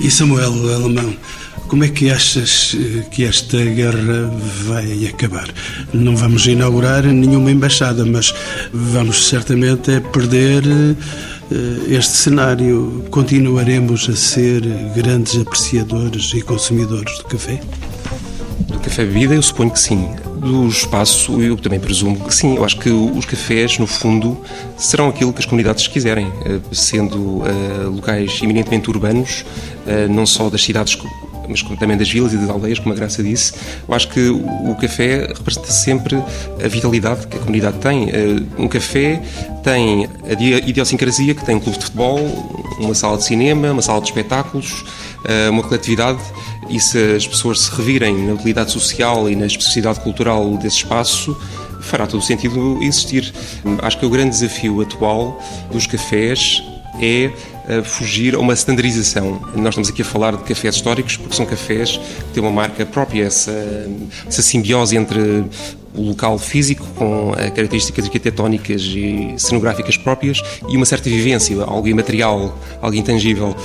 E 0.00 0.10
Samuel 0.10 0.52
Alemão, 0.74 1.14
como 1.68 1.84
é 1.84 1.88
que 1.88 2.10
achas 2.10 2.76
eh, 2.76 3.02
que 3.10 3.24
esta 3.24 3.56
guerra 3.56 4.30
vai 4.64 5.06
acabar? 5.06 5.48
Não 5.92 6.16
vamos 6.16 6.46
inaugurar 6.46 7.04
nenhuma 7.04 7.50
embaixada, 7.50 8.04
mas 8.04 8.34
vamos 8.72 9.28
certamente 9.28 9.90
é 9.90 10.00
perder 10.00 10.64
eh, 10.66 11.35
este 11.88 12.16
cenário, 12.16 13.04
continuaremos 13.10 14.08
a 14.08 14.16
ser 14.16 14.62
grandes 14.94 15.40
apreciadores 15.40 16.32
e 16.34 16.42
consumidores 16.42 17.18
de 17.18 17.24
café? 17.24 17.60
Do 18.60 18.80
café 18.80 19.04
bebida, 19.04 19.34
eu 19.34 19.42
suponho 19.42 19.70
que 19.70 19.78
sim. 19.78 20.08
Do 20.38 20.66
espaço, 20.66 21.40
eu 21.40 21.56
também 21.56 21.78
presumo 21.78 22.18
que 22.26 22.34
sim. 22.34 22.56
Eu 22.56 22.64
acho 22.64 22.78
que 22.78 22.90
os 22.90 23.24
cafés, 23.24 23.78
no 23.78 23.86
fundo, 23.86 24.36
serão 24.76 25.08
aquilo 25.08 25.32
que 25.32 25.38
as 25.38 25.46
comunidades 25.46 25.86
quiserem, 25.86 26.26
eh, 26.44 26.58
sendo 26.72 27.18
uh, 27.18 27.90
locais 27.90 28.40
eminentemente 28.42 28.90
urbanos, 28.90 29.44
não 30.10 30.26
só 30.26 30.50
das 30.50 30.62
cidades 30.62 30.96
mas 31.48 31.62
também 31.62 31.96
das 31.96 32.10
vilas 32.10 32.32
e 32.32 32.36
das 32.36 32.48
aldeias, 32.48 32.78
como 32.78 32.92
a 32.92 32.96
Graça 32.96 33.22
disse, 33.22 33.52
eu 33.86 33.94
acho 33.94 34.08
que 34.08 34.28
o 34.28 34.76
café 34.80 35.26
representa 35.26 35.70
sempre 35.70 36.16
a 36.62 36.68
vitalidade 36.68 37.26
que 37.26 37.36
a 37.36 37.40
comunidade 37.40 37.78
tem. 37.78 38.10
Eh, 38.10 38.42
um 38.58 38.68
café 38.68 39.22
tem 39.62 40.08
a 40.28 40.32
idiosincrasia 40.68 41.34
que 41.34 41.44
tem 41.44 41.56
um 41.56 41.60
clube 41.60 41.78
de 41.78 41.84
futebol, 41.84 42.18
uma 42.78 42.94
sala 42.94 43.16
de 43.16 43.24
cinema, 43.24 43.72
uma 43.72 43.82
sala 43.82 44.00
de 44.00 44.08
espetáculos, 44.08 44.84
eh, 45.24 45.50
uma 45.50 45.62
coletividade 45.62 46.20
e 46.68 46.80
se 46.80 47.16
as 47.16 47.26
pessoas 47.26 47.60
se 47.60 47.70
revirem 47.74 48.26
na 48.26 48.34
utilidade 48.34 48.70
social 48.70 49.30
e 49.30 49.36
na 49.36 49.46
especificidade 49.46 50.00
cultural 50.00 50.56
desse 50.56 50.76
espaço, 50.76 51.36
fará 51.80 52.06
todo 52.06 52.20
o 52.20 52.22
sentido 52.22 52.78
existir. 52.82 53.32
Acho 53.82 53.98
que 53.98 54.06
o 54.06 54.10
grande 54.10 54.30
desafio 54.30 54.80
atual 54.80 55.40
dos 55.70 55.86
cafés 55.86 56.62
é 57.00 57.30
uh, 57.68 57.84
fugir 57.84 58.34
a 58.34 58.38
uma 58.38 58.52
standardização. 58.54 59.40
Nós 59.54 59.68
estamos 59.68 59.88
aqui 59.88 60.02
a 60.02 60.04
falar 60.04 60.36
de 60.36 60.44
cafés 60.44 60.76
históricos 60.76 61.16
porque 61.16 61.34
são 61.34 61.46
cafés 61.46 61.96
que 61.96 62.34
têm 62.34 62.42
uma 62.42 62.52
marca 62.52 62.84
própria, 62.84 63.24
essa, 63.24 63.52
essa 64.26 64.42
simbiose 64.42 64.96
entre 64.96 65.44
o 65.96 66.08
local 66.08 66.38
físico 66.38 66.86
com 66.94 67.32
características 67.32 68.04
arquitetónicas 68.04 68.82
e 68.82 69.34
cenográficas 69.38 69.96
próprias 69.96 70.42
e 70.68 70.76
uma 70.76 70.86
certa 70.86 71.08
vivência, 71.08 71.56
algo 71.62 71.88
imaterial, 71.88 72.56
algo 72.80 72.96
intangível. 72.96 73.56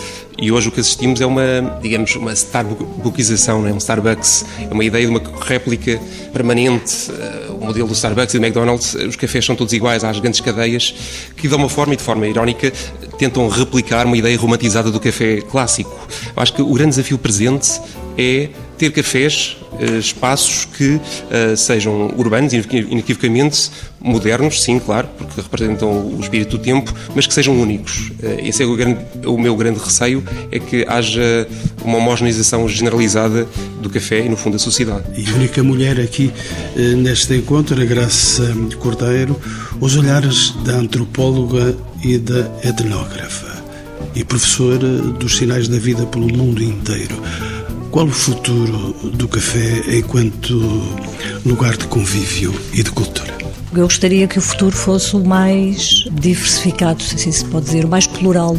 E 0.41 0.51
hoje 0.51 0.69
o 0.69 0.71
que 0.71 0.79
assistimos 0.79 1.21
é 1.21 1.25
uma, 1.25 1.79
digamos, 1.82 2.15
uma 2.15 2.34
Starbuckização, 2.34 3.67
é 3.67 3.73
um 3.73 3.77
Starbucks, 3.77 4.45
é 4.69 4.73
uma 4.73 4.84
ideia 4.84 5.05
de 5.05 5.11
uma 5.11 5.21
réplica 5.41 5.99
permanente. 6.34 7.11
Eh, 7.11 7.51
o 7.51 7.65
modelo 7.65 7.88
do 7.88 7.93
Starbucks 7.93 8.34
e 8.34 8.39
do 8.39 8.45
McDonald's, 8.45 8.95
os 8.95 9.15
cafés 9.15 9.45
são 9.45 9.55
todos 9.55 9.71
iguais 9.73 10.03
às 10.03 10.19
grandes 10.19 10.39
cadeias 10.39 10.95
que 11.36 11.47
de 11.47 11.53
uma 11.53 11.69
forma 11.69 11.93
e 11.93 11.97
de 11.97 12.01
forma 12.01 12.27
irónica 12.27 12.71
tentam 13.19 13.47
replicar 13.49 14.07
uma 14.07 14.17
ideia 14.17 14.36
romantizada 14.38 14.89
do 14.89 14.99
café 14.99 15.41
clássico. 15.41 15.95
Eu 16.36 16.41
acho 16.41 16.53
que 16.53 16.61
o 16.61 16.73
grande 16.73 16.91
desafio 16.91 17.19
presente 17.19 17.79
é 18.17 18.49
ter 18.82 18.91
cafés, 18.91 19.57
eh, 19.79 19.99
espaços 19.99 20.65
que 20.65 20.95
uh, 20.95 21.55
sejam 21.55 22.11
urbanos, 22.17 22.51
inequivocamente 22.51 23.69
modernos, 23.99 24.59
sim, 24.63 24.79
claro, 24.79 25.07
porque 25.15 25.39
representam 25.39 25.91
o 25.91 26.19
espírito 26.19 26.57
do 26.57 26.63
tempo, 26.63 26.91
mas 27.13 27.27
que 27.27 27.34
sejam 27.34 27.61
únicos. 27.61 28.09
Uh, 28.09 28.39
esse 28.43 28.63
é 28.63 28.65
o, 28.65 28.75
grande, 28.75 28.99
o, 29.23 29.38
meu 29.38 29.55
grande 29.55 29.77
receio, 29.77 30.23
é 30.51 30.57
que 30.57 30.84
haja 30.88 31.47
uma 31.84 31.99
homogeneização 31.99 32.67
generalizada 32.67 33.47
do 33.79 33.88
café 33.88 34.25
e, 34.25 34.29
no 34.29 34.36
fundo, 34.36 34.53
da 34.53 34.59
sociedade. 34.59 35.03
E 35.15 35.29
a 35.29 35.36
única 35.36 35.61
mulher 35.61 35.99
aqui 35.99 36.34
neste 36.97 37.36
encontro, 37.36 37.79
a 37.79 37.86
Graça 37.86 38.55
Cordeiro, 38.79 39.39
os 39.79 39.95
olhares 39.95 40.55
da 40.65 40.73
antropóloga 40.73 41.77
e 42.03 42.17
da 42.17 42.49
etnógrafa 42.63 43.61
e 44.15 44.23
professora 44.23 44.88
dos 45.19 45.38
sinais 45.38 45.67
da 45.67 45.77
vida 45.77 46.03
pelo 46.07 46.27
mundo 46.27 46.63
inteiro. 46.63 47.21
Qual 47.92 48.06
o 48.06 48.10
futuro 48.10 48.96
do 49.04 49.28
café 49.28 49.98
enquanto 49.98 50.54
lugar 51.46 51.76
de 51.76 51.86
convívio 51.88 52.54
e 52.72 52.82
de 52.82 52.89
cultura? 52.89 53.38
Eu 53.74 53.84
gostaria 53.84 54.30
que 54.30 54.39
o 54.39 54.42
futuro 54.42 54.74
fosse 54.74 55.14
o 55.14 55.20
mais 55.22 56.06
diversificado, 56.10 57.04
se 57.04 57.16
assim 57.16 57.34
se 57.34 57.44
pode 57.44 57.66
dizer, 57.66 57.84
o 57.84 57.89
mais 57.89 58.08
plural 58.08 58.56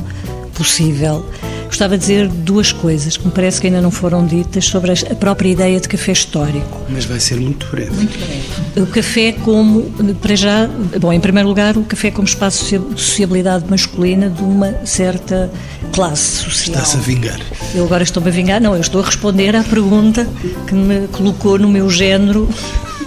possível. 0.54 1.24
Gostava 1.72 1.96
de 1.96 2.02
dizer 2.02 2.28
duas 2.28 2.70
coisas 2.70 3.16
que 3.16 3.24
me 3.24 3.32
parece 3.32 3.58
que 3.58 3.66
ainda 3.66 3.80
não 3.80 3.90
foram 3.90 4.26
ditas 4.26 4.66
sobre 4.66 4.92
a 4.92 5.14
própria 5.14 5.48
ideia 5.48 5.80
de 5.80 5.88
café 5.88 6.12
histórico. 6.12 6.78
Mas 6.90 7.06
vai 7.06 7.18
ser 7.18 7.40
muito 7.40 7.66
breve. 7.68 7.90
Muito 7.92 8.18
breve. 8.18 8.80
O 8.82 8.86
café 8.88 9.32
como, 9.32 9.84
para 10.20 10.36
já, 10.36 10.68
bom, 11.00 11.10
em 11.14 11.18
primeiro 11.18 11.48
lugar, 11.48 11.78
o 11.78 11.82
café 11.84 12.10
como 12.10 12.28
espaço 12.28 12.78
de 12.78 13.00
sociabilidade 13.00 13.64
masculina 13.70 14.28
de 14.28 14.42
uma 14.42 14.84
certa 14.84 15.50
classe 15.94 16.42
social. 16.44 16.76
Está-se 16.76 16.98
a 16.98 17.00
vingar. 17.00 17.40
Eu 17.74 17.84
agora 17.84 18.02
estou-me 18.02 18.28
a 18.28 18.32
vingar? 18.32 18.60
Não, 18.60 18.74
eu 18.74 18.80
estou 18.82 19.00
a 19.00 19.06
responder 19.06 19.56
à 19.56 19.64
pergunta 19.64 20.28
que 20.66 20.74
me 20.74 21.08
colocou 21.08 21.58
no 21.58 21.70
meu 21.70 21.88
género 21.88 22.46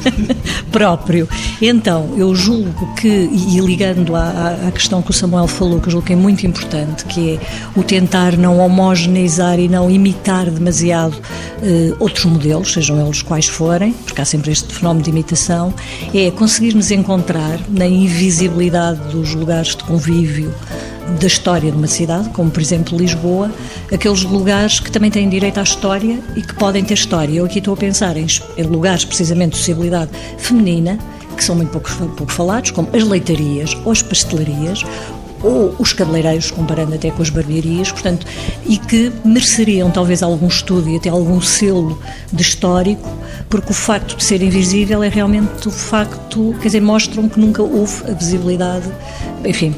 próprio. 0.72 1.28
Então, 1.62 2.14
eu 2.18 2.36
julgo 2.36 2.94
que, 2.96 3.08
e 3.08 3.60
ligando 3.60 4.16
à, 4.16 4.58
à, 4.68 4.72
questão 4.72 5.02
que 5.02 5.12
o 5.12 5.14
Samuel 5.14 5.48
falou, 5.48 5.80
que 5.80 5.88
eu 5.88 5.92
julgo 5.92 6.08
que 6.08 6.14
é 6.14 6.16
muito 6.16 6.46
importante, 6.46 7.06
que 7.06 7.36
é 7.36 7.40
o 7.76 7.84
tentar 7.84 8.38
não 8.38 8.60
homogeneizar 8.60 9.60
e 9.60 9.68
não 9.68 9.90
imitar 9.90 10.50
demasiado 10.50 11.16
uh, 11.16 11.96
outros 12.00 12.26
modelos, 12.26 12.74
sejam 12.74 13.04
eles 13.04 13.22
quais 13.22 13.48
forem, 13.48 13.94
porque 13.94 14.22
há 14.22 14.26
sempre 14.26 14.52
este 14.52 14.74
fenómeno 14.74 15.04
de 15.04 15.10
imitação, 15.10 15.74
é 16.14 16.30
conseguirmos 16.32 16.92
encontrar 16.92 17.60
na 17.70 17.86
invisibilidade 17.86 19.00
dos 19.12 19.34
lugares 19.34 19.76
de 19.76 19.84
convívio 19.84 20.54
da 21.20 21.28
história 21.28 21.72
de 21.72 21.78
uma 21.78 21.88
cidade, 21.88 22.30
como 22.30 22.50
por 22.50 22.62
exemplo 22.62 22.98
Lisboa, 22.98 23.52
aqueles 23.94 24.24
lugares 24.24 24.80
que 24.80 24.92
também 24.92 25.12
têm 25.12 25.30
direito 25.30 25.60
à 25.60 25.64
história 25.64 26.20
e 26.36 26.42
que 26.42 26.54
podem 26.56 26.84
ter 26.84 26.96
história. 26.96 27.34
Eu 27.34 27.46
aqui 27.46 27.60
estou 27.60 27.74
a 27.74 27.78
pensar 27.78 28.18
em, 28.18 28.28
lugares 28.64 29.06
precisamente 29.06 29.52
de 29.52 29.58
sociabilidade 29.58 30.12
feminina, 30.38 30.98
que 31.36 31.44
são 31.44 31.56
muito 31.56 31.70
pouco, 31.70 31.90
pouco 32.16 32.32
falados, 32.32 32.72
como 32.72 32.88
as 32.94 33.04
leitarias 33.04 33.78
ou 33.86 33.92
as 33.92 34.02
pastelarias, 34.02 34.84
ou 35.44 35.76
os 35.78 35.94
cabeleireiros, 35.94 36.50
comparando 36.50 36.96
até 36.96 37.12
com 37.12 37.22
as 37.22 37.30
barbearias, 37.30 37.92
portanto, 37.92 38.26
e 38.66 38.78
que 38.78 39.12
mereceriam 39.24 39.92
talvez 39.92 40.24
algum 40.24 40.48
estudo 40.48 40.90
e 40.90 40.96
até 40.96 41.10
algum 41.10 41.40
selo 41.40 42.02
de 42.34 42.42
histórico, 42.42 43.08
porque 43.48 43.72
o 43.72 43.74
facto 43.74 44.18
de 44.18 44.24
ser 44.24 44.42
invisível 44.42 45.04
é 45.04 45.10
realmente 45.10 45.68
o 45.68 45.72
facto, 45.72 46.56
quer 46.60 46.68
dizer, 46.68 46.82
mostram 46.82 47.30
que 47.30 47.40
nunca 47.40 47.62
houve 47.62 48.10
a 48.10 48.14
visibilidade, 48.14 48.92
enfim, 49.46 49.76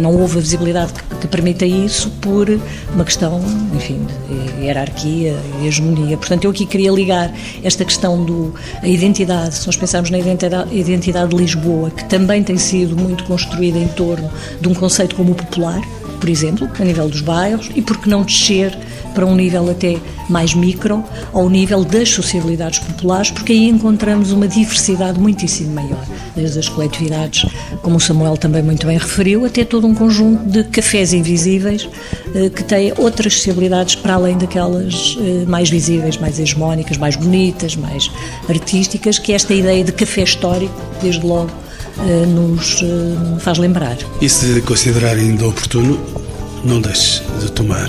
não 0.00 0.14
houve 0.14 0.38
a 0.38 0.40
visibilidade 0.40 0.92
que, 0.92 1.28
permita 1.28 1.64
isso 1.64 2.10
por 2.20 2.48
uma 2.94 3.04
questão, 3.04 3.40
enfim, 3.74 4.06
de 4.28 4.64
hierarquia 4.64 5.34
e 5.60 5.66
hegemonia. 5.66 6.16
Portanto, 6.16 6.44
eu 6.44 6.50
aqui 6.50 6.66
queria 6.66 6.90
ligar 6.90 7.32
esta 7.62 7.84
questão 7.84 8.24
da 8.80 8.86
identidade, 8.86 9.54
se 9.54 9.66
nós 9.66 9.76
pensarmos 9.76 10.10
na 10.10 10.18
identidade, 10.18 10.76
identidade 10.76 11.30
de 11.30 11.36
Lisboa, 11.36 11.90
que 11.90 12.04
também 12.04 12.42
tem 12.42 12.56
sido 12.56 12.96
muito 12.96 13.24
construída 13.24 13.78
em 13.78 13.88
torno 13.88 14.30
de 14.60 14.68
um 14.68 14.74
conceito 14.74 15.16
como 15.16 15.32
o 15.32 15.34
popular, 15.34 15.80
por 16.20 16.28
exemplo, 16.28 16.68
a 16.78 16.84
nível 16.84 17.08
dos 17.08 17.20
bairros, 17.20 17.70
e 17.74 17.82
por 17.82 17.98
que 17.98 18.08
não 18.08 18.22
descer 18.22 18.76
para 19.14 19.24
um 19.24 19.34
nível 19.34 19.70
até 19.70 19.96
mais 20.28 20.54
micro, 20.54 21.04
ao 21.32 21.48
nível 21.48 21.84
das 21.84 22.08
sociabilidades 22.08 22.78
populares, 22.78 23.30
porque 23.30 23.52
aí 23.52 23.68
encontramos 23.68 24.32
uma 24.32 24.48
diversidade 24.48 25.18
muitíssimo 25.18 25.72
maior, 25.72 26.04
desde 26.34 26.58
as 26.58 26.68
coletividades, 26.68 27.46
como 27.82 27.96
o 27.96 28.00
Samuel 28.00 28.36
também 28.36 28.62
muito 28.62 28.86
bem 28.86 28.98
referiu, 28.98 29.44
até 29.44 29.64
todo 29.64 29.86
um 29.86 29.94
conjunto 29.94 30.44
de 30.44 30.64
cafés 30.64 31.12
invisíveis 31.12 31.88
eh, 32.34 32.50
que 32.50 32.64
têm 32.64 32.92
outras 32.96 33.34
sociabilidades 33.34 33.94
para 33.94 34.14
além 34.14 34.36
daquelas 34.36 35.16
eh, 35.20 35.44
mais 35.46 35.70
visíveis, 35.70 36.16
mais 36.16 36.38
hegemónicas, 36.38 36.96
mais 36.96 37.16
bonitas, 37.16 37.76
mais 37.76 38.10
artísticas, 38.48 39.18
que 39.18 39.32
esta 39.32 39.54
ideia 39.54 39.84
de 39.84 39.92
café 39.92 40.22
histórico, 40.22 40.74
desde 41.00 41.24
logo, 41.24 41.50
eh, 41.98 42.26
nos 42.26 42.82
faz 43.40 43.58
lembrar. 43.58 43.96
E 44.20 44.28
se 44.28 44.60
considerar 44.62 45.16
ainda 45.16 45.46
oportuno, 45.46 45.98
não 46.64 46.80
deixe 46.80 47.22
de 47.40 47.52
tomar 47.52 47.88